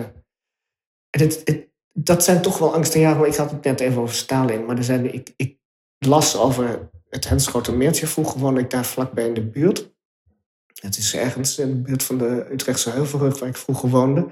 het, 1.10 1.42
het, 1.44 1.68
dat 1.94 2.24
zijn 2.24 2.42
toch 2.42 2.58
wel 2.58 2.74
angstaanjagende. 2.74 3.28
Ik 3.28 3.36
had 3.36 3.52
het 3.52 3.64
net 3.64 3.80
even 3.80 4.02
over 4.02 4.16
Stalin, 4.16 4.66
maar 4.66 4.78
er 4.78 4.84
zijn, 4.84 5.14
ik, 5.14 5.34
ik 5.36 5.58
las 5.98 6.38
over 6.38 6.90
het 7.10 7.26
Meertje. 7.72 8.08
Vroeger 8.08 8.40
woonde 8.40 8.62
ik 8.62 8.70
daar 8.70 8.86
vlakbij 8.86 9.28
in 9.28 9.34
de 9.34 9.46
buurt. 9.46 9.92
Het 10.74 10.98
is 10.98 11.16
ergens 11.16 11.58
in 11.58 11.70
de 11.70 11.82
buurt 11.82 12.04
van 12.04 12.18
de 12.18 12.48
Utrechtse 12.52 12.90
Heuvelrug 12.90 13.40
waar 13.40 13.50
ik 13.50 13.58
vroeger 13.58 13.90
woonde. 13.90 14.28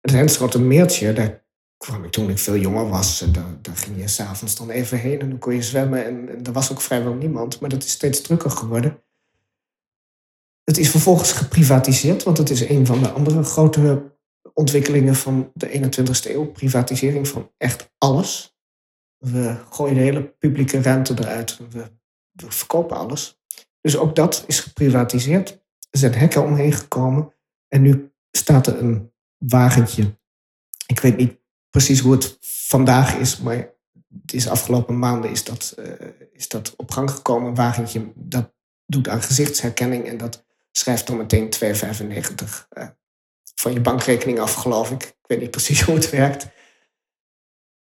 Het 0.00 0.12
Meertje, 0.58 1.12
daar 1.12 1.45
kwam 1.76 2.04
ik 2.04 2.10
toen 2.10 2.30
ik 2.30 2.38
veel 2.38 2.56
jonger 2.56 2.88
was. 2.88 3.22
En 3.22 3.32
daar, 3.32 3.76
ging 3.76 4.00
je 4.00 4.08
s'avonds 4.08 4.56
dan 4.56 4.70
even 4.70 4.98
heen 4.98 5.20
en 5.20 5.28
dan 5.28 5.38
kon 5.38 5.54
je 5.54 5.62
zwemmen. 5.62 6.04
En, 6.04 6.28
en 6.28 6.44
er 6.44 6.52
was 6.52 6.72
ook 6.72 6.80
vrijwel 6.80 7.14
niemand, 7.14 7.60
maar 7.60 7.70
dat 7.70 7.84
is 7.84 7.90
steeds 7.90 8.20
drukker 8.20 8.50
geworden. 8.50 9.02
Het 10.64 10.78
is 10.78 10.90
vervolgens 10.90 11.32
geprivatiseerd, 11.32 12.22
want 12.22 12.38
het 12.38 12.50
is 12.50 12.68
een 12.68 12.86
van 12.86 13.02
de 13.02 13.10
andere 13.10 13.42
grote 13.42 14.14
ontwikkelingen 14.52 15.14
van 15.14 15.50
de 15.54 15.68
21ste 15.68 16.30
eeuw. 16.30 16.44
Privatisering 16.44 17.28
van 17.28 17.50
echt 17.56 17.90
alles. 17.98 18.56
We 19.16 19.56
gooien 19.70 19.94
de 19.94 20.00
hele 20.00 20.22
publieke 20.22 20.82
ruimte 20.82 21.14
eruit. 21.18 21.58
We, 21.70 21.90
we 22.30 22.50
verkopen 22.50 22.96
alles. 22.96 23.40
Dus 23.80 23.96
ook 23.96 24.16
dat 24.16 24.44
is 24.46 24.60
geprivatiseerd. 24.60 25.50
Er 25.90 25.98
zijn 25.98 26.14
hekken 26.14 26.42
omheen 26.42 26.72
gekomen. 26.72 27.32
En 27.68 27.82
nu 27.82 28.12
staat 28.30 28.66
er 28.66 28.78
een 28.78 29.12
wagentje. 29.38 30.18
Ik 30.86 31.00
weet 31.00 31.16
niet 31.16 31.38
precies 31.76 32.00
hoe 32.00 32.12
het 32.12 32.38
vandaag 32.40 33.14
is, 33.14 33.38
maar 33.38 33.56
het 34.22 34.32
is 34.32 34.48
afgelopen 34.48 34.98
maanden 34.98 35.30
is 35.30 35.44
dat, 35.44 35.74
uh, 35.78 35.92
is 36.32 36.48
dat 36.48 36.76
op 36.76 36.90
gang 36.90 37.10
gekomen. 37.10 37.54
Wagentje 37.54 38.12
dat 38.14 38.54
doet 38.86 39.08
aan 39.08 39.22
gezichtsherkenning 39.22 40.06
en 40.06 40.16
dat 40.16 40.44
schrijft 40.72 41.06
dan 41.06 41.16
meteen 41.16 41.54
2,95 41.54 41.64
uh, 42.72 42.88
van 43.54 43.72
je 43.72 43.80
bankrekening 43.80 44.38
af, 44.38 44.54
geloof 44.54 44.90
ik. 44.90 45.02
Ik 45.02 45.16
weet 45.26 45.40
niet 45.40 45.50
precies 45.50 45.80
hoe 45.84 45.94
het 45.94 46.10
werkt. 46.10 46.46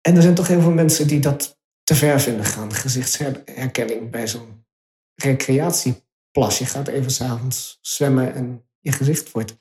En 0.01 0.15
er 0.15 0.21
zijn 0.21 0.35
toch 0.35 0.47
heel 0.47 0.61
veel 0.61 0.71
mensen 0.71 1.07
die 1.07 1.19
dat 1.19 1.59
te 1.83 1.95
ver 1.95 2.21
vinden 2.21 2.45
gaan. 2.45 2.73
Gezichtsherkenning 2.73 4.11
bij 4.11 4.27
zo'n 4.27 4.65
recreatieplas. 5.15 6.57
Je 6.57 6.65
gaat 6.65 6.87
even 6.87 7.11
s'avonds 7.11 7.77
zwemmen 7.81 8.33
en 8.33 8.65
je 8.79 8.91
gezicht 8.91 9.31
wordt 9.31 9.55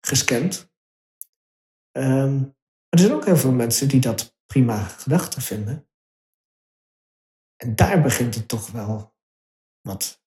gescand. 0.00 0.70
Um, 1.92 2.55
er 2.96 3.02
zijn 3.02 3.12
ook 3.12 3.24
heel 3.24 3.36
veel 3.36 3.52
mensen 3.52 3.88
die 3.88 4.00
dat 4.00 4.36
prima 4.46 4.84
gedachten 4.84 5.42
vinden. 5.42 5.88
En 7.56 7.76
daar 7.76 8.02
begint 8.02 8.34
het 8.34 8.48
toch 8.48 8.70
wel 8.70 9.14
wat 9.80 10.24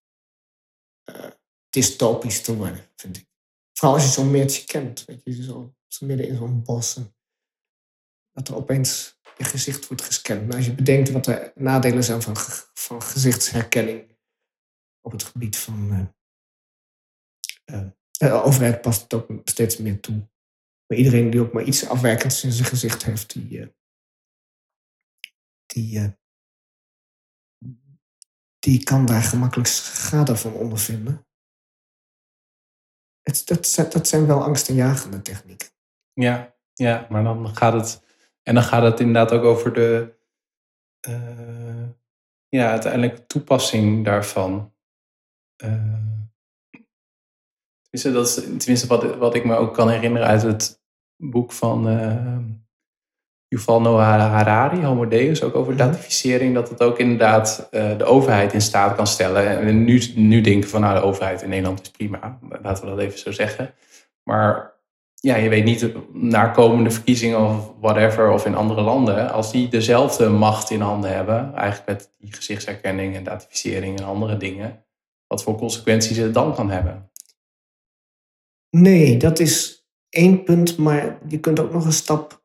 uh, 1.09 1.25
dystopisch 1.69 2.41
te 2.41 2.55
worden, 2.55 2.89
vind 2.95 3.17
ik. 3.17 3.27
Vooral 3.73 3.97
als 3.97 4.05
je 4.05 4.11
zo'n 4.11 4.31
meertje 4.31 4.65
kent. 4.65 5.05
Weet 5.05 5.21
je, 5.23 5.43
zo, 5.43 5.75
midden 5.99 6.27
in 6.27 6.35
zo'n 6.35 6.63
bos. 6.63 6.95
En 6.95 7.15
dat 8.31 8.47
er 8.47 8.55
opeens 8.55 9.19
je 9.37 9.43
gezicht 9.43 9.87
wordt 9.87 10.03
gescand. 10.03 10.47
Maar 10.47 10.55
als 10.55 10.65
je 10.65 10.75
bedenkt 10.75 11.09
wat 11.09 11.25
de 11.25 11.51
nadelen 11.55 12.03
zijn 12.03 12.21
van, 12.21 12.35
van 12.73 13.01
gezichtsherkenning 13.01 14.17
op 15.01 15.11
het 15.11 15.23
gebied 15.23 15.57
van. 15.57 15.91
Uh, 15.91 16.07
uh, 17.79 17.89
de 18.11 18.31
overheid 18.31 18.81
past 18.81 19.01
het 19.01 19.13
ook 19.13 19.29
steeds 19.43 19.77
meer 19.77 19.99
toe. 19.99 20.29
Maar 20.89 20.97
iedereen 20.97 21.29
die 21.29 21.41
ook 21.41 21.53
maar 21.53 21.63
iets 21.63 21.87
afwijkends 21.87 22.43
in 22.43 22.51
zijn 22.51 22.67
gezicht 22.67 23.03
heeft, 23.03 23.33
die. 23.33 23.59
Uh, 23.59 23.67
die 25.65 26.17
die 28.59 28.83
kan 28.83 29.05
daar 29.05 29.21
gemakkelijk 29.21 29.67
schade 29.67 30.35
van 30.35 30.53
ondervinden. 30.53 31.27
Het, 33.21 33.47
dat, 33.47 33.91
dat 33.91 34.07
zijn 34.07 34.27
wel 34.27 34.43
angstaanjagende 34.43 35.21
technieken. 35.21 35.69
Ja, 36.13 36.55
ja, 36.73 37.07
maar 37.09 37.23
dan 37.23 37.55
gaat 37.55 37.73
het 37.73 38.03
en 38.43 38.53
dan 38.53 38.63
gaat 38.63 38.83
het 38.83 38.99
inderdaad 38.99 39.31
ook 39.31 39.43
over 39.43 39.73
de, 39.73 40.19
uh, 41.07 41.89
ja, 42.47 42.69
uiteindelijk 42.69 43.27
toepassing 43.27 44.05
daarvan. 44.05 44.75
Uh, 45.63 46.03
tenminste, 47.81 48.11
dat 48.11 48.27
is, 48.27 48.33
tenminste 48.33 48.87
wat, 48.87 49.15
wat 49.15 49.35
ik 49.35 49.45
me 49.45 49.55
ook 49.55 49.73
kan 49.73 49.89
herinneren 49.89 50.27
uit 50.27 50.41
het 50.41 50.78
boek 51.19 51.51
van 51.51 51.89
uh, 51.89 52.37
Yuval 53.47 53.81
Noah 53.81 54.31
Harari, 54.31 54.83
Homo 54.83 55.07
Deus, 55.07 55.43
ook 55.43 55.55
over 55.55 55.73
mhm. 55.73 55.81
datificering, 55.81 56.53
dat 56.53 56.69
het 56.69 56.81
ook 56.81 56.99
inderdaad 56.99 57.67
uh, 57.71 57.97
de 57.97 58.03
overheid 58.03 58.53
in 58.53 58.61
staat 58.61 58.95
kan 58.95 59.07
stellen. 59.07 59.59
En 59.59 59.83
nu, 59.83 60.01
nu 60.15 60.41
denken 60.41 60.69
van 60.69 60.81
nou, 60.81 60.99
de 60.99 61.05
overheid 61.05 61.41
in 61.41 61.49
Nederland 61.49 61.81
is 61.81 61.91
prima, 61.91 62.39
laten 62.61 62.83
we 62.83 62.89
dat 62.89 62.99
even 62.99 63.19
zo 63.19 63.31
zeggen. 63.31 63.73
Maar 64.23 64.77
ja, 65.13 65.35
je 65.35 65.49
weet 65.49 65.63
niet, 65.63 65.91
naar 66.13 66.53
komende 66.53 66.91
verkiezingen 66.91 67.39
of 67.39 67.73
whatever, 67.79 68.31
of 68.31 68.45
in 68.45 68.55
andere 68.55 68.81
landen, 68.81 69.31
als 69.31 69.51
die 69.51 69.67
dezelfde 69.67 70.29
macht 70.29 70.69
in 70.69 70.81
handen 70.81 71.15
hebben, 71.15 71.55
eigenlijk 71.55 71.87
met 71.87 72.13
die 72.17 72.33
gezichtsherkenning 72.33 73.15
en 73.15 73.23
datificering 73.23 73.99
en 73.99 74.05
andere 74.05 74.37
dingen, 74.37 74.85
wat 75.27 75.43
voor 75.43 75.57
consequenties 75.57 76.17
het 76.17 76.33
dan 76.33 76.55
kan 76.55 76.69
hebben. 76.69 77.11
Nee, 78.69 79.17
dat 79.17 79.39
is 79.39 79.78
één 80.09 80.43
punt, 80.43 80.77
maar 80.77 81.19
je 81.27 81.39
kunt 81.39 81.59
ook 81.59 81.71
nog 81.71 81.85
een 81.85 81.91
stap 81.91 82.43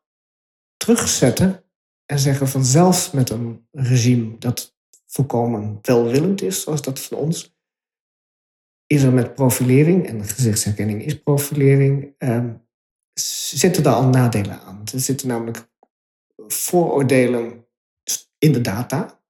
terugzetten 0.77 1.65
en 2.07 2.19
zeggen 2.19 2.49
van 2.49 2.65
zelfs 2.65 3.11
met 3.11 3.31
een 3.31 3.67
regime 3.71 4.39
dat 4.39 4.77
volkomen 5.07 5.79
welwillend 5.83 6.43
is, 6.43 6.63
zoals 6.63 6.83
dat 6.83 7.01
van 7.01 7.19
ons, 7.19 7.57
is 8.87 9.03
er 9.03 9.13
met 9.13 9.35
profilering, 9.35 10.07
en 10.07 10.25
gezichtsherkenning 10.25 11.05
is 11.05 11.23
profilering, 11.23 12.15
ehm, 12.19 12.55
zitten 13.55 13.85
er 13.85 13.91
al 13.91 14.09
nadelen 14.09 14.61
aan. 14.61 14.83
Er 14.93 15.01
zitten 15.01 15.29
namelijk 15.29 15.69
vooroordelen 16.47 17.67
in 18.39 18.53
de 18.53 18.61
data. 18.61 19.23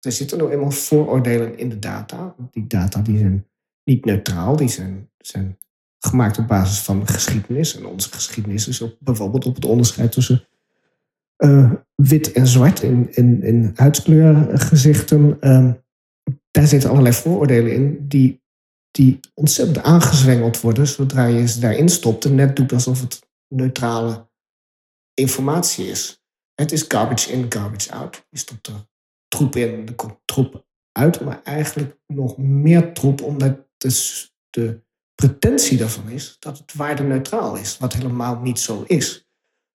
Er 0.00 0.12
zitten 0.12 0.38
nou 0.38 0.50
eenmaal 0.50 0.70
vooroordelen 0.70 1.58
in 1.58 1.68
de 1.68 1.78
data. 1.78 2.34
Die 2.50 2.66
data 2.66 3.00
die 3.00 3.18
zijn 3.18 3.48
niet 3.84 4.04
neutraal, 4.04 4.56
die 4.56 4.68
zijn, 4.68 5.10
zijn 5.18 5.58
gemaakt 6.00 6.38
op 6.38 6.46
basis 6.46 6.78
van 6.78 7.06
geschiedenis. 7.06 7.76
En 7.76 7.86
onze 7.86 8.12
geschiedenis 8.12 8.68
is 8.68 8.84
bijvoorbeeld 8.98 9.46
op 9.46 9.54
het 9.54 9.64
onderscheid 9.64 10.12
tussen 10.12 10.48
uh, 11.38 11.72
wit 11.94 12.32
en 12.32 12.46
zwart 12.46 12.82
in, 12.82 13.14
in, 13.14 13.42
in 13.42 13.72
huidskleurgezichten. 13.74 15.36
Uh, 15.40 15.72
daar 16.50 16.66
zitten 16.66 16.90
allerlei 16.90 17.14
vooroordelen 17.14 17.72
in 17.72 18.08
die 18.08 18.40
die 18.90 19.20
ontzettend 19.34 19.84
aangezwengeld 19.84 20.60
worden 20.60 20.86
zodra 20.86 21.24
je 21.24 21.48
ze 21.48 21.60
daarin 21.60 21.88
stopt 21.88 22.24
en 22.24 22.34
net 22.34 22.56
doet 22.56 22.72
alsof 22.72 23.00
het 23.00 23.28
neutrale 23.48 24.28
informatie 25.14 25.86
is. 25.86 26.22
Het 26.54 26.72
is 26.72 26.84
garbage 26.88 27.32
in, 27.32 27.46
garbage 27.48 27.92
out. 27.92 28.26
Je 28.30 28.38
stopt 28.38 28.66
er 28.66 28.88
troep 29.28 29.56
in, 29.56 29.86
er 29.86 29.94
komt 29.94 30.18
troep 30.24 30.66
uit, 30.92 31.20
maar 31.20 31.42
eigenlijk 31.42 31.98
nog 32.06 32.38
meer 32.38 32.92
troep 32.94 33.22
omdat 33.22 33.58
dus 33.76 34.30
de 34.50 34.82
pretentie 35.20 35.78
daarvan 35.78 36.08
is 36.08 36.36
dat 36.38 36.58
het 36.58 36.74
waardeneutraal 36.74 37.56
is, 37.56 37.78
wat 37.78 37.92
helemaal 37.92 38.40
niet 38.40 38.60
zo 38.60 38.82
is. 38.86 39.28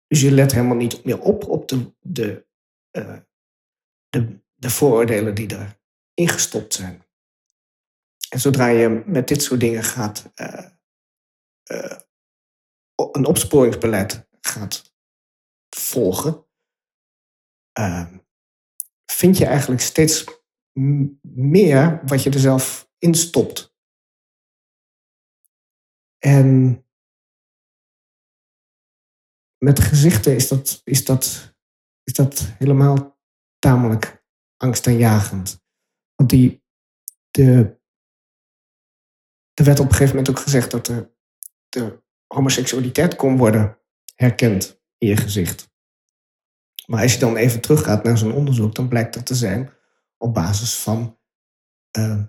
Dus 0.08 0.22
je 0.22 0.32
let 0.32 0.52
helemaal 0.52 0.76
niet 0.76 1.04
meer 1.04 1.20
op 1.20 1.48
op 1.48 1.68
de, 1.68 1.94
de, 2.00 2.46
uh, 2.92 3.18
de, 4.10 4.40
de 4.56 4.70
vooroordelen 4.70 5.36
die 5.36 5.56
er 5.56 5.80
ingestopt 6.14 6.74
zijn. 6.74 7.04
En 8.30 8.40
zodra 8.40 8.68
je 8.68 9.04
met 9.06 9.28
dit 9.28 9.42
soort 9.42 9.60
dingen 9.60 9.84
gaat, 9.84 10.32
uh, 10.36 10.66
uh, 11.72 11.98
een 13.12 13.26
opsporingsbeleid 13.26 14.28
gaat 14.42 14.94
volgen, 15.70 16.46
vind 19.06 19.38
je 19.38 19.46
eigenlijk 19.46 19.82
steeds 19.82 20.26
meer 21.22 22.02
wat 22.06 22.24
je 22.24 22.30
er 22.30 22.40
zelf 22.40 22.90
in 22.98 23.14
stopt. 23.14 23.75
En 26.26 26.80
met 29.58 29.80
gezichten 29.80 30.36
is 30.36 30.48
dat, 30.48 30.82
is 30.84 31.06
dat, 31.06 31.56
is 32.04 32.14
dat 32.14 32.40
helemaal 32.40 33.20
tamelijk 33.60 34.24
angstaanjagend. 34.58 35.64
Want 36.16 36.30
die, 36.30 36.64
de 37.32 37.80
er 39.54 39.64
werd 39.64 39.80
op 39.80 39.86
een 39.86 39.92
gegeven 39.92 40.16
moment 40.16 40.30
ook 40.38 40.44
gezegd 40.44 40.72
dat 40.72 40.86
de, 40.86 41.12
de 41.70 42.04
homoseksualiteit 42.28 43.16
kon 43.16 43.38
worden 43.38 43.80
herkend 44.16 44.82
in 44.98 45.08
je 45.08 45.18
gezicht. 45.18 45.70
Maar 46.86 47.02
als 47.02 47.14
je 47.14 47.20
dan 47.20 47.36
even 47.36 47.62
teruggaat 47.62 48.04
naar 48.04 48.18
zo'n 48.18 48.34
onderzoek, 48.34 48.76
dan 48.76 48.88
blijkt 48.88 49.14
dat 49.14 49.26
te 49.26 49.36
zijn 49.36 49.74
op 50.18 50.34
basis 50.34 50.76
van 50.76 51.20
uh, 51.98 52.24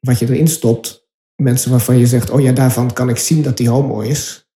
wat 0.00 0.18
je 0.18 0.26
erin 0.26 0.48
stopt. 0.48 1.07
Mensen 1.42 1.70
waarvan 1.70 1.98
je 1.98 2.06
zegt, 2.06 2.30
oh 2.30 2.40
ja, 2.40 2.52
daarvan 2.52 2.92
kan 2.92 3.08
ik 3.08 3.16
zien 3.16 3.42
dat 3.42 3.56
die 3.56 3.68
homo 3.68 4.00
is. 4.00 4.50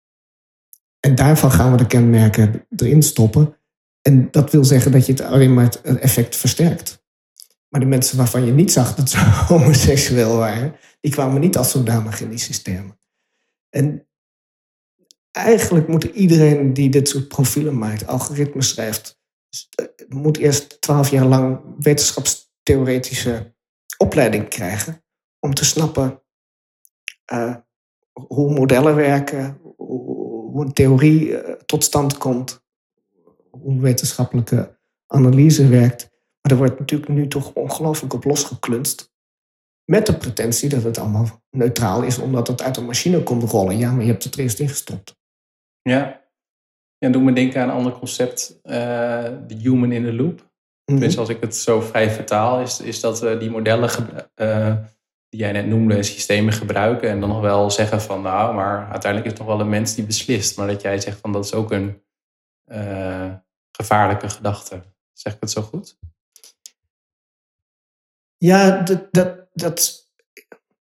En 1.00 1.16
daarvan 1.16 1.52
gaan 1.52 1.72
we 1.72 1.78
de 1.78 1.88
kenmerken 1.88 2.66
erin 2.76 3.04
stoppen. 3.04 3.58
En 4.02 4.32
dat 4.32 4.52
wil 4.52 4.64
zeggen 4.64 4.92
dat 4.92 5.06
je 5.06 5.12
het 5.12 5.22
alleen 5.22 5.54
maar 5.54 5.64
het 5.64 5.82
effect 5.82 6.36
versterkt. 6.36 7.04
Maar 7.70 7.80
de 7.80 7.88
mensen 7.88 8.18
waarvan 8.18 8.46
je 8.46 8.52
niet 8.52 8.72
zag 8.72 8.96
dat 8.96 9.10
ze 9.10 9.18
homoseksueel 9.48 10.38
waren, 10.38 10.76
die 11.00 11.12
kwamen 11.12 11.42
niet 11.42 11.58
als 11.58 11.72
zodanig 11.72 12.22
in 12.22 12.30
die 12.30 12.40
systemen. 12.40 13.00
En 13.70 14.08
eigenlijk 15.32 15.88
moet 15.88 16.04
iedereen 16.04 16.74
die 16.74 16.90
dit 16.90 17.10
soort 17.10 17.28
profielen 17.28 17.78
maakt, 17.78 18.08
algoritmes 18.08 18.70
schrijft, 18.70 19.20
moet 20.08 20.38
eerst 20.38 20.82
twaalf 20.82 21.10
jaar 21.10 21.26
lang 21.26 21.60
wetenschapstheoretische 21.80 23.56
opleiding 23.98 24.48
krijgen 24.48 25.04
om 25.40 25.54
te 25.54 25.66
snappen 25.66 26.21
uh, 27.34 27.56
hoe 28.12 28.54
modellen 28.54 28.96
werken, 28.96 29.60
hoe 29.78 30.66
een 30.66 30.74
theorie 30.74 31.28
uh, 31.28 31.52
tot 31.52 31.84
stand 31.84 32.18
komt, 32.18 32.64
hoe 33.50 33.82
wetenschappelijke 33.82 34.80
analyse 35.08 35.68
werkt. 35.68 36.10
Maar 36.42 36.52
er 36.52 36.58
wordt 36.58 36.80
natuurlijk 36.80 37.12
nu 37.12 37.28
toch 37.28 37.54
ongelooflijk 37.54 38.14
op 38.14 38.24
losgeklunst. 38.24 39.14
Met 39.86 40.06
de 40.06 40.18
pretentie 40.18 40.70
dat 40.70 40.84
het 40.84 40.98
allemaal 40.98 41.44
neutraal 41.50 42.04
is, 42.04 42.20
omdat 42.20 42.48
het 42.48 42.62
uit 42.62 42.78
een 42.78 42.86
machine 42.86 43.24
komt 43.24 43.44
rollen. 43.44 43.78
Ja, 43.78 43.92
maar 43.92 44.02
je 44.02 44.12
hebt 44.12 44.24
het 44.24 44.34
er 44.34 44.40
eerst 44.40 44.60
ingestopt. 44.60 45.20
Ja. 45.82 46.22
En 46.98 47.12
doe 47.12 47.22
me 47.22 47.34
denken 47.34 47.62
aan 47.62 47.70
een 47.70 47.76
ander 47.76 47.92
concept, 47.92 48.60
uh, 48.64 48.74
de 49.48 49.56
human 49.58 49.92
in 49.92 50.04
the 50.04 50.14
loop. 50.14 50.50
Dus 50.86 51.18
als 51.18 51.30
ik 51.30 51.42
het 51.42 51.56
zo 51.56 51.82
vrij 51.82 52.10
vertaal, 52.10 52.62
is, 52.62 52.80
is 52.80 53.00
dat 53.00 53.20
we 53.20 53.38
die 53.38 53.50
modellen 53.50 53.90
uh, 54.36 54.76
die 55.32 55.40
jij 55.40 55.52
net 55.52 55.68
noemde, 55.68 56.04
systemen 56.04 56.54
gebruiken. 56.54 57.10
En 57.10 57.20
dan 57.20 57.30
nog 57.30 57.42
wel 57.42 57.72
zeggen 57.72 58.02
van 58.02 58.22
nou, 58.22 58.56
maar 58.56 58.90
uiteindelijk 58.90 59.24
is 59.24 59.32
het 59.32 59.36
toch 59.36 59.56
wel 59.56 59.60
een 59.60 59.70
mens 59.70 59.96
die 59.96 60.06
beslist. 60.06 60.58
Maar 60.58 60.68
dat 60.68 60.82
jij 60.82 61.00
zegt 61.00 61.20
van 61.20 61.32
dat 61.32 61.46
is 61.46 61.54
ook 61.54 61.72
een 61.72 62.02
uh, 62.68 63.34
gevaarlijke 63.72 64.30
gedachte. 64.30 64.84
Zeg 65.14 65.34
ik 65.34 65.40
het 65.40 65.52
zo 65.52 65.62
goed? 65.62 65.98
Ja, 68.38 68.82
dat, 68.82 69.08
dat, 69.12 69.48
dat 69.54 70.08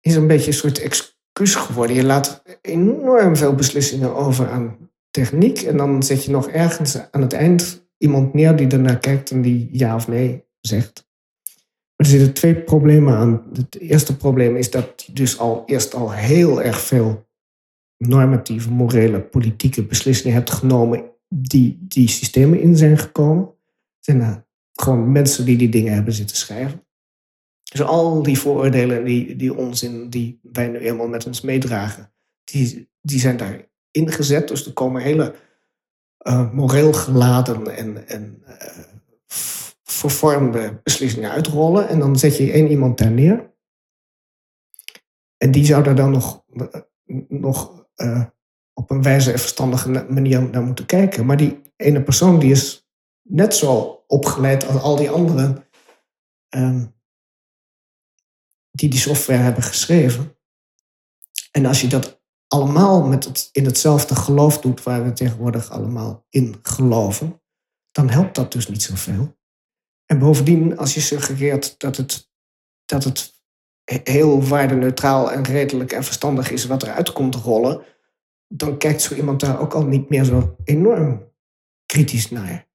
is 0.01 0.15
een 0.15 0.27
beetje 0.27 0.47
een 0.47 0.53
soort 0.53 0.79
excuus 0.79 1.55
geworden. 1.55 1.97
Je 1.97 2.05
laat 2.05 2.43
enorm 2.63 3.37
veel 3.37 3.55
beslissingen 3.55 4.15
over 4.15 4.51
aan 4.51 4.91
techniek. 5.11 5.63
En 5.63 5.77
dan 5.77 6.03
zet 6.03 6.25
je 6.25 6.31
nog 6.31 6.49
ergens 6.49 7.11
aan 7.11 7.23
het 7.23 7.33
eind 7.33 7.87
iemand 7.99 8.35
neer 8.35 8.57
die 8.57 8.69
ernaar 8.69 8.99
kijkt 8.99 9.31
en 9.31 9.43
die 9.43 9.69
ja 9.73 9.95
of 9.95 10.09
nee 10.09 10.45
zegt. 10.61 11.08
Er 11.99 12.07
zitten 12.07 12.33
twee 12.33 12.55
problemen 12.55 13.15
aan. 13.15 13.43
Het 13.53 13.81
eerste 13.81 14.17
probleem 14.17 14.57
is 14.57 14.71
dat 14.71 15.09
dus 15.13 15.39
al 15.39 15.63
eerst 15.67 15.95
al 15.95 16.13
heel 16.13 16.63
erg 16.63 16.81
veel 16.81 17.29
normatieve, 17.97 18.71
morele, 18.71 19.21
politieke 19.21 19.85
beslissingen 19.85 20.37
hebt 20.37 20.51
genomen 20.51 21.11
die 21.29 21.79
die 21.81 22.09
systemen 22.09 22.61
in 22.61 22.77
zijn 22.77 22.99
gekomen. 22.99 23.51
Zijn 24.01 24.47
gewoon 24.73 25.13
mensen 25.13 25.45
die 25.45 25.57
die 25.57 25.69
dingen 25.69 25.93
hebben 25.93 26.13
zitten 26.13 26.37
schrijven. 26.37 26.87
Dus 27.63 27.83
al 27.83 28.23
die 28.23 28.39
vooroordelen, 28.39 29.05
die, 29.05 29.37
die 29.37 29.55
onzin 29.55 30.11
die 30.11 30.41
wij 30.43 30.69
nu 30.69 30.79
eenmaal 30.79 31.09
met 31.09 31.27
ons 31.27 31.41
meedragen, 31.41 32.13
die, 32.45 32.89
die 33.01 33.21
zijn 33.21 33.37
daar 33.37 33.69
ingezet. 33.91 34.49
Dus 34.49 34.67
er 34.67 34.73
komen 34.73 35.03
hele 35.03 35.35
uh, 36.23 36.53
moreel 36.53 36.93
geladen 36.93 37.77
en, 37.77 38.09
en 38.09 38.43
uh, 38.49 38.55
vervormde 39.99 40.81
beslissingen 40.83 41.31
uitrollen. 41.31 41.89
En 41.89 41.99
dan 41.99 42.19
zet 42.19 42.37
je 42.37 42.53
één 42.53 42.71
iemand 42.71 42.99
daar 42.99 43.11
neer. 43.11 43.55
En 45.37 45.51
die 45.51 45.65
zou 45.65 45.83
daar 45.83 45.95
dan 45.95 46.11
nog, 46.11 46.45
nog 47.29 47.87
uh, 47.97 48.25
op 48.73 48.91
een 48.91 49.03
wijze 49.03 49.33
en 49.33 49.39
verstandige 49.39 50.07
manier 50.09 50.51
naar 50.51 50.63
moeten 50.63 50.87
kijken. 50.87 51.27
Maar 51.27 51.37
die 51.37 51.63
ene 51.77 52.03
persoon 52.03 52.39
die 52.39 52.51
is 52.51 52.89
net 53.23 53.55
zo 53.55 54.05
opgeleid 54.07 54.67
als 54.67 54.83
al 54.83 54.97
die 54.97 55.11
anderen. 55.11 55.65
Ehm, 56.49 56.87
die 58.71 58.89
die 58.89 58.99
software 58.99 59.43
hebben 59.43 59.63
geschreven. 59.63 60.37
En 61.51 61.67
als 61.67 61.81
je 61.81 61.87
dat 61.87 62.23
allemaal 62.47 63.03
met 63.03 63.25
het, 63.25 63.49
in 63.53 63.65
hetzelfde 63.65 64.15
geloof 64.15 64.61
doet 64.61 64.83
waar 64.83 65.05
we 65.05 65.13
tegenwoordig 65.13 65.71
allemaal 65.71 66.27
in 66.29 66.59
geloven, 66.63 67.43
dan 67.93 68.09
helpt 68.09 68.35
dat 68.35 68.53
dus 68.53 68.69
niet 68.69 68.83
zoveel. 68.83 69.38
En 70.11 70.19
bovendien, 70.19 70.79
als 70.79 70.95
je 70.95 71.01
suggereert 71.01 71.79
dat 71.79 71.97
het, 71.97 72.31
dat 72.85 73.05
het 73.05 73.43
heel 73.85 74.43
waardeneutraal 74.43 75.33
en 75.33 75.45
redelijk 75.45 75.93
en 75.93 76.05
verstandig 76.05 76.51
is 76.51 76.67
wat 76.67 76.83
eruit 76.83 77.13
komt 77.13 77.35
rollen, 77.35 77.85
dan 78.47 78.79
kijkt 78.79 79.03
zo 79.03 79.15
iemand 79.15 79.41
daar 79.41 79.61
ook 79.61 79.75
al 79.75 79.85
niet 79.85 80.09
meer 80.09 80.25
zo 80.25 80.57
enorm 80.65 81.33
kritisch 81.87 82.31
naar. 82.31 82.69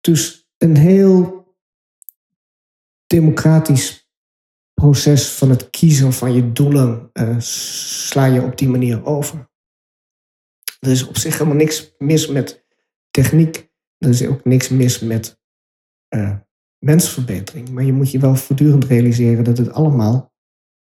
Dus 0.00 0.50
een 0.58 0.76
heel 0.76 1.46
democratisch 3.06 4.10
proces 4.74 5.28
van 5.28 5.50
het 5.50 5.70
kiezen 5.70 6.12
van 6.12 6.32
je 6.32 6.52
doelen 6.52 7.10
uh, 7.12 7.40
sla 7.40 8.24
je 8.24 8.42
op 8.42 8.58
die 8.58 8.68
manier 8.68 9.04
over. 9.04 9.50
Er 10.78 10.90
is 10.90 11.06
op 11.06 11.16
zich 11.16 11.32
helemaal 11.32 11.56
niks 11.56 11.94
mis 11.98 12.28
met 12.28 12.66
techniek. 13.10 13.70
Er 13.98 14.08
is 14.08 14.26
ook 14.26 14.44
niks 14.44 14.68
mis 14.68 14.98
met 14.98 15.39
uh, 16.14 16.36
mensverbetering. 16.78 17.70
Maar 17.70 17.84
je 17.84 17.92
moet 17.92 18.10
je 18.10 18.18
wel 18.18 18.36
voortdurend 18.36 18.84
realiseren 18.84 19.44
dat 19.44 19.58
het 19.58 19.72
allemaal 19.72 20.32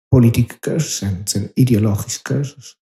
politieke 0.09 0.59
keuzes 0.59 0.97
zijn. 0.97 1.17
Het 1.17 1.31
zijn 1.31 1.51
ideologische 1.55 2.23
keuzes. 2.23 2.79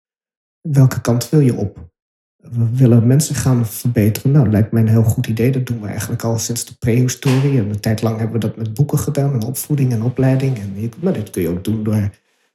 Welke 0.60 1.00
kant 1.00 1.28
wil 1.28 1.40
je 1.40 1.54
op? 1.54 1.92
We 2.36 2.76
willen 2.76 3.06
mensen 3.06 3.34
gaan 3.34 3.66
verbeteren. 3.66 4.30
Nou, 4.30 4.50
lijkt 4.50 4.72
mij 4.72 4.82
een 4.82 4.88
heel 4.88 5.02
goed 5.02 5.26
idee. 5.26 5.52
Dat 5.52 5.66
doen 5.66 5.80
we 5.80 5.86
eigenlijk 5.86 6.22
al 6.22 6.38
sinds 6.38 6.64
de 6.64 6.76
prehistorie. 6.78 7.58
En 7.58 7.68
een 7.68 7.80
tijd 7.80 8.02
lang 8.02 8.16
hebben 8.18 8.40
we 8.40 8.46
dat 8.46 8.56
met 8.56 8.74
boeken 8.74 8.98
gedaan. 8.98 9.32
En 9.32 9.42
opvoeding 9.42 9.92
en 9.92 10.02
opleiding. 10.02 10.58
En 10.58 10.92
maar 11.00 11.12
dit 11.12 11.30
kun 11.30 11.42
je 11.42 11.48
ook 11.48 11.64
doen 11.64 11.84
door 11.84 12.10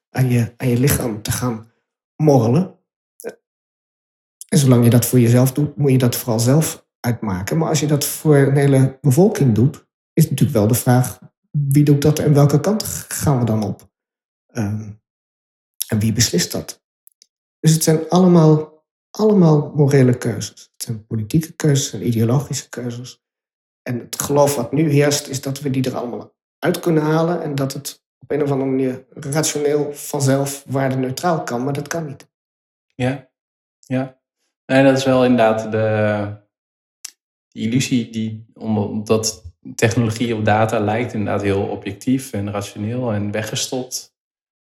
aan 0.10 0.30
je, 0.30 0.54
aan 0.58 0.68
je 0.68 0.80
lichaam 0.80 1.22
te 1.22 1.32
gaan 1.32 1.72
morrelen. 2.16 2.78
En 4.50 4.58
zolang 4.58 4.84
je 4.84 4.90
dat 4.90 5.06
voor 5.06 5.20
jezelf 5.20 5.52
doet, 5.52 5.78
moet 5.78 5.92
je 5.92 5.98
dat 5.98 6.16
vooral 6.16 6.40
zelf 6.40 6.88
uitmaken. 7.00 7.58
Maar 7.58 7.70
als 7.70 7.80
je 7.80 7.88
dat 7.88 8.06
voor 8.06 8.38
een 8.38 8.56
hele 8.56 8.98
bevolking 9.02 9.56
doet, 9.56 9.88
is 10.14 10.30
natuurlijk 10.30 10.58
wel 10.58 10.68
de 10.68 10.74
vraag: 10.74 11.20
wie 11.52 11.84
doet 11.84 12.02
dat 12.02 12.20
en 12.20 12.34
welke 12.34 12.60
kant 12.60 12.84
gaan 13.08 13.40
we 13.40 13.46
dan 13.46 13.64
op? 13.64 13.90
Ehm, 14.46 14.92
en 15.88 16.00
wie 16.00 16.14
beslist 16.14 16.52
dat? 16.52 16.84
Dus 17.60 17.74
het 17.74 17.84
zijn 17.84 18.10
allemaal, 18.10 18.84
allemaal 19.12 19.72
morele 19.76 20.18
keuzes. 20.18 20.62
Het 20.74 20.84
zijn 20.84 21.06
politieke 21.06 21.54
keuzes 21.54 21.94
en 21.94 22.08
ideologische 22.08 22.70
keuzes. 22.70 23.24
En 23.82 24.00
het 24.00 24.22
geloof 24.22 24.56
wat 24.56 24.72
nu 24.72 24.90
heerst, 24.90 25.28
is 25.28 25.42
dat 25.42 25.60
we 25.60 25.70
die 25.70 25.86
er 25.86 25.96
allemaal 25.96 26.36
uit 26.60 26.80
kunnen 26.80 27.04
halen 27.04 27.42
en 27.42 27.56
dat 27.56 27.74
het 27.74 28.04
op 28.20 28.32
een 28.32 28.44
of 28.44 28.52
andere 28.52 28.70
manier 28.70 29.06
rationeel 29.10 29.94
vanzelf 29.94 30.64
waardeneutraal 30.68 31.44
kan, 31.44 31.64
maar 31.64 31.74
dat 31.74 31.88
kan 31.88 32.06
niet. 32.06 32.30
Ja, 32.96 33.30
ja. 33.80 34.22
Nee, 34.66 34.84
dat 34.84 34.98
is 34.98 35.06
wel 35.06 35.24
inderdaad 35.24 35.72
de, 35.72 36.38
illusie 37.60 38.10
die, 38.10 38.46
omdat 38.54 39.44
technologie 39.76 40.36
of 40.36 40.42
data 40.42 40.80
lijkt 40.80 41.14
inderdaad 41.14 41.42
heel 41.42 41.62
objectief 41.62 42.34
en 42.34 42.52
rationeel 42.52 43.14
en 43.14 43.32
weggestopt. 43.32 44.18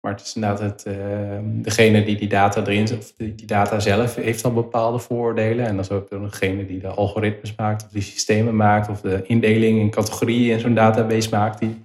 Maar 0.00 0.12
het 0.12 0.26
is 0.26 0.34
inderdaad 0.34 0.60
het, 0.60 0.84
uh, 0.86 1.38
degene 1.42 2.04
die 2.04 2.16
die 2.16 2.28
data 2.28 2.60
erin 2.60 2.98
of 2.98 3.12
die 3.16 3.44
data 3.44 3.80
zelf 3.80 4.14
heeft 4.14 4.44
al 4.44 4.52
bepaalde 4.52 4.98
vooroordelen. 4.98 5.66
En 5.66 5.70
dan 5.70 5.84
is 5.84 5.90
ook 5.90 6.10
degene 6.10 6.66
die 6.66 6.78
de 6.78 6.88
algoritmes 6.88 7.54
maakt 7.54 7.84
of 7.84 7.90
die 7.90 8.02
systemen 8.02 8.56
maakt 8.56 8.88
of 8.88 9.00
de 9.00 9.22
indeling 9.22 9.78
in 9.78 9.90
categorieën 9.90 10.52
in 10.52 10.60
zo'n 10.60 10.74
database 10.74 11.30
maakt. 11.30 11.58
Die, 11.58 11.84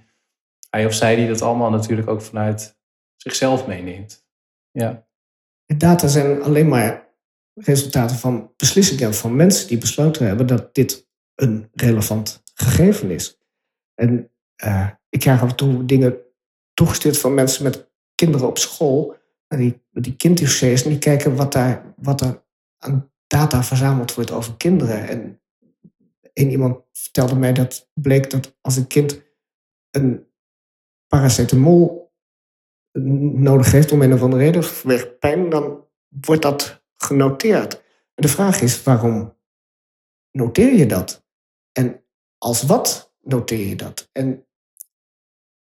hij 0.70 0.86
of 0.86 0.94
zij 0.94 1.16
die 1.16 1.28
dat 1.28 1.42
allemaal 1.42 1.70
natuurlijk 1.70 2.08
ook 2.08 2.22
vanuit 2.22 2.78
zichzelf 3.16 3.66
meeneemt. 3.66 4.26
Ja. 4.70 5.06
Data 5.76 6.06
zijn 6.08 6.42
alleen 6.42 6.68
maar 6.68 7.11
resultaten 7.54 8.16
van 8.16 8.52
beslissingen 8.56 9.14
van 9.14 9.36
mensen 9.36 9.68
die 9.68 9.78
besloten 9.78 10.26
hebben 10.26 10.46
dat 10.46 10.74
dit 10.74 11.08
een 11.34 11.68
relevant 11.72 12.42
gegeven 12.54 13.10
is. 13.10 13.38
En 13.94 14.30
uh, 14.64 14.88
ik 15.08 15.20
krijg 15.20 15.42
af 15.42 15.50
en 15.50 15.56
toe 15.56 15.84
dingen 15.84 16.16
toegestuurd 16.74 17.18
van 17.18 17.34
mensen 17.34 17.64
met 17.64 17.90
kinderen 18.14 18.48
op 18.48 18.58
school. 18.58 19.16
En 19.48 19.58
die, 19.58 19.82
die 19.90 20.16
kinddossiers 20.16 20.82
en 20.82 20.90
die 20.90 20.98
kijken 20.98 21.36
wat, 21.36 21.52
daar, 21.52 21.94
wat 21.96 22.20
er 22.20 22.44
aan 22.78 23.10
data 23.26 23.62
verzameld 23.62 24.14
wordt 24.14 24.30
over 24.30 24.56
kinderen. 24.56 25.08
En 25.08 25.40
een 26.34 26.50
iemand 26.50 26.80
vertelde 26.92 27.36
mij 27.36 27.52
dat 27.52 27.90
bleek 27.92 28.30
dat 28.30 28.56
als 28.60 28.76
een 28.76 28.86
kind 28.86 29.22
een 29.90 30.26
paracetamol 31.06 32.12
nodig 33.32 33.72
heeft 33.72 33.92
om 33.92 34.02
een 34.02 34.12
of 34.12 34.22
andere 34.22 34.42
reden, 34.42 34.64
vanwege 34.64 35.08
pijn, 35.08 35.48
dan 35.48 35.84
wordt 36.08 36.42
dat 36.42 36.81
genoteerd. 37.04 37.74
En 38.14 38.22
de 38.22 38.28
vraag 38.28 38.60
is, 38.60 38.82
waarom 38.82 39.36
noteer 40.30 40.74
je 40.74 40.86
dat? 40.86 41.24
En 41.72 42.04
als 42.38 42.62
wat 42.62 43.14
noteer 43.20 43.66
je 43.66 43.76
dat? 43.76 44.08
En 44.12 44.46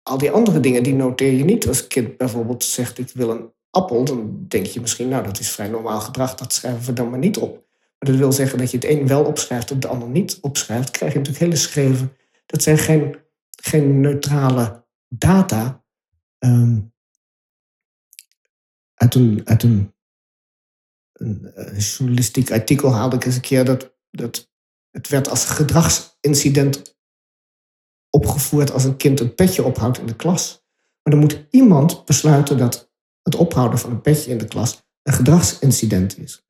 al 0.03 0.19
die 0.19 0.31
andere 0.31 0.61
dingen, 0.61 0.83
die 0.83 0.95
noteer 0.95 1.33
je 1.33 1.45
niet. 1.45 1.69
Als 1.69 1.83
een 1.83 1.89
kind 1.89 2.17
bijvoorbeeld 2.17 2.65
zegt, 2.65 2.99
ik 2.99 3.11
wil 3.15 3.31
een 3.31 3.53
appel, 3.71 4.05
dan 4.05 4.45
denk 4.49 4.67
je 4.67 4.81
misschien, 4.81 5.09
nou, 5.09 5.25
dat 5.25 5.39
is 5.39 5.51
vrij 5.51 5.69
normaal 5.69 6.01
gedrag, 6.01 6.35
dat 6.35 6.53
schrijven 6.53 6.85
we 6.85 6.93
dan 6.93 7.11
maar 7.11 7.19
niet 7.19 7.37
op. 7.37 7.53
Maar 7.99 8.11
dat 8.11 8.17
wil 8.17 8.33
zeggen 8.33 8.59
dat 8.59 8.71
je 8.71 8.77
het 8.77 8.87
een 8.87 9.07
wel 9.07 9.25
opschrijft 9.25 9.71
en 9.71 9.77
het 9.77 9.87
ander 9.87 10.09
niet 10.09 10.39
opschrijft. 10.41 10.91
Krijg 10.91 11.13
je 11.13 11.19
natuurlijk 11.19 11.45
hele 11.45 11.61
schreven. 11.61 12.17
Dat 12.47 12.63
zijn 12.63 12.79
geen, 12.79 13.17
geen 13.51 14.01
neutrale 14.01 14.85
data. 15.09 15.85
Um, 16.39 16.93
uit 18.95 19.15
een, 19.15 19.41
uit 19.45 19.63
een, 19.63 19.95
een, 21.23 21.79
journalistiek 21.79 22.51
artikel 22.51 22.93
haalde 22.93 23.17
ik 23.17 23.25
eens 23.25 23.35
een 23.35 23.41
keer 23.41 23.65
dat, 23.65 23.95
dat 24.11 24.51
het 24.91 25.09
werd 25.09 25.29
als 25.29 25.45
gedragsincident 25.45 26.97
opgevoerd 28.11 28.73
als 28.73 28.85
een 28.85 28.97
kind 28.97 29.21
een 29.21 29.35
petje 29.35 29.63
ophoudt 29.63 29.99
in 29.99 30.07
de 30.07 30.17
klas. 30.17 30.65
Maar 31.03 31.13
dan 31.13 31.23
moet 31.23 31.47
iemand 31.51 32.05
besluiten 32.05 32.59
dat 32.59 32.91
het 33.23 33.35
ophouden 33.35 33.79
van 33.79 33.91
een 33.91 34.01
petje 34.01 34.31
in 34.31 34.39
de 34.39 34.47
klas 34.47 34.83
een 35.03 35.13
gedragsincident 35.13 36.19
is. 36.19 36.47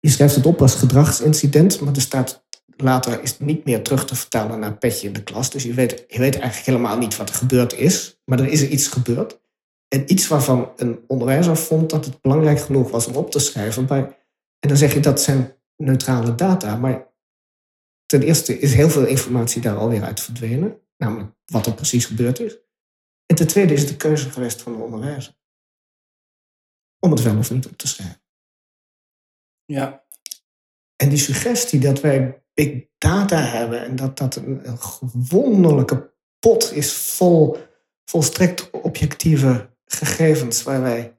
Je 0.00 0.10
schrijft 0.10 0.34
het 0.34 0.46
op 0.46 0.62
als 0.62 0.74
gedragsincident, 0.74 1.80
maar 1.80 1.94
er 1.94 2.00
staat 2.00 2.44
later 2.76 3.22
is 3.22 3.30
het 3.30 3.40
niet 3.40 3.64
meer 3.64 3.82
terug 3.82 4.04
te 4.04 4.14
vertalen 4.14 4.58
naar 4.58 4.78
petje 4.78 5.06
in 5.06 5.12
de 5.12 5.22
klas. 5.22 5.50
Dus 5.50 5.62
je 5.62 5.74
weet, 5.74 6.04
je 6.08 6.18
weet 6.18 6.38
eigenlijk 6.38 6.66
helemaal 6.66 6.98
niet 6.98 7.16
wat 7.16 7.28
er 7.28 7.34
gebeurd 7.34 7.72
is, 7.72 8.20
maar 8.24 8.40
er 8.40 8.48
is 8.48 8.60
er 8.60 8.68
iets 8.68 8.86
gebeurd. 8.86 9.40
En 9.88 10.12
iets 10.12 10.28
waarvan 10.28 10.72
een 10.76 11.04
onderwijzer 11.06 11.56
vond 11.56 11.90
dat 11.90 12.04
het 12.04 12.20
belangrijk 12.20 12.60
genoeg 12.60 12.90
was 12.90 13.06
om 13.06 13.16
op 13.16 13.30
te 13.30 13.38
schrijven. 13.38 13.86
Bij, 13.86 14.00
en 14.58 14.68
dan 14.68 14.76
zeg 14.76 14.94
je 14.94 15.00
dat 15.00 15.20
zijn 15.20 15.54
neutrale 15.76 16.34
data, 16.34 16.76
maar 16.76 17.14
ten 18.06 18.22
eerste 18.22 18.58
is 18.58 18.74
heel 18.74 18.90
veel 18.90 19.06
informatie 19.06 19.62
daar 19.62 19.76
alweer 19.76 20.02
uit 20.02 20.20
verdwenen, 20.20 20.80
namelijk 20.96 21.34
wat 21.44 21.66
er 21.66 21.74
precies 21.74 22.04
gebeurd 22.04 22.40
is. 22.40 22.58
En 23.26 23.36
ten 23.36 23.46
tweede 23.46 23.72
is 23.72 23.80
het 23.80 23.88
de 23.88 23.96
keuze 23.96 24.30
geweest 24.30 24.62
van 24.62 24.72
de 24.76 24.82
onderwijzer 24.82 25.36
om 26.98 27.10
het 27.10 27.22
wel 27.22 27.38
of 27.38 27.50
niet 27.50 27.66
op 27.66 27.76
te 27.76 27.86
schrijven. 27.86 28.22
Ja. 29.64 30.04
En 30.96 31.08
die 31.08 31.18
suggestie 31.18 31.80
dat 31.80 32.00
wij 32.00 32.42
big 32.54 32.84
data 32.98 33.38
hebben 33.38 33.84
en 33.84 33.96
dat 33.96 34.18
dat 34.18 34.36
een, 34.36 34.68
een 34.68 34.78
wonderlijke 35.28 36.14
pot 36.38 36.72
is 36.72 36.92
vol 36.92 37.56
volstrekt 38.04 38.70
objectieve 38.70 39.75
gegevens 39.86 40.62
waar 40.62 40.82
wij 40.82 41.18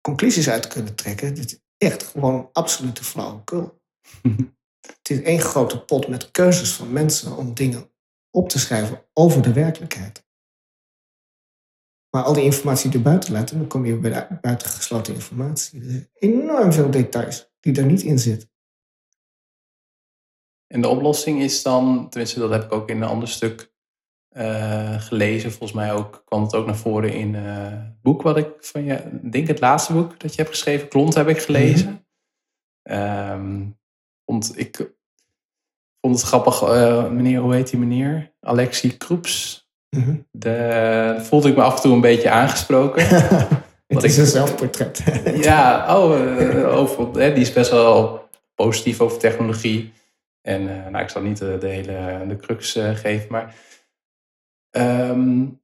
conclusies 0.00 0.48
uit 0.48 0.66
kunnen 0.66 0.94
trekken, 0.94 1.34
dit 1.34 1.52
is 1.52 1.60
echt 1.76 2.02
gewoon 2.02 2.50
absolute 2.52 3.04
flauwekul. 3.04 3.80
Het 4.86 5.10
is 5.10 5.22
één 5.22 5.40
grote 5.40 5.84
pot 5.84 6.08
met 6.08 6.30
keuzes 6.30 6.72
van 6.72 6.92
mensen 6.92 7.36
om 7.36 7.54
dingen 7.54 7.90
op 8.30 8.48
te 8.48 8.58
schrijven 8.58 9.04
over 9.12 9.42
de 9.42 9.52
werkelijkheid. 9.52 10.26
Maar 12.10 12.22
al 12.22 12.32
die 12.32 12.44
informatie 12.44 12.92
erbuiten 12.92 13.32
laten, 13.32 13.58
dan 13.58 13.66
kom 13.66 13.86
je 13.86 13.96
bij 13.96 14.10
de 14.10 14.38
buitengesloten 14.40 15.14
informatie. 15.14 15.80
Er 15.80 15.90
zijn 15.90 16.10
enorm 16.14 16.72
veel 16.72 16.90
details 16.90 17.52
die 17.60 17.76
er 17.76 17.84
niet 17.84 18.02
in 18.02 18.18
zitten. 18.18 18.52
En 20.66 20.80
de 20.80 20.88
oplossing 20.88 21.42
is 21.42 21.62
dan, 21.62 22.08
tenminste 22.10 22.38
dat 22.38 22.50
heb 22.50 22.64
ik 22.64 22.72
ook 22.72 22.88
in 22.88 22.96
een 22.96 23.08
ander 23.08 23.28
stuk 23.28 23.73
uh, 24.38 25.00
gelezen. 25.00 25.50
Volgens 25.50 25.72
mij 25.72 25.92
ook, 25.92 26.22
kwam 26.24 26.42
het 26.42 26.54
ook 26.54 26.66
naar 26.66 26.76
voren 26.76 27.12
in 27.12 27.34
uh, 27.34 27.42
het 27.44 28.02
boek 28.02 28.22
wat 28.22 28.36
ik 28.36 28.48
van 28.60 28.84
je, 28.84 29.00
denk 29.30 29.46
het 29.46 29.60
laatste 29.60 29.92
boek 29.92 30.20
dat 30.20 30.34
je 30.34 30.36
hebt 30.36 30.54
geschreven, 30.54 30.88
Klont 30.88 31.14
heb 31.14 31.28
ik 31.28 31.38
gelezen. 31.38 31.88
Mm 31.88 32.02
-hmm. 34.26 34.42
ik 34.54 34.92
vond 36.00 36.16
het 36.16 36.22
grappig, 36.22 36.62
uh, 36.62 37.08
meneer, 37.08 37.40
hoe 37.40 37.54
heet 37.54 37.70
die 37.70 37.78
meneer? 37.78 38.32
Alexi 38.40 38.96
Kroeps. 38.96 39.68
Mm 39.90 40.26
De, 40.30 41.16
voelde 41.18 41.48
ik 41.48 41.56
me 41.56 41.62
af 41.62 41.76
en 41.76 41.82
toe 41.82 41.92
een 41.92 42.00
beetje 42.00 42.30
aangesproken. 42.30 43.06
het 43.86 44.04
is 44.04 44.16
een 44.16 44.26
zelfportret. 44.26 45.02
ja, 45.48 45.96
oh, 45.96 46.76
over, 46.76 47.12
die 47.12 47.42
is 47.42 47.52
best 47.52 47.70
wel 47.70 48.28
positief 48.54 49.00
over 49.00 49.18
technologie. 49.18 49.92
En 50.40 50.64
nou, 50.64 50.98
ik 50.98 51.08
zal 51.08 51.22
niet 51.22 51.38
de, 51.38 51.58
de 51.58 51.68
hele 51.68 52.24
de 52.28 52.36
crux 52.36 52.72
geven, 52.72 53.26
maar 53.30 53.54
um, 54.76 55.60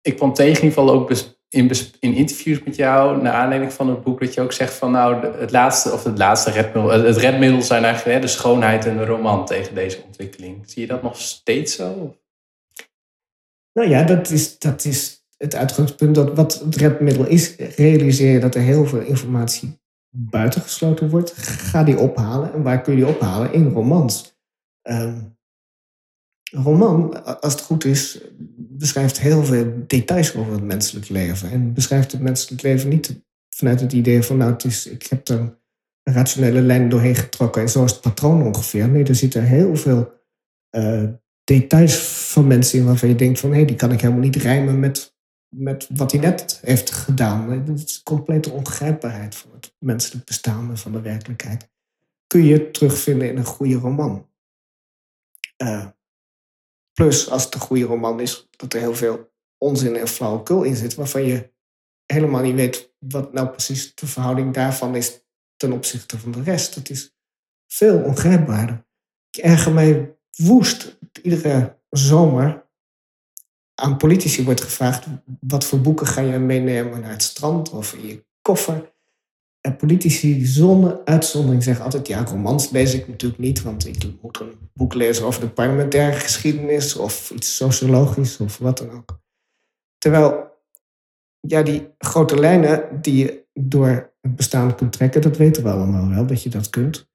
ik 0.00 0.16
kwam 0.16 0.32
tegen 0.32 0.62
in 0.62 0.68
ieder 0.68 0.78
geval 0.78 0.94
ook 0.94 1.10
in, 1.54 1.70
in 2.00 2.14
interviews 2.14 2.62
met 2.62 2.76
jou, 2.76 3.22
naar 3.22 3.32
aanleiding 3.32 3.72
van 3.72 3.88
het 3.88 4.02
boek, 4.02 4.20
dat 4.20 4.34
je 4.34 4.40
ook 4.40 4.52
zegt 4.52 4.74
van 4.74 4.90
nou, 4.90 5.26
het 5.26 5.50
laatste, 5.50 5.92
of 5.92 6.04
het 6.04 6.18
laatste 6.18 6.50
redmiddel, 6.50 6.90
het 6.90 7.16
redmiddel 7.16 7.62
zijn 7.62 7.84
eigenlijk 7.84 8.16
hè, 8.16 8.20
de 8.20 8.32
schoonheid 8.32 8.86
en 8.86 8.96
de 8.96 9.04
roman 9.04 9.46
tegen 9.46 9.74
deze 9.74 10.02
ontwikkeling. 10.06 10.70
Zie 10.70 10.82
je 10.82 10.88
dat 10.88 11.02
nog 11.02 11.20
steeds 11.20 11.76
zo? 11.76 12.16
Nou 13.72 13.88
ja, 13.88 14.02
dat 14.02 14.30
is, 14.30 14.58
dat 14.58 14.84
is 14.84 15.24
het 15.36 15.54
uitgangspunt 15.54 16.14
dat 16.14 16.34
wat 16.34 16.60
het 16.64 16.76
redmiddel 16.76 17.26
is, 17.26 17.56
realiseer 17.56 18.32
je 18.32 18.40
dat 18.40 18.54
er 18.54 18.60
heel 18.60 18.86
veel 18.86 19.00
informatie 19.00 19.78
buitengesloten 20.16 21.10
wordt. 21.10 21.32
Ga 21.36 21.84
die 21.84 21.98
ophalen. 21.98 22.52
En 22.52 22.62
waar 22.62 22.80
kun 22.80 22.96
je 22.96 23.04
die 23.04 23.14
ophalen? 23.14 23.52
In 23.52 23.68
romans. 23.68 24.38
Een 24.82 25.33
roman, 26.54 27.24
als 27.40 27.52
het 27.52 27.62
goed 27.62 27.84
is, 27.84 28.20
beschrijft 28.56 29.20
heel 29.20 29.44
veel 29.44 29.84
details 29.86 30.34
over 30.34 30.52
het 30.52 30.64
menselijk 30.64 31.08
leven. 31.08 31.50
En 31.50 31.72
beschrijft 31.72 32.12
het 32.12 32.20
menselijk 32.20 32.62
leven 32.62 32.88
niet 32.88 33.22
vanuit 33.48 33.80
het 33.80 33.92
idee 33.92 34.22
van, 34.22 34.36
nou, 34.36 34.52
het 34.52 34.64
is, 34.64 34.86
ik 34.86 35.06
heb 35.06 35.28
er 35.28 35.56
een 36.02 36.14
rationele 36.14 36.60
lijn 36.60 36.88
doorheen 36.88 37.14
getrokken 37.14 37.62
en 37.62 37.68
zo 37.68 37.84
is 37.84 37.90
het 37.90 38.00
patroon 38.00 38.42
ongeveer. 38.42 38.88
Nee, 38.88 39.04
er 39.04 39.14
zitten 39.14 39.44
heel 39.44 39.76
veel 39.76 40.12
uh, 40.70 41.08
details 41.44 41.96
van 42.32 42.46
mensen 42.46 42.78
in 42.78 42.84
waarvan 42.84 43.08
je 43.08 43.14
denkt 43.14 43.40
van, 43.40 43.50
hé, 43.50 43.56
hey, 43.56 43.64
die 43.64 43.76
kan 43.76 43.92
ik 43.92 44.00
helemaal 44.00 44.22
niet 44.22 44.36
rijmen 44.36 44.78
met, 44.78 45.16
met 45.48 45.88
wat 45.94 46.12
hij 46.12 46.20
net 46.20 46.60
heeft 46.62 46.90
gedaan. 46.90 47.50
Het 47.50 47.84
is 47.84 48.02
complete 48.02 48.50
ongrijpbaarheid 48.50 49.34
van 49.34 49.50
het 49.54 49.74
menselijk 49.78 50.24
bestaan 50.24 50.70
en 50.70 50.78
van 50.78 50.92
de 50.92 51.00
werkelijkheid. 51.00 51.68
Kun 52.26 52.44
je 52.44 52.70
terugvinden 52.70 53.28
in 53.28 53.36
een 53.36 53.44
goede 53.44 53.74
roman. 53.74 54.28
Uh, 55.62 55.86
Plus, 56.94 57.30
als 57.30 57.44
het 57.44 57.54
een 57.54 57.60
goede 57.60 57.84
roman 57.84 58.20
is, 58.20 58.48
dat 58.50 58.72
er 58.72 58.80
heel 58.80 58.94
veel 58.94 59.32
onzin 59.58 59.96
en 59.96 60.08
flauwekul 60.08 60.62
in 60.62 60.76
zit, 60.76 60.94
waarvan 60.94 61.24
je 61.24 61.52
helemaal 62.06 62.42
niet 62.42 62.54
weet 62.54 62.94
wat 62.98 63.32
nou 63.32 63.48
precies 63.48 63.94
de 63.94 64.06
verhouding 64.06 64.54
daarvan 64.54 64.96
is 64.96 65.20
ten 65.56 65.72
opzichte 65.72 66.18
van 66.18 66.32
de 66.32 66.42
rest. 66.42 66.74
Dat 66.74 66.90
is 66.90 67.16
veel 67.66 68.02
ongrijpbaarder. 68.02 68.86
Ik 69.30 69.42
erger 69.42 69.72
mij 69.72 70.18
woest. 70.36 70.98
Iedere 71.22 71.78
zomer 71.90 72.66
aan 73.74 73.96
politici 73.96 74.44
wordt 74.44 74.60
gevraagd: 74.60 75.06
wat 75.40 75.64
voor 75.64 75.80
boeken 75.80 76.06
ga 76.06 76.20
je 76.20 76.38
meenemen 76.38 77.00
naar 77.00 77.10
het 77.10 77.22
strand 77.22 77.70
of 77.70 77.94
in 77.94 78.06
je 78.06 78.24
koffer? 78.42 78.93
Politici 79.72 80.44
zonder 80.44 81.00
uitzondering 81.04 81.62
zeggen 81.62 81.84
altijd: 81.84 82.06
ja, 82.06 82.24
romans 82.24 82.70
lees 82.70 82.94
ik 82.94 83.08
natuurlijk 83.08 83.40
niet, 83.40 83.62
want 83.62 83.86
ik 83.86 84.04
moet 84.20 84.40
een 84.40 84.54
boek 84.72 84.94
lezen 84.94 85.24
over 85.24 85.40
de 85.40 85.48
parlementaire 85.48 86.18
geschiedenis 86.18 86.96
of 86.96 87.30
iets 87.30 87.56
sociologisch 87.56 88.36
of 88.36 88.58
wat 88.58 88.78
dan 88.78 88.90
ook. 88.90 89.18
Terwijl, 89.98 90.52
ja, 91.40 91.62
die 91.62 91.88
grote 91.98 92.38
lijnen 92.38 93.00
die 93.00 93.16
je 93.16 93.44
door 93.52 94.12
het 94.20 94.36
bestaan 94.36 94.74
kunt 94.74 94.92
trekken, 94.92 95.22
dat 95.22 95.36
weten 95.36 95.62
we 95.62 95.70
allemaal 95.70 96.08
wel, 96.08 96.26
dat 96.26 96.42
je 96.42 96.48
dat 96.48 96.70
kunt. 96.70 97.08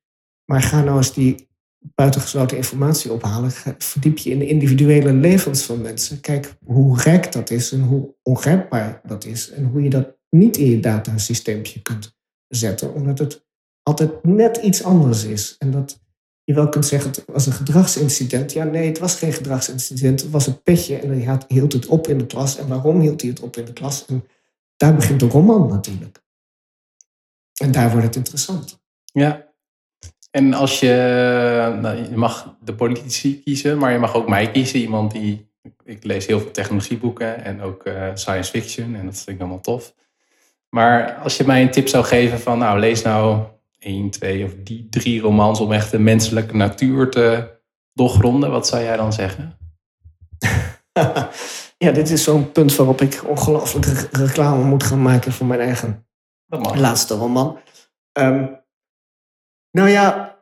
Maar 0.46 0.62
ga 0.62 0.84
nou 0.84 0.98
eens 0.98 1.14
die 1.14 1.48
buitengesloten 1.80 2.58
informatie 2.58 3.12
ophalen. 3.12 3.52
Verdiep 3.78 4.18
je 4.18 4.30
in 4.30 4.40
de 4.40 4.48
individuele 4.48 5.14
levens 5.14 5.64
van 5.64 5.82
mensen. 5.82 6.20
Kijk 6.20 6.58
hoe 6.66 7.02
rijk 7.02 7.32
dat 7.32 7.50
is 7.50 7.72
en 7.72 7.82
hoe 7.82 8.16
ongrijpbaar 8.24 9.02
dat 9.04 9.26
is. 9.26 9.50
En 9.52 9.66
hoe 9.66 9.84
je 9.84 9.90
dat 9.90 10.18
niet 10.30 10.58
in 10.58 10.70
je 10.70 10.80
datasysteempje 10.80 11.82
kunt 11.82 12.18
zetten, 12.50 12.94
omdat 12.94 13.20
het 13.20 13.46
altijd 13.84 14.24
net 14.24 14.58
iets 14.58 14.84
anders 14.84 15.24
is. 15.24 15.56
En 15.58 15.72
dat 15.72 16.00
je 16.44 16.54
wel 16.54 16.70
kunt 16.70 16.86
zeggen, 16.86 17.12
het 17.12 17.24
was 17.26 17.46
een 17.46 17.54
gedragsincident. 17.54 18.54
Ja, 18.54 18.64
nee, 18.64 18.88
het 18.88 19.00
was 19.00 19.16
geen 19.16 19.34
gedragsincident. 19.34 20.22
Het 20.22 20.32
was 20.32 20.48
een 20.48 20.62
petje 20.62 20.98
en 20.98 21.24
hij 21.24 21.38
hield 21.48 21.74
het 21.74 21.86
op 21.86 22.08
in 22.08 22.18
de 22.18 22.26
klas. 22.26 22.58
En 22.58 22.68
waarom 22.68 23.00
hield 23.00 23.22
hij 23.22 23.30
het 23.30 23.40
op 23.40 23.58
in 23.58 23.66
de 23.66 23.74
klas? 23.74 24.06
En 24.06 24.24
daar 24.76 24.96
begint 24.96 25.20
de 25.20 25.28
roman 25.28 25.68
natuurlijk. 25.68 26.24
En 27.62 27.72
daar 27.72 27.92
wordt 27.92 28.06
het 28.06 28.16
interessant. 28.16 28.82
Ja. 29.04 29.48
En 30.32 30.54
als 30.54 30.80
je, 30.80 30.88
nou, 31.82 31.98
je 31.98 32.18
mag 32.18 32.58
de 32.64 32.76
politici 32.76 33.42
kiezen, 33.44 33.78
maar 33.78 33.92
je 33.92 34.00
mag 34.00 34.16
ook 34.16 34.28
mij 34.28 34.52
kiezen. 34.52 34.80
Iemand 34.80 35.12
die, 35.12 35.52
ik 35.84 36.04
lees 36.04 36.26
heel 36.26 36.40
veel 36.40 36.52
technologieboeken 36.52 37.44
en 37.44 37.62
ook 37.62 37.86
uh, 37.86 38.10
science 38.14 38.52
fiction 38.52 38.96
en 38.96 39.06
dat 39.06 39.16
vind 39.18 39.36
ik 39.36 39.40
allemaal 39.40 39.62
tof. 39.62 39.94
Maar 40.70 41.14
als 41.14 41.38
je 41.38 41.44
mij 41.44 41.62
een 41.62 41.72
tip 41.72 41.88
zou 41.88 42.06
geven 42.06 42.40
van, 42.40 42.58
nou, 42.58 42.80
lees 42.80 43.02
nou 43.02 43.48
één, 43.80 44.10
twee 44.10 44.46
of 44.46 44.54
die 44.64 44.88
drie 44.90 45.22
romans 45.22 45.60
om 45.60 45.72
echt 45.72 45.92
de 45.92 46.00
menselijke 46.00 46.56
natuur 46.56 47.10
te 47.10 47.58
doorgronden, 47.94 48.52
wat 48.52 48.68
zou 48.68 48.84
jij 48.84 48.98
dan 48.98 49.14
zeggen? 49.14 49.58
ja, 51.78 51.92
dit 51.92 52.10
is 52.10 52.24
zo'n 52.24 52.52
punt 52.52 52.76
waarop 52.76 53.02
ik 53.02 53.24
ongelooflijk 53.28 53.86
reclame 54.12 54.64
moet 54.64 54.84
gaan 54.84 55.02
maken 55.02 55.32
voor 55.32 55.46
mijn 55.46 55.60
eigen 55.60 56.08
laatste 56.76 57.16
roman. 57.16 57.60
Um, 58.20 58.60
nou 59.72 59.90
ja, 59.90 60.38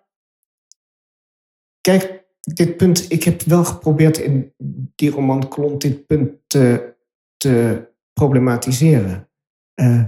kijk, 1.82 2.26
dit 2.40 2.78
punt, 2.78 3.12
ik 3.12 3.24
heb 3.24 3.42
wel 3.42 3.64
geprobeerd 3.64 4.18
in 4.18 4.54
die 4.96 5.10
roman 5.10 5.48
Klont 5.48 5.82
dit 5.82 6.06
punt 6.06 6.32
te, 6.48 6.96
te 7.38 7.86
problematiseren. 8.14 9.30
Uh, 9.76 10.04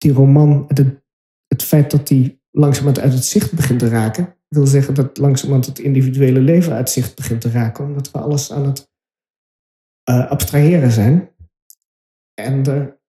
die 0.00 0.12
roman, 0.12 0.64
het, 0.68 1.02
het 1.46 1.62
feit 1.62 1.90
dat 1.90 2.08
die 2.08 2.42
langzamerhand 2.50 3.04
uit 3.04 3.12
het 3.12 3.24
zicht 3.24 3.52
begint 3.52 3.78
te 3.78 3.88
raken, 3.88 4.36
wil 4.48 4.66
zeggen 4.66 4.94
dat 4.94 5.18
langzamerhand 5.18 5.66
het 5.66 5.78
individuele 5.78 6.40
leven 6.40 6.72
uit 6.72 6.90
zicht 6.90 7.16
begint 7.16 7.40
te 7.40 7.50
raken, 7.50 7.84
omdat 7.84 8.10
we 8.10 8.18
alles 8.18 8.52
aan 8.52 8.66
het 8.66 8.90
uh, 10.10 10.30
abstraheren 10.30 10.90
zijn 10.90 11.30
en 12.34 12.66
er 12.66 13.00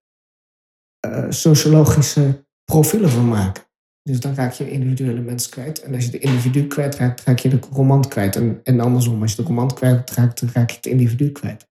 uh, 1.05 1.25
sociologische 1.29 2.45
profielen 2.65 3.09
van 3.09 3.27
maken. 3.27 3.63
Dus 4.03 4.19
dan 4.19 4.33
raak 4.33 4.53
je 4.53 4.71
individuele 4.71 5.21
mens 5.21 5.49
kwijt. 5.49 5.81
En 5.81 5.95
als 5.95 6.05
je 6.05 6.11
de 6.11 6.19
individu 6.19 6.67
kwijtraakt, 6.67 7.23
raak 7.23 7.39
je 7.39 7.49
de 7.49 7.59
roman 7.71 8.07
kwijt. 8.07 8.35
En, 8.35 8.59
en 8.63 8.79
andersom, 8.79 9.21
als 9.21 9.31
je 9.31 9.41
de 9.41 9.47
roman 9.47 9.73
kwijtraakt, 9.73 10.41
raak 10.41 10.69
je 10.69 10.75
het 10.75 10.85
individu 10.85 11.31
kwijt. 11.31 11.69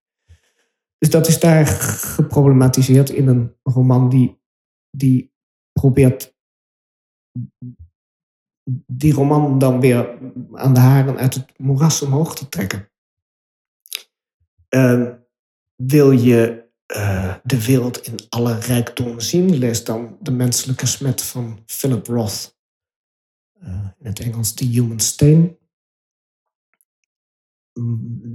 Dus 0.99 1.11
dat 1.11 1.29
is 1.29 1.41
daar 1.41 1.67
geproblematiseerd 1.67 3.11
in 3.11 3.29
een 3.29 3.57
roman 3.63 4.09
die 4.09 4.40
die 4.91 5.33
probeert 5.73 6.35
die 8.87 9.13
roman 9.13 9.59
dan 9.59 9.81
weer 9.81 10.19
aan 10.53 10.75
de 10.75 10.81
haren 10.81 11.17
uit 11.17 11.35
het 11.35 11.59
moeras 11.59 12.03
omhoog 12.03 12.35
te 12.35 12.49
trekken. 12.49 12.91
Uh, 14.75 15.13
wil 15.75 16.11
je 16.11 16.69
uh, 16.97 17.37
de 17.43 17.65
wereld 17.65 18.07
in 18.07 18.19
alle 18.29 18.59
rijkdom 18.59 19.21
zien, 19.21 19.57
lees 19.57 19.85
dan 19.85 20.19
De 20.21 20.31
Menselijke 20.31 20.87
Smet 20.87 21.23
van 21.23 21.63
Philip 21.67 22.07
Roth. 22.07 22.59
Uh, 23.63 23.89
in 23.99 24.07
het 24.07 24.21
Engels 24.21 24.55
The 24.55 24.65
Human 24.65 25.01
Stain. 25.01 25.59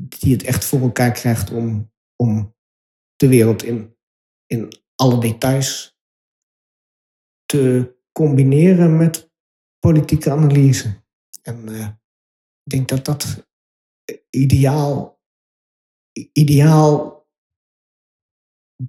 Die 0.08 0.34
het 0.34 0.44
echt 0.44 0.66
voor 0.66 0.80
elkaar 0.80 1.12
krijgt 1.12 1.52
om, 1.52 1.92
om 2.16 2.56
de 3.16 3.28
wereld 3.28 3.64
in, 3.64 3.98
in 4.46 4.82
alle 4.96 5.20
details 5.20 5.95
te 7.46 7.96
combineren 8.12 8.98
met 8.98 9.32
politieke 9.80 10.32
analyse. 10.32 11.04
En 11.42 11.70
uh, 11.70 11.88
ik 12.64 12.72
denk 12.72 12.88
dat 12.88 13.06
dat 13.06 13.48
ideaal, 14.30 15.22
ideaal 16.32 17.28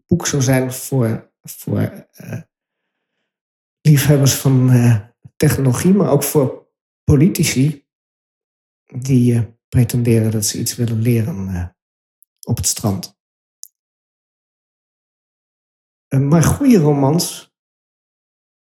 boek 0.07 0.27
zou 0.27 0.43
zijn 0.43 0.73
voor, 0.73 1.33
voor 1.43 2.09
uh, 2.21 2.41
liefhebbers 3.81 4.35
van 4.35 4.73
uh, 4.73 5.09
technologie, 5.37 5.95
maar 5.95 6.11
ook 6.11 6.23
voor 6.23 6.71
politici 7.05 7.87
die 8.85 9.59
pretenderen 9.69 10.31
dat 10.31 10.45
ze 10.45 10.59
iets 10.59 10.77
willen 10.77 11.01
leren 11.01 11.77
op 12.41 12.57
het 12.57 12.67
strand. 12.67 13.15
maar 16.09 16.43
goede 16.43 16.79
romans 16.79 17.46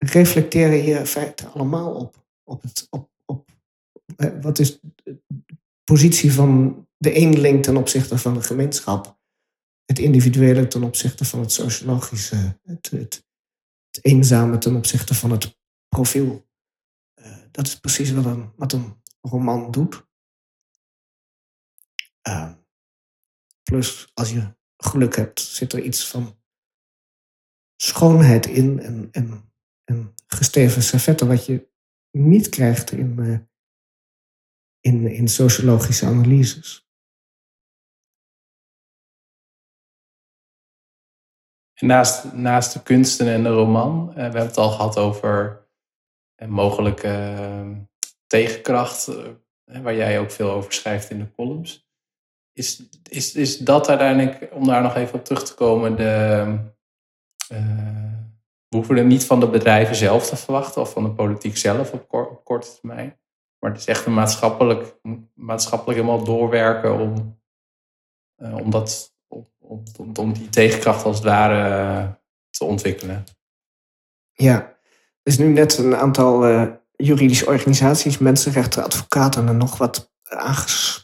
reflecteren 0.05 0.80
hier 0.80 1.07
feiten 1.07 1.53
allemaal 1.53 1.94
op. 1.94 2.24
Op, 2.42 2.62
het, 2.62 2.86
op, 2.90 3.11
op 3.24 3.51
wat 4.40 4.59
is 4.59 4.80
de 4.80 5.20
positie 5.84 6.32
van 6.32 6.86
de 6.96 7.12
eenling 7.12 7.62
ten 7.62 7.76
opzichte 7.76 8.18
van 8.18 8.34
de 8.34 8.42
gemeenschap. 8.42 9.18
Het 9.84 9.98
individuele 9.98 10.66
ten 10.66 10.82
opzichte 10.82 11.24
van 11.24 11.40
het 11.40 11.53
sociologische. 11.53 12.59
Het, 12.62 12.90
het, 12.90 13.24
het 13.90 14.05
eenzame 14.05 14.59
ten 14.59 14.76
opzichte 14.76 15.14
van 15.14 15.30
het 15.30 15.59
profiel. 15.88 16.48
Uh, 17.14 17.36
dat 17.51 17.66
is 17.66 17.80
precies 17.80 18.11
wat 18.12 18.24
een, 18.24 18.53
wat 18.57 18.72
een 18.72 19.03
roman 19.20 19.70
doet. 19.70 20.05
Uh, 22.28 22.53
plus, 23.62 24.11
als 24.14 24.30
je 24.30 24.57
geluk 24.76 25.16
hebt, 25.16 25.40
zit 25.40 25.72
er 25.72 25.82
iets 25.82 26.09
van 26.09 26.38
schoonheid 27.76 28.46
in 28.46 28.80
en, 28.80 29.09
en 29.12 29.49
en 29.91 30.14
gesteven 30.26 30.82
servetten, 30.82 31.28
wat 31.28 31.47
je 31.47 31.68
niet 32.11 32.49
krijgt 32.49 32.93
in, 32.93 33.16
uh, 33.18 33.38
in, 34.80 35.07
in 35.07 35.28
sociologische 35.28 36.07
analyses. 36.07 36.88
naast, 41.80 42.32
naast 42.32 42.72
de 42.72 42.82
kunsten 42.82 43.28
en 43.28 43.43
de 43.43 43.49
roman, 43.49 44.09
uh, 44.09 44.14
we 44.14 44.20
hebben 44.20 44.41
het 44.41 44.57
al 44.57 44.70
gehad 44.70 44.99
over 44.99 45.66
een 46.36 46.51
mogelijke 46.51 47.36
tegenkracht, 48.26 49.11
waar 49.64 49.95
jij 49.95 50.20
ook 50.20 50.30
veel 50.30 50.51
over 50.51 50.72
schrijft 50.72 51.11
in 51.11 51.18
de 51.18 51.30
columns. 51.30 51.88
Is, 52.53 52.88
is, 53.09 53.34
is 53.34 53.59
dat 53.59 53.88
uiteindelijk, 53.88 54.53
om 54.53 54.66
daar 54.66 54.82
nog 54.82 54.95
even 54.95 55.18
op 55.18 55.24
terug 55.24 55.45
te 55.45 55.55
komen, 55.55 55.97
de, 55.97 56.59
we 58.71 58.77
hoeven 58.77 58.97
het 58.97 59.07
niet 59.07 59.25
van 59.25 59.41
de 59.41 59.49
bedrijven 59.49 59.97
zelf 59.97 60.29
te 60.29 60.37
verwachten 60.37 60.81
of 60.81 60.93
van 60.93 61.03
de 61.03 61.11
politiek 61.11 61.57
zelf 61.57 61.93
op, 61.93 62.41
korte 62.45 62.68
termijn. 62.81 63.18
Maar 63.59 63.71
het 63.71 63.81
is 63.81 63.87
echt 63.87 64.07
een 64.07 64.14
maatschappelijk, 64.14 64.97
maatschappelijk 65.35 65.99
helemaal 65.99 66.25
doorwerken 66.25 66.99
om, 66.99 67.41
uh, 68.37 68.57
om, 68.57 68.71
dat, 68.71 69.14
om, 69.29 69.83
om, 70.14 70.33
die 70.33 70.49
tegenkracht 70.49 71.05
als 71.05 71.16
het 71.16 71.25
ware 71.25 71.83
uh, 72.03 72.09
te 72.51 72.64
ontwikkelen. 72.64 73.25
Ja, 74.33 74.57
er 74.57 74.77
is 75.23 75.39
nu 75.39 75.47
net 75.47 75.79
een 75.79 75.97
aantal 75.97 76.49
uh, 76.49 76.73
juridische 76.97 77.47
organisaties, 77.47 78.18
mensenrechten, 78.18 78.85
advocaten 78.85 79.49
en 79.49 79.57
nog 79.57 79.79
wat 79.79 80.12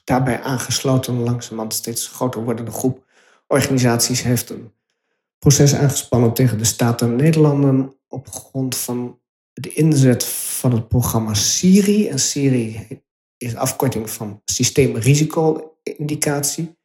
daarbij 0.04 0.42
aangesloten. 0.42 1.22
Langzamerhand 1.22 1.74
steeds 1.74 2.08
groter 2.08 2.44
wordende 2.44 2.70
groep 2.70 3.04
organisaties 3.46 4.22
heeft 4.22 4.50
een 4.50 4.72
proces 5.46 5.74
aangespannen 5.74 6.34
tegen 6.34 6.58
de 6.58 6.64
Staten 6.64 7.16
Nederlanden 7.16 7.96
op 8.08 8.28
grond 8.28 8.76
van 8.76 9.20
de 9.52 9.72
inzet 9.72 10.24
van 10.24 10.72
het 10.72 10.88
programma 10.88 11.34
SIRI. 11.34 12.08
En 12.08 12.18
SIRI 12.18 13.00
is 13.36 13.54
afkorting 13.54 14.10
van 14.10 14.42
systeemrisico-indicatie, 14.44 16.78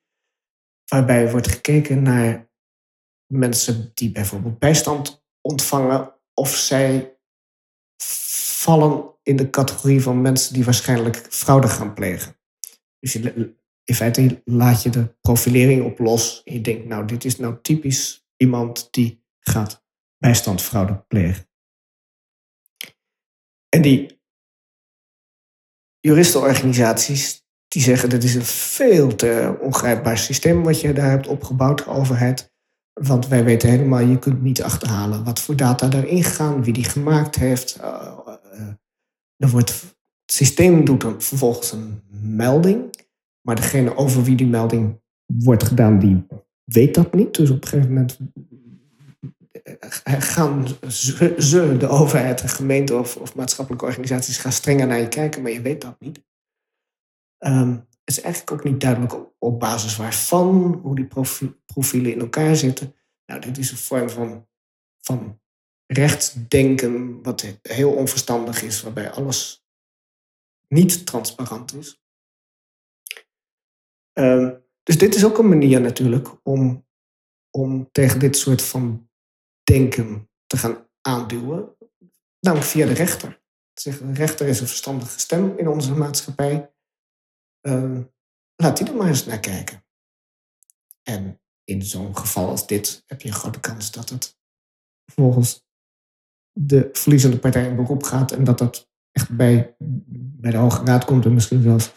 waarbij 0.86 1.32
wordt 1.32 1.48
gekeken 1.48 2.02
naar 2.02 2.50
mensen 3.34 3.92
die 3.94 4.12
bijvoorbeeld 4.12 4.60
bijstand 4.60 5.24
ontvangen 5.42 6.14
of 6.34 6.56
zij 6.56 7.18
vallen 8.62 9.16
in 9.24 9.36
de 9.36 9.50
categorie 9.50 10.02
van 10.02 10.22
mensen 10.22 10.54
die 10.54 10.64
waarschijnlijk 10.64 11.26
fraude 11.30 11.68
gaan 11.68 11.94
plegen. 11.94 12.36
Dus 13.00 13.16
in 13.16 13.96
feite 13.96 14.42
laat 14.46 14.84
je 14.84 14.90
de 14.90 15.16
profilering 15.22 15.86
op 15.86 16.00
los 16.00 16.42
je 16.44 16.62
denkt, 16.62 16.86
nou, 16.86 17.06
dit 17.06 17.26
is 17.26 17.38
nou 17.38 17.58
typisch 17.62 18.21
iemand 18.42 18.88
die 18.92 19.24
gaat 19.40 19.86
bijstandfraude 20.18 21.04
plegen. 21.08 21.50
En 23.70 23.82
die 23.82 24.22
juristenorganisaties 26.00 27.46
die 27.68 27.82
zeggen 27.82 28.10
dat 28.10 28.24
is 28.24 28.36
een 28.36 28.46
veel 28.46 29.16
te 29.16 29.58
ongrijpbaar 29.62 30.18
systeem 30.18 30.64
wat 30.64 30.82
je 30.82 30.94
daar 30.94 31.10
hebt 31.10 31.28
opgebouwd, 31.28 31.88
overheid. 31.88 32.54
Want 32.94 33.28
wij 33.28 33.44
weten 33.44 33.70
helemaal, 33.70 34.00
je 34.00 34.20
kunt 34.20 34.42
niet 34.42 34.64
achterhalen 34.64 35.24
wat 35.24 35.40
voor 35.40 35.56
data 35.56 35.88
daarin 35.88 36.24
gaan, 36.24 36.64
wie 36.64 36.74
die 36.74 36.84
gemaakt 36.84 37.36
heeft. 37.36 37.78
Uh, 37.78 38.18
er 39.38 39.50
wordt, 39.50 39.70
het 39.70 40.34
systeem 40.34 40.86
doet 40.86 41.02
dan 41.02 41.22
vervolgens 41.22 41.72
een 41.72 42.02
melding, 42.22 42.96
maar 43.42 43.56
degene 43.56 43.96
over 43.96 44.24
wie 44.24 44.36
die 44.36 44.48
melding 44.48 45.02
wordt 45.26 45.64
gedaan, 45.64 46.00
die 46.00 46.26
weet 46.74 46.96
dat 46.96 47.14
niet. 47.14 47.36
Dus 47.36 47.50
op 47.50 47.62
een 47.62 47.68
gegeven 47.68 47.94
moment 47.94 48.20
gaan 50.32 50.68
ze, 51.38 51.78
de 51.78 51.88
overheid, 51.88 52.42
de 52.42 52.48
gemeente 52.48 52.96
of, 52.96 53.18
of, 53.18 53.36
maatschappelijke 53.36 53.86
organisaties, 53.86 54.38
gaan 54.38 54.52
strenger 54.52 54.88
naar 54.88 55.00
je 55.00 55.08
kijken, 55.08 55.42
maar 55.42 55.52
je 55.52 55.62
weet 55.62 55.82
dat 55.82 56.00
niet. 56.00 56.24
Um, 57.40 57.88
het 58.04 58.18
is 58.18 58.22
eigenlijk 58.22 58.52
ook 58.52 58.64
niet 58.64 58.82
duidelijk 58.82 59.16
op, 59.40 59.60
basis 59.60 59.96
waarvan, 59.96 60.80
hoe 60.84 60.96
die 60.96 61.08
profielen 61.66 62.12
in 62.12 62.20
elkaar 62.20 62.56
zitten. 62.56 62.96
Nou, 63.26 63.42
dit 63.42 63.58
is 63.58 63.72
een 63.72 63.78
vorm 63.78 64.10
van, 64.10 64.48
van 65.00 65.42
rechtsdenken 65.86 67.22
wat 67.22 67.60
heel 67.62 67.94
onverstandig 67.94 68.62
is, 68.62 68.82
waarbij 68.82 69.12
alles 69.12 69.66
niet 70.68 71.06
transparant 71.06 71.76
is. 71.76 72.02
Um, 74.14 74.61
dus 74.84 74.98
dit 74.98 75.16
is 75.16 75.26
ook 75.26 75.38
een 75.38 75.50
manier 75.50 75.82
natuurlijk 75.82 76.30
om, 76.44 76.88
om 77.50 77.90
tegen 77.92 78.20
dit 78.20 78.38
soort 78.38 78.62
van 78.62 79.10
denken 79.64 80.30
te 80.46 80.58
gaan 80.58 80.88
aanduwen. 81.02 81.76
Namelijk 82.40 82.70
via 82.70 82.86
de 82.86 82.94
rechter. 82.94 83.42
Zeggen, 83.74 84.14
de 84.14 84.20
rechter 84.20 84.48
is 84.48 84.60
een 84.60 84.68
verstandige 84.68 85.20
stem 85.20 85.58
in 85.58 85.68
onze 85.68 85.96
maatschappij. 85.96 86.74
Uh, 87.62 88.00
laat 88.56 88.78
die 88.78 88.88
er 88.88 88.96
maar 88.96 89.08
eens 89.08 89.26
naar 89.26 89.40
kijken. 89.40 89.86
En 91.04 91.42
in 91.64 91.82
zo'n 91.82 92.18
geval 92.18 92.50
als 92.50 92.68
dit 92.68 93.04
heb 93.08 93.22
je 93.22 93.28
een 93.28 93.34
grote 93.34 93.60
kans 93.60 93.92
dat 93.92 94.10
het 94.10 94.40
volgens 95.06 95.66
de 96.52 96.90
verliezende 96.92 97.40
partij 97.40 97.68
in 97.68 97.76
beroep 97.76 98.04
gaat 98.04 98.32
en 98.32 98.44
dat 98.44 98.58
dat 98.58 98.90
echt 99.12 99.36
bij, 99.36 99.76
bij 100.40 100.52
de 100.52 100.58
Hoge 100.58 100.84
Raad 100.84 101.06
komt 101.06 101.26
en 101.26 101.34
misschien 101.34 101.62
zelfs 101.62 101.94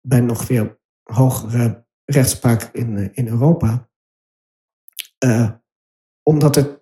bij 0.00 0.20
nog 0.20 0.46
weer 0.46 0.78
hogere 1.02 1.85
rechtspraak 2.06 2.62
in, 2.62 2.96
eh, 2.96 3.08
in 3.12 3.28
Europa. 3.28 3.90
Uh, 5.24 5.50
omdat 6.22 6.54
het 6.54 6.80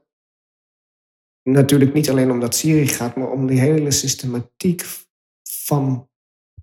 natuurlijk 1.42 1.92
niet 1.92 2.10
alleen 2.10 2.30
om 2.30 2.40
dat 2.40 2.54
Syrië 2.54 2.86
gaat, 2.86 3.16
maar 3.16 3.30
om 3.30 3.46
die 3.46 3.60
hele 3.60 3.90
systematiek 3.90 4.84
van 5.42 6.10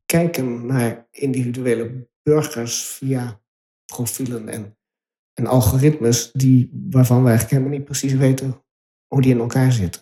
kijken 0.06 0.66
naar 0.66 1.08
individuele 1.12 2.10
burgers 2.24 2.84
via 2.84 3.42
profielen 3.86 4.50
en, 4.50 4.78
en 5.34 5.48
algoritmes 5.48 6.32
die, 6.32 6.70
waarvan 6.90 7.24
we 7.24 7.30
eigenlijk 7.30 7.58
helemaal 7.58 7.78
niet 7.78 7.88
precies 7.88 8.14
weten 8.14 8.64
hoe 9.08 9.22
die 9.22 9.32
in 9.32 9.40
elkaar 9.40 9.72
zitten. 9.72 10.02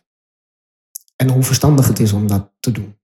En 1.15 1.29
hoe 1.29 1.43
verstandig 1.43 1.87
het 1.87 1.99
is 1.99 2.13
om 2.13 2.27
dat 2.27 2.53
te 2.59 2.71
doen. 2.71 2.98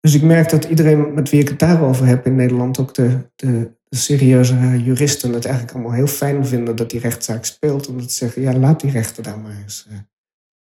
Dus 0.00 0.14
ik 0.14 0.22
merk 0.22 0.50
dat 0.50 0.64
iedereen 0.64 1.14
met 1.14 1.30
wie 1.30 1.40
ik 1.40 1.48
het 1.48 1.58
daarover 1.58 2.06
heb 2.06 2.26
in 2.26 2.34
Nederland, 2.34 2.78
ook 2.78 2.94
de, 2.94 3.30
de, 3.34 3.76
de 3.84 3.96
serieuze 3.96 4.82
juristen, 4.82 5.32
het 5.32 5.44
eigenlijk 5.44 5.74
allemaal 5.74 5.94
heel 5.94 6.06
fijn 6.06 6.46
vinden 6.46 6.76
dat 6.76 6.90
die 6.90 7.00
rechtszaak 7.00 7.44
speelt. 7.44 7.88
Omdat 7.88 8.10
ze 8.10 8.16
zeggen, 8.16 8.42
ja, 8.42 8.58
laat 8.58 8.80
die 8.80 8.90
rechter 8.90 9.22
daar 9.22 9.38
maar 9.38 9.56
eens 9.56 9.86
uh, 9.90 9.98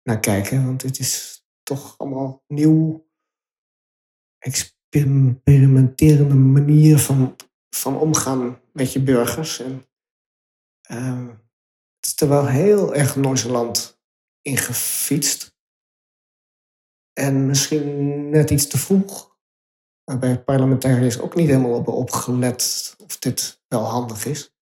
naar 0.02 0.20
kijken. 0.20 0.64
Want 0.64 0.82
het 0.82 0.98
is 0.98 1.44
toch 1.62 1.94
allemaal 1.98 2.44
nieuw, 2.46 3.08
experimenterende 4.38 6.34
manier 6.34 6.98
van, 6.98 7.36
van 7.70 7.96
omgaan 7.96 8.60
met 8.72 8.92
je 8.92 9.00
burgers. 9.00 9.60
En 9.60 9.84
uh, 10.90 11.28
het 11.96 12.06
is 12.06 12.20
er 12.20 12.28
wel 12.28 12.46
heel 12.46 12.94
erg 12.94 13.16
nonchalant 13.16 14.00
ingefietst. 14.42 15.53
En 17.14 17.46
misschien 17.46 18.30
net 18.30 18.50
iets 18.50 18.66
te 18.66 18.78
vroeg. 18.78 19.36
Waarbij 20.04 20.42
parlementariërs 20.42 21.20
ook 21.20 21.34
niet 21.34 21.48
helemaal 21.48 21.74
hebben 21.74 21.94
opgelet 21.94 22.94
of 23.04 23.18
dit 23.18 23.62
wel 23.68 23.84
handig 23.84 24.26
is. 24.26 24.54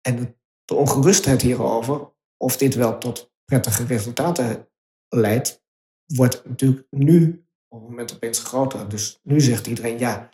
En 0.00 0.36
de 0.64 0.74
ongerustheid 0.74 1.42
hierover, 1.42 2.12
of 2.36 2.56
dit 2.56 2.74
wel 2.74 2.98
tot 2.98 3.32
prettige 3.44 3.84
resultaten 3.84 4.68
leidt, 5.08 5.64
wordt 6.06 6.44
natuurlijk 6.44 6.86
nu 6.90 7.46
op 7.68 7.80
het 7.80 7.88
moment 7.88 8.14
opeens 8.14 8.38
groter. 8.38 8.88
Dus 8.88 9.20
nu 9.22 9.40
zegt 9.40 9.66
iedereen 9.66 9.98
ja, 9.98 10.30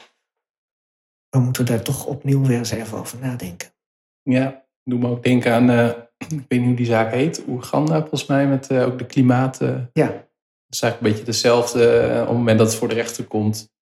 we 1.28 1.38
moeten 1.38 1.66
daar 1.66 1.82
toch 1.82 2.06
opnieuw 2.06 2.46
weer 2.46 2.58
eens 2.58 2.70
even 2.70 2.98
over 2.98 3.18
nadenken. 3.18 3.74
Ja, 4.22 4.66
doe 4.84 4.98
me 4.98 5.08
ook 5.08 5.22
denken 5.22 5.52
aan, 5.52 5.70
uh, 5.70 5.88
ik 6.18 6.28
weet 6.28 6.48
niet 6.48 6.64
hoe 6.64 6.74
die 6.74 6.86
zaak 6.86 7.12
heet, 7.12 7.46
Oeganda 7.48 8.00
volgens 8.00 8.26
mij, 8.26 8.48
met 8.48 8.70
uh, 8.70 8.86
ook 8.86 8.98
de 8.98 9.06
klimaat. 9.06 9.60
Uh, 9.60 9.80
ja 9.92 10.30
is 10.72 10.80
eigenlijk 10.80 11.00
een 11.00 11.10
beetje 11.10 11.32
dezelfde. 11.32 11.98
Eh, 11.98 12.20
op 12.20 12.26
het 12.26 12.36
moment 12.36 12.58
dat 12.58 12.66
het 12.66 12.76
voor 12.76 12.88
de 12.88 12.94
rechter 12.94 13.24
komt, 13.24 13.72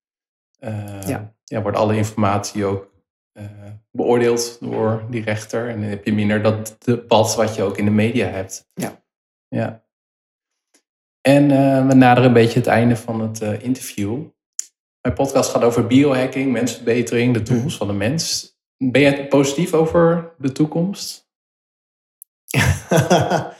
uh, 0.60 1.02
ja. 1.08 1.34
ja. 1.44 1.62
wordt 1.62 1.76
alle 1.76 1.96
informatie 1.96 2.64
ook 2.64 2.90
uh, 3.32 3.44
beoordeeld 3.90 4.56
door 4.60 5.04
die 5.10 5.22
rechter. 5.22 5.68
En 5.68 5.80
dan 5.80 5.88
heb 5.88 6.04
je 6.04 6.12
minder 6.12 6.42
dat 6.42 6.76
debat 6.78 7.34
wat 7.34 7.54
je 7.54 7.62
ook 7.62 7.78
in 7.78 7.84
de 7.84 7.90
media 7.90 8.26
hebt. 8.26 8.66
Ja. 8.74 9.02
ja. 9.48 9.84
En 11.20 11.48
we 11.88 11.94
naderen 11.94 12.28
een 12.28 12.34
beetje 12.34 12.58
het 12.58 12.68
einde 12.68 12.96
van 12.96 13.20
het 13.20 13.40
interview. 13.40 14.24
Mijn 15.00 15.14
podcast 15.14 15.50
gaat 15.50 15.62
over 15.62 15.86
biohacking, 15.86 16.52
mensverbetering, 16.52 17.34
de 17.34 17.42
toekomst 17.42 17.76
van 17.76 17.86
de 17.86 17.92
mens. 17.92 18.54
Ben 18.76 19.00
jij 19.00 19.28
positief 19.28 19.74
over 19.74 20.34
de 20.38 20.52
toekomst? 20.52 21.28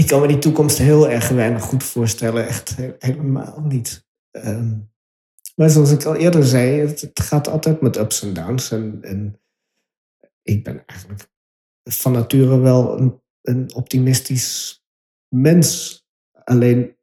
ik 0.00 0.06
kan 0.06 0.20
me 0.20 0.26
die 0.26 0.38
toekomst 0.38 0.78
heel 0.78 1.08
erg 1.08 1.28
weinig 1.28 1.62
goed 1.62 1.84
voorstellen. 1.84 2.46
Echt 2.46 2.76
helemaal 2.98 3.60
niet. 3.60 4.06
Ehm, 4.30 4.78
maar 5.56 5.70
zoals 5.70 5.90
ik 5.90 6.04
al 6.04 6.14
eerder 6.14 6.44
zei, 6.44 6.80
het, 6.80 7.10
gaat 7.14 7.48
altijd 7.48 7.80
met 7.80 7.96
ups 7.96 8.22
en 8.22 8.34
downs. 8.34 8.70
En, 8.70 8.98
en, 9.02 9.40
ik 10.42 10.64
ben 10.64 10.86
eigenlijk 10.86 11.28
van 11.82 12.12
nature 12.12 12.58
wel 12.58 12.98
een, 12.98 13.22
een 13.42 13.74
optimistisch 13.74 14.82
mens. 15.28 15.98
Alleen 16.44 16.96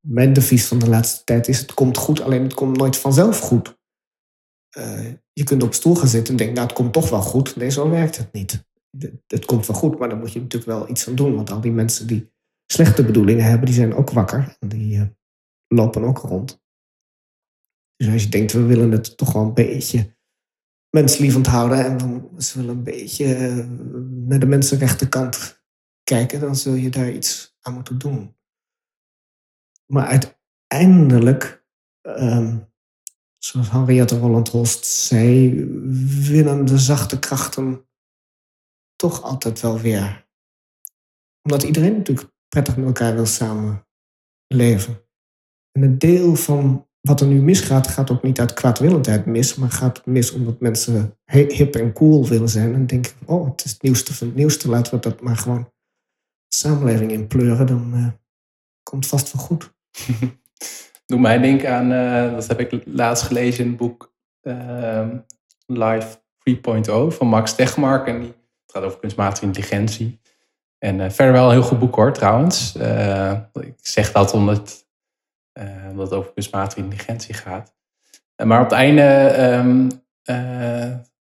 mijn 0.00 0.32
devies 0.32 0.66
van 0.66 0.78
de 0.78 0.88
laatste 0.88 1.24
tijd 1.24 1.48
is: 1.48 1.58
het 1.58 1.74
komt 1.74 1.96
goed, 1.96 2.20
alleen 2.20 2.42
het 2.42 2.54
komt 2.54 2.76
nooit 2.76 2.96
vanzelf 2.96 3.38
goed. 3.38 3.80
Uh, 4.78 5.12
je 5.32 5.44
kunt 5.44 5.62
op 5.62 5.74
stoel 5.74 5.94
gaan 5.94 6.08
zitten 6.08 6.32
en 6.32 6.36
denken, 6.36 6.56
nou, 6.56 6.66
het 6.66 6.76
komt 6.76 6.92
toch 6.92 7.10
wel 7.10 7.22
goed. 7.22 7.56
Nee, 7.56 7.70
zo 7.70 7.90
werkt 7.90 8.16
het 8.16 8.32
niet. 8.32 8.64
het 9.26 9.44
komt 9.44 9.66
wel 9.66 9.76
goed, 9.76 9.98
maar 9.98 10.08
dan 10.08 10.18
moet 10.18 10.32
je 10.32 10.40
natuurlijk 10.40 10.70
wel 10.72 10.88
iets 10.88 11.08
aan 11.08 11.14
doen. 11.14 11.34
Want 11.34 11.50
al 11.50 11.60
die 11.60 11.72
mensen 11.72 12.06
die 12.06 12.31
slechte 12.72 13.04
bedoelingen 13.04 13.44
hebben, 13.44 13.66
die 13.66 13.74
zijn 13.74 13.94
ook 13.94 14.10
wakker. 14.10 14.56
Die 14.58 14.96
uh, 14.96 15.06
lopen 15.66 16.04
ook 16.04 16.18
rond. 16.18 16.62
Dus 17.96 18.12
als 18.12 18.22
je 18.22 18.28
denkt, 18.28 18.52
we 18.52 18.62
willen 18.62 18.90
het 18.90 19.16
toch 19.16 19.32
wel 19.32 19.42
een 19.42 19.54
beetje 19.54 20.16
menslievend 20.90 21.46
houden 21.46 21.84
en 21.84 21.98
we 21.98 22.52
willen 22.54 22.76
een 22.76 22.82
beetje 22.82 23.24
uh, 23.24 23.66
naar 24.28 24.38
de 24.38 24.46
mensenrechtenkant 24.46 25.64
kijken, 26.02 26.40
dan 26.40 26.56
zul 26.56 26.74
je 26.74 26.90
daar 26.90 27.10
iets 27.10 27.56
aan 27.60 27.74
moeten 27.74 27.98
doen. 27.98 28.36
Maar 29.86 30.06
uiteindelijk, 30.06 31.66
um, 32.02 32.72
zoals 33.38 33.70
Henriette 33.70 34.14
Holland-Holst 34.14 34.84
zei, 34.84 35.64
winnen 36.28 36.64
de 36.64 36.78
zachte 36.78 37.18
krachten 37.18 37.88
toch 38.96 39.22
altijd 39.22 39.60
wel 39.60 39.78
weer. 39.78 40.28
Omdat 41.42 41.62
iedereen 41.62 41.96
natuurlijk 41.96 42.31
prettig 42.52 42.76
met 42.76 42.86
elkaar 42.86 43.14
wil 43.14 43.26
samenleven. 43.26 45.06
En 45.72 45.82
een 45.82 45.98
deel 45.98 46.36
van 46.36 46.86
wat 47.00 47.20
er 47.20 47.26
nu 47.26 47.42
misgaat, 47.42 47.86
gaat 47.86 48.10
ook 48.10 48.22
niet 48.22 48.40
uit 48.40 48.52
kwaadwillendheid 48.52 49.26
mis, 49.26 49.54
maar 49.54 49.70
gaat 49.70 50.06
mis 50.06 50.32
omdat 50.32 50.60
mensen 50.60 51.18
hip 51.24 51.74
en 51.74 51.92
cool 51.92 52.28
willen 52.28 52.48
zijn 52.48 52.74
en 52.74 52.86
denken: 52.86 53.12
oh, 53.24 53.50
het 53.50 53.64
is 53.64 53.70
het 53.70 53.82
nieuwste 53.82 54.14
van 54.14 54.26
het 54.26 54.36
nieuwste, 54.36 54.68
laten 54.68 54.94
we 54.94 55.00
dat 55.00 55.20
maar 55.20 55.36
gewoon 55.36 55.62
de 56.46 56.56
samenleving 56.56 57.10
in 57.10 57.26
pleuren, 57.26 57.66
dan 57.66 57.94
uh, 57.94 58.08
komt 58.82 59.04
het 59.04 59.12
vast 59.12 59.32
wel 59.32 59.42
goed. 59.42 59.74
Doe 61.06 61.20
mij 61.20 61.38
denken 61.38 61.74
aan, 61.74 61.92
uh, 61.92 62.32
dat 62.32 62.46
heb 62.46 62.60
ik 62.60 62.82
laatst 62.86 63.24
gelezen 63.24 63.64
in 63.64 63.70
het 63.70 63.78
boek 63.78 64.14
uh, 64.42 65.08
Life 65.66 66.18
3.0 66.50 67.16
van 67.16 67.26
Max 67.26 67.54
Tegmark. 67.54 68.06
En 68.06 68.20
die, 68.20 68.34
gaat 68.66 68.82
over 68.82 68.98
kunstmatige 68.98 69.46
intelligentie. 69.46 70.20
En 70.82 70.98
uh, 70.98 71.10
verder 71.10 71.32
wel 71.32 71.46
een 71.46 71.52
heel 71.52 71.62
goed 71.62 71.78
boek 71.78 71.94
hoor, 71.94 72.12
trouwens. 72.12 72.76
ik 73.60 73.74
zeg 73.82 74.12
dat 74.12 74.32
omdat, 74.32 74.86
omdat 75.90 76.10
het 76.10 76.18
over 76.18 76.32
kunstmatige 76.32 76.80
intelligentie 76.80 77.34
gaat. 77.34 77.74
maar 78.44 78.58
op 78.58 78.70
het 78.70 78.78
einde 78.78 79.34
um, 79.38 79.88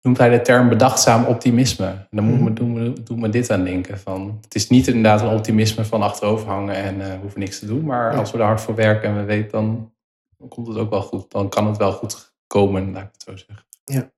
noemt 0.07 0.17
hij 0.17 0.29
de 0.29 0.41
term 0.41 0.69
bedachtzaam 0.69 1.25
optimisme. 1.25 1.85
En 1.85 2.07
dan 2.09 2.23
moet 2.23 2.39
me, 2.39 2.53
doet, 2.53 2.67
me, 2.67 3.03
doet 3.03 3.17
me 3.17 3.29
dit 3.29 3.51
aan 3.51 3.63
denken. 3.63 3.99
Van, 3.99 4.37
het 4.41 4.55
is 4.55 4.69
niet 4.69 4.87
inderdaad 4.87 5.21
een 5.21 5.35
optimisme 5.35 5.85
van 5.85 6.01
achterover 6.01 6.47
hangen 6.47 6.75
en 6.75 6.99
uh, 6.99 7.19
hoeven 7.19 7.39
niks 7.39 7.59
te 7.59 7.65
doen. 7.65 7.85
Maar 7.85 8.17
als 8.17 8.31
we 8.31 8.37
er 8.37 8.43
hard 8.43 8.61
voor 8.61 8.75
werken 8.75 9.09
en 9.09 9.15
we 9.15 9.23
weten, 9.23 9.51
dan, 9.51 9.93
dan 10.37 10.47
komt 10.47 10.67
het 10.67 10.77
ook 10.77 10.89
wel 10.89 11.01
goed. 11.01 11.31
Dan 11.31 11.49
kan 11.49 11.67
het 11.67 11.77
wel 11.77 11.91
goed 11.91 12.35
komen, 12.47 12.91
laat 12.91 13.03
ik 13.03 13.09
het 13.11 13.21
zo 13.21 13.35
zeggen. 13.35 13.65
Ja. 13.83 14.11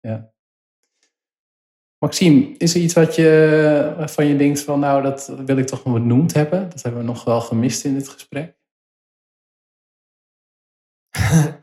ja. 0.00 0.34
Maxime, 2.06 2.54
is 2.58 2.74
er 2.74 2.80
iets 2.80 2.94
wat 2.94 3.14
je, 3.14 3.94
waarvan 3.96 4.26
je 4.26 4.36
denkt 4.36 4.60
van 4.60 4.80
nou, 4.80 5.02
dat 5.02 5.32
wil 5.46 5.56
ik 5.56 5.66
toch 5.66 5.84
nog 5.84 5.94
benoemd 5.94 6.34
hebben? 6.34 6.68
Dat 6.68 6.82
hebben 6.82 7.00
we 7.00 7.06
nog 7.06 7.24
wel 7.24 7.40
gemist 7.40 7.84
in 7.84 7.94
dit 7.94 8.08
gesprek. 8.08 8.56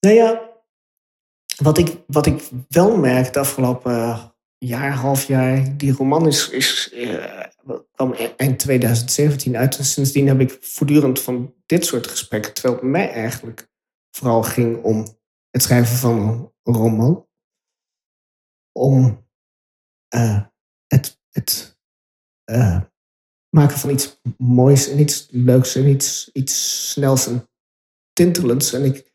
nou 0.00 0.14
ja, 0.14 0.50
wat 1.56 1.78
ik, 1.78 1.96
wat 2.06 2.26
ik 2.26 2.48
wel 2.68 2.96
merk 2.96 3.26
het 3.26 3.36
afgelopen 3.36 4.32
jaar, 4.58 4.92
half 4.92 5.24
jaar, 5.24 5.76
die 5.76 5.92
roman 5.92 6.26
is, 6.26 6.48
is, 6.48 6.92
uh, 6.94 7.42
kwam 7.94 8.12
e-, 8.12 8.34
eind 8.36 8.58
2017 8.58 9.56
uit. 9.56 9.78
En 9.78 9.84
sindsdien 9.84 10.28
heb 10.28 10.40
ik 10.40 10.58
voortdurend 10.60 11.20
van 11.20 11.54
dit 11.66 11.84
soort 11.84 12.06
gesprekken, 12.06 12.54
terwijl 12.54 12.74
het 12.74 12.84
mij 12.84 13.10
eigenlijk 13.10 13.68
vooral 14.10 14.42
ging 14.42 14.82
om 14.82 15.06
het 15.50 15.62
schrijven 15.62 15.96
van 15.96 16.52
een 16.62 16.74
roman. 16.74 17.27
Om 18.78 19.26
uh, 20.14 20.46
het, 20.86 21.20
het 21.30 21.80
uh, 22.50 22.82
maken 23.50 23.78
van 23.78 23.90
iets 23.90 24.20
moois 24.36 24.88
en 24.88 24.98
iets 24.98 25.28
leuks 25.30 25.74
en 25.74 25.86
iets, 25.86 26.30
iets 26.32 26.90
snels 26.90 27.26
en 27.26 27.48
tintelends. 28.12 28.72
En 28.72 28.84
ik, 28.84 29.12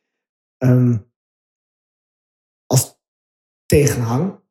um, 0.57 1.11
tegenhang. 3.73 4.41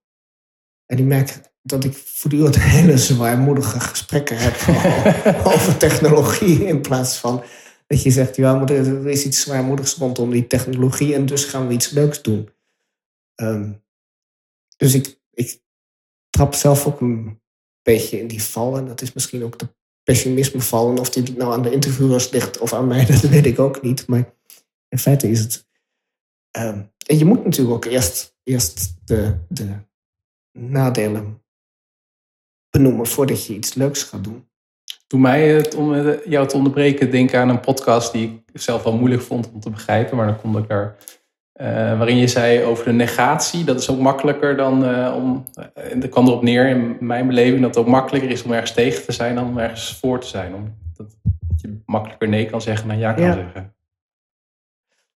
En 0.86 0.98
ik 0.98 1.04
merk 1.04 1.40
dat 1.62 1.84
ik 1.84 1.94
voortdurend 1.94 2.56
hele 2.76 2.98
zwaarmoedige 2.98 3.80
gesprekken 3.80 4.36
heb 4.38 4.54
over 5.52 5.76
technologie. 5.76 6.66
In 6.66 6.80
plaats 6.80 7.18
van 7.18 7.42
dat 7.86 8.02
je 8.02 8.10
zegt, 8.10 8.36
ja, 8.36 8.66
er 8.66 9.08
is 9.08 9.24
iets 9.24 9.40
zwaarmoedigs 9.40 9.94
rondom 9.94 10.30
die 10.30 10.46
technologie 10.46 11.14
en 11.14 11.26
dus 11.26 11.44
gaan 11.44 11.66
we 11.66 11.74
iets 11.74 11.90
leuks 11.90 12.22
doen. 12.22 12.48
Um, 13.34 13.84
dus 14.82 14.94
ik, 14.94 15.20
ik 15.30 15.60
trap 16.30 16.54
zelf 16.54 16.86
ook 16.86 17.00
een 17.00 17.40
beetje 17.82 18.20
in 18.20 18.26
die 18.26 18.42
val. 18.42 18.76
En 18.76 18.86
dat 18.86 19.02
is 19.02 19.12
misschien 19.12 19.44
ook 19.44 19.58
de 19.58 19.68
pessimisme 20.02 20.60
vallen. 20.60 20.98
Of 20.98 21.10
die 21.10 21.36
nou 21.36 21.52
aan 21.52 21.62
de 21.62 21.70
interviewers 21.70 22.30
ligt 22.30 22.58
of 22.58 22.72
aan 22.72 22.86
mij, 22.86 23.06
dat 23.06 23.20
weet 23.20 23.46
ik 23.46 23.58
ook 23.58 23.82
niet. 23.82 24.06
Maar 24.06 24.34
in 24.88 24.98
feite 24.98 25.30
is 25.30 25.40
het. 25.40 25.66
Um, 26.56 26.92
en 27.06 27.18
je 27.18 27.24
moet 27.24 27.44
natuurlijk 27.44 27.74
ook 27.74 27.84
eerst 27.92 28.36
eerst 28.42 28.94
de, 29.04 29.38
de 29.48 29.74
nadelen 30.52 31.42
benoemen 32.70 33.06
voordat 33.06 33.46
je 33.46 33.54
iets 33.54 33.74
leuks 33.74 34.02
gaat 34.02 34.24
doen. 34.24 34.48
Doe 35.06 35.20
mij 35.20 35.48
het 35.48 35.74
om 35.74 35.94
eh, 35.94 36.26
jou 36.26 36.48
te 36.48 36.56
onderbreken 36.56 37.10
denken 37.10 37.40
aan 37.40 37.48
een 37.48 37.60
podcast 37.60 38.12
die 38.12 38.44
ik 38.52 38.60
zelf 38.60 38.82
wel 38.82 38.96
moeilijk 38.96 39.22
vond 39.22 39.50
om 39.50 39.60
te 39.60 39.70
begrijpen, 39.70 40.16
maar 40.16 40.26
dan 40.26 40.40
kom 40.40 40.58
ik 40.58 40.68
daar. 40.68 40.96
Uh, 41.62 41.68
waarin 41.98 42.16
je 42.16 42.26
zei 42.26 42.62
over 42.62 42.84
de 42.84 42.92
negatie, 42.92 43.64
dat 43.64 43.80
is 43.80 43.90
ook 43.90 43.98
makkelijker 43.98 44.56
dan 44.56 44.84
uh, 44.84 45.14
om. 45.16 45.44
En 45.74 46.00
dat 46.00 46.10
kwam 46.10 46.26
erop 46.26 46.42
neer 46.42 46.68
in 46.68 46.96
mijn 47.00 47.26
beleving 47.26 47.60
dat 47.60 47.74
het 47.74 47.84
ook 47.84 47.90
makkelijker 47.90 48.30
is 48.30 48.42
om 48.42 48.52
ergens 48.52 48.72
tegen 48.72 49.04
te 49.04 49.12
zijn 49.12 49.34
dan 49.34 49.46
om 49.46 49.58
ergens 49.58 49.98
voor 49.98 50.20
te 50.20 50.26
zijn. 50.26 50.54
Om, 50.54 50.74
dat, 50.96 51.16
je 51.56 51.80
makkelijker 51.86 52.28
nee 52.28 52.46
kan 52.46 52.62
zeggen 52.62 52.88
dan 52.88 52.98
ja 52.98 53.12
kan 53.12 53.24
ja. 53.24 53.32
zeggen. 53.32 53.74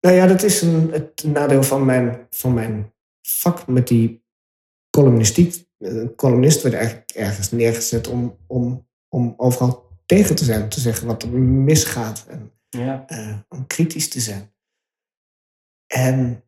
Nou 0.01 0.17
ja, 0.17 0.27
dat 0.27 0.43
is 0.43 0.63
een, 0.63 0.91
het 0.93 1.25
nadeel 1.25 1.63
van 1.63 1.85
mijn, 1.85 2.27
van 2.31 2.55
mijn 2.55 2.93
vak 3.23 3.67
met 3.67 3.89
die 3.89 4.25
columnistiek. 4.91 5.65
Een 5.79 6.15
columnist 6.15 6.63
werd 6.63 6.75
eigenlijk 6.75 7.11
ergens 7.11 7.51
neergezet 7.51 8.09
om, 8.09 8.37
om, 8.47 8.87
om 9.09 9.35
overal 9.37 9.89
tegen 10.05 10.37
te 10.37 10.45
zijn. 10.45 10.69
Te 10.69 10.81
zeggen 10.81 11.07
wat 11.07 11.23
er 11.23 11.29
misgaat. 11.39 12.27
En 12.29 12.51
ja. 12.69 13.05
uh, 13.09 13.35
om 13.49 13.67
kritisch 13.67 14.09
te 14.09 14.21
zijn. 14.21 14.51
En 15.87 16.45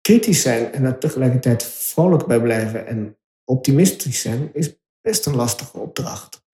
kritisch 0.00 0.42
zijn 0.42 0.72
en 0.72 0.84
er 0.84 0.98
tegelijkertijd 0.98 1.64
vrolijk 1.64 2.26
bij 2.26 2.40
blijven 2.40 2.86
en 2.86 3.18
optimistisch 3.44 4.20
zijn, 4.20 4.54
is 4.54 4.76
best 5.00 5.26
een 5.26 5.36
lastige 5.36 5.78
opdracht. 5.78 6.46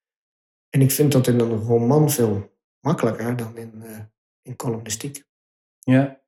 En 0.71 0.81
ik 0.81 0.91
vind 0.91 1.13
dat 1.13 1.27
in 1.27 1.41
een 1.41 1.63
roman 1.63 2.11
veel 2.11 2.59
makkelijker 2.81 3.37
dan 3.37 3.57
in, 3.57 3.73
uh, 3.85 3.99
in 4.43 4.57
columnistiek. 4.57 5.25
Ja. 5.79 6.23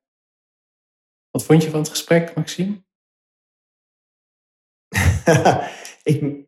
Wat 1.29 1.43
vond 1.43 1.63
je 1.63 1.69
van 1.69 1.79
het 1.79 1.89
gesprek, 1.89 2.35
Maxime? 2.35 2.85
ik, 6.03 6.45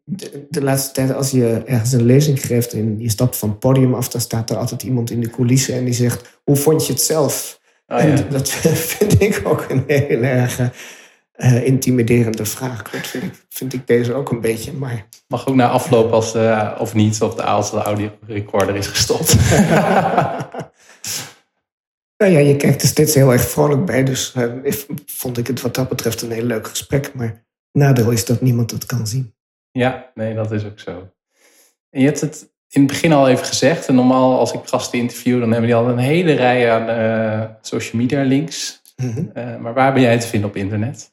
de, 0.50 0.62
laatste 0.62 0.94
tijd, 0.94 1.14
als 1.14 1.32
je 1.32 1.64
ergens 1.66 1.92
een 1.92 2.06
lezing 2.06 2.46
geeft 2.46 2.74
en 2.74 3.00
je 3.00 3.10
stapt 3.10 3.38
van 3.38 3.50
het 3.50 3.60
podium 3.60 3.94
af, 3.94 4.10
dan 4.10 4.22
staat 4.22 4.50
er 4.50 4.58
altijd 4.58 4.84
iemand 4.84 5.10
in 5.10 5.22
de 5.22 5.30
coulissen 5.30 5.76
en 5.76 5.86
die 5.86 5.94
zegt: 5.94 6.40
Hoe 6.44 6.56
vond 6.56 6.86
je 6.86 6.94
het 6.94 7.02
zelf? 7.02 7.59
Oh, 7.90 8.00
ja. 8.00 8.16
dat 8.16 8.50
vind 8.98 9.22
ik 9.22 9.42
ook 9.44 9.66
een 9.70 9.84
heel 9.88 10.22
erg 10.22 10.60
uh, 11.36 11.66
intimiderende 11.66 12.46
vraag. 12.46 12.84
Dat 12.84 13.08
vind 13.08 13.24
ik, 13.24 13.46
vind 13.50 13.74
ik 13.74 13.88
deze 13.88 14.14
ook 14.14 14.32
een 14.32 14.42
beetje. 14.42 14.74
Maar... 14.74 15.08
Mag 15.28 15.48
ook 15.48 15.56
na 15.56 15.70
afloop 15.70 16.12
als, 16.12 16.36
uh, 16.36 16.76
of 16.80 16.94
niet, 16.94 17.22
of 17.22 17.36
de, 17.36 17.44
als 17.44 17.72
de 17.72 17.78
audio 17.78 18.10
recorder 18.28 18.76
is 18.76 18.88
gestopt. 18.88 19.36
Nou 22.20 22.32
ja, 22.32 22.40
je 22.40 22.56
kijkt 22.56 22.82
er 22.82 22.88
steeds 22.88 23.16
heel 23.16 23.32
erg 23.32 23.50
vrolijk 23.50 23.86
bij. 23.86 24.04
Dus 24.04 24.34
uh, 24.38 24.74
vond 25.06 25.38
ik 25.38 25.48
het 25.48 25.62
wat 25.62 25.76
dat 25.76 25.90
betreft 25.90 26.22
een 26.22 26.32
heel 26.32 26.44
leuk 26.44 26.68
gesprek. 26.68 27.14
Maar 27.14 27.46
nadeel 27.72 28.12
is 28.12 28.26
dat 28.26 28.42
niemand 28.42 28.72
het 28.72 28.86
kan 28.86 29.08
zien. 29.08 29.36
Ja, 29.72 30.12
nee, 30.14 30.34
dat 30.34 30.52
is 30.52 30.66
ook 30.66 30.80
zo. 30.80 31.14
En 31.90 32.00
je 32.00 32.06
hebt 32.06 32.22
het 32.22 32.54
in 32.70 32.82
het 32.82 32.92
begin 32.92 33.14
al 33.14 33.30
even 33.30 33.46
gezegd. 33.46 33.88
En 33.88 33.96
normaal 33.96 34.40
als 34.40 34.52
ik 34.52 34.60
gasten 34.64 35.00
interview, 35.00 35.40
dan 35.40 35.52
hebben 35.52 35.68
die 35.68 35.76
al 35.76 35.90
een 35.90 35.98
hele 35.98 36.34
rij 36.34 36.72
aan 36.72 36.90
uh, 36.90 37.50
social 37.62 38.02
media 38.02 38.22
links. 38.22 38.82
Mm 38.96 39.32
maar 39.62 39.74
waar 39.74 39.94
ben 39.94 40.02
jij 40.02 40.20
te 40.20 40.28
vinden 40.28 40.50
op 40.50 40.56
internet? 40.56 41.12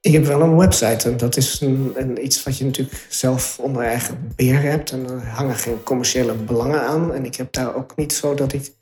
Ik 0.00 0.12
heb 0.12 0.24
wel 0.24 0.40
een 0.40 0.56
website 0.56 1.10
en 1.10 1.16
dat 1.16 1.36
is 1.36 1.60
een, 1.60 1.92
een, 1.94 2.24
iets 2.24 2.42
wat 2.42 2.58
je 2.58 2.64
natuurlijk 2.64 3.06
zelf 3.08 3.58
onder 3.58 3.82
eigen 3.82 4.32
beheer 4.36 4.62
hebt. 4.62 4.90
En 4.90 5.08
er 5.08 5.26
hangen 5.26 5.54
geen 5.54 5.82
commerciële 5.82 6.34
belangen 6.34 6.80
aan. 6.80 7.14
En 7.14 7.24
ik 7.24 7.34
heb 7.34 7.52
daar 7.52 7.74
ook 7.74 7.96
niet 7.96 8.12
zo 8.12 8.34
dat 8.34 8.52
ik 8.52 8.72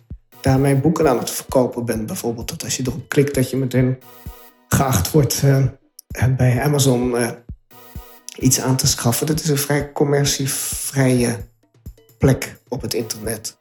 daar 0.40 0.58
mijn 0.58 0.80
boeken 0.80 1.08
aan 1.08 1.18
het 1.18 1.30
verkopen 1.30 1.84
ben. 1.84 2.06
Bijvoorbeeld 2.06 2.48
dat 2.48 2.64
als 2.64 2.76
je 2.76 2.82
erop 2.86 3.08
klikt 3.08 3.34
dat 3.34 3.50
je 3.50 3.56
meteen 3.56 3.98
geacht 4.68 5.10
wordt 5.10 5.42
uh, 5.44 5.64
bij 6.36 6.62
Amazon 6.62 7.16
iets 8.38 8.60
aan 8.60 8.76
te 8.76 8.86
schaffen. 8.86 9.26
Dat 9.26 9.40
is 9.40 9.48
een 9.48 9.58
vrij 9.58 9.92
commercievrije 9.92 11.49
plek 12.20 12.56
op 12.68 12.80
het 12.82 12.94
internet. 12.94 13.58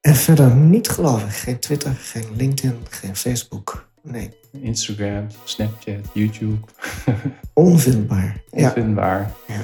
En 0.00 0.14
verder 0.14 0.54
niet 0.54 0.88
geloof 0.88 1.24
ik. 1.24 1.30
Geen 1.30 1.58
Twitter, 1.58 1.92
geen 1.92 2.36
LinkedIn, 2.36 2.78
geen 2.88 3.16
Facebook. 3.16 3.88
Nee. 4.02 4.30
Instagram, 4.52 5.26
Snapchat, 5.44 5.94
YouTube. 6.12 6.66
Onvindbaar. 7.52 8.42
Ja. 8.50 8.66
Onvindbaar. 8.66 9.32
Ja. 9.46 9.60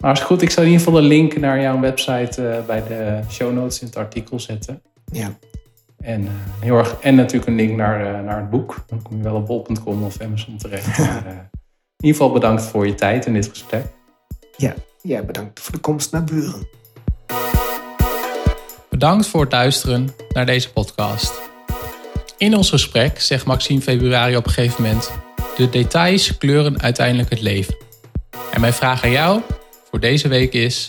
Maar 0.00 0.12
is 0.12 0.20
goed, 0.20 0.42
ik 0.42 0.50
zal 0.50 0.62
in 0.62 0.70
ieder 0.70 0.84
geval 0.84 1.00
een 1.00 1.06
link 1.06 1.36
naar 1.36 1.60
jouw 1.60 1.80
website 1.80 2.48
eh, 2.48 2.66
bij 2.66 2.82
de 2.86 3.20
show 3.30 3.52
notes 3.52 3.80
in 3.80 3.86
het 3.86 3.96
artikel 3.96 4.40
zetten. 4.40 4.82
ja. 5.12 5.38
En, 5.96 6.26
eh, 6.26 6.32
heel 6.60 6.76
erg, 6.76 6.96
en 7.00 7.14
natuurlijk 7.14 7.46
een 7.46 7.54
link 7.56 7.76
naar, 7.76 8.14
eh, 8.14 8.24
naar 8.24 8.40
het 8.40 8.50
boek. 8.50 8.84
Dan 8.86 9.02
kom 9.02 9.16
je 9.16 9.22
wel 9.22 9.34
op 9.34 9.46
bol.com 9.46 10.04
of 10.04 10.20
Amazon 10.20 10.56
terecht. 10.56 10.98
Maar, 10.98 11.26
in 11.96 12.06
ieder 12.06 12.20
geval 12.20 12.32
bedankt 12.32 12.62
voor 12.62 12.86
je 12.86 12.94
tijd 12.94 13.26
in 13.26 13.32
dit 13.32 13.48
gesprek. 13.48 13.84
Ja. 14.56 14.74
Ja, 15.02 15.22
bedankt 15.22 15.60
voor 15.60 15.72
de 15.72 15.80
komst 15.80 16.12
naar 16.12 16.24
Buren. 16.24 16.68
Bedankt 18.96 19.26
voor 19.26 19.40
het 19.40 19.52
luisteren 19.52 20.08
naar 20.28 20.46
deze 20.46 20.72
podcast. 20.72 21.32
In 22.38 22.56
ons 22.56 22.70
gesprek 22.70 23.20
zegt 23.20 23.44
Maxime 23.44 23.80
Februari 23.80 24.36
op 24.36 24.46
een 24.46 24.52
gegeven 24.52 24.82
moment: 24.82 25.10
De 25.56 25.68
details 25.68 26.38
kleuren 26.38 26.80
uiteindelijk 26.80 27.30
het 27.30 27.40
leven. 27.40 27.76
En 28.50 28.60
mijn 28.60 28.72
vraag 28.72 29.04
aan 29.04 29.10
jou 29.10 29.40
voor 29.90 30.00
deze 30.00 30.28
week 30.28 30.52
is: 30.52 30.88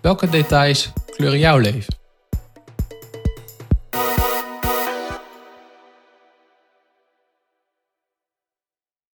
welke 0.00 0.28
details 0.28 0.92
kleuren 1.16 1.38
jouw 1.38 1.58
leven? 1.58 1.99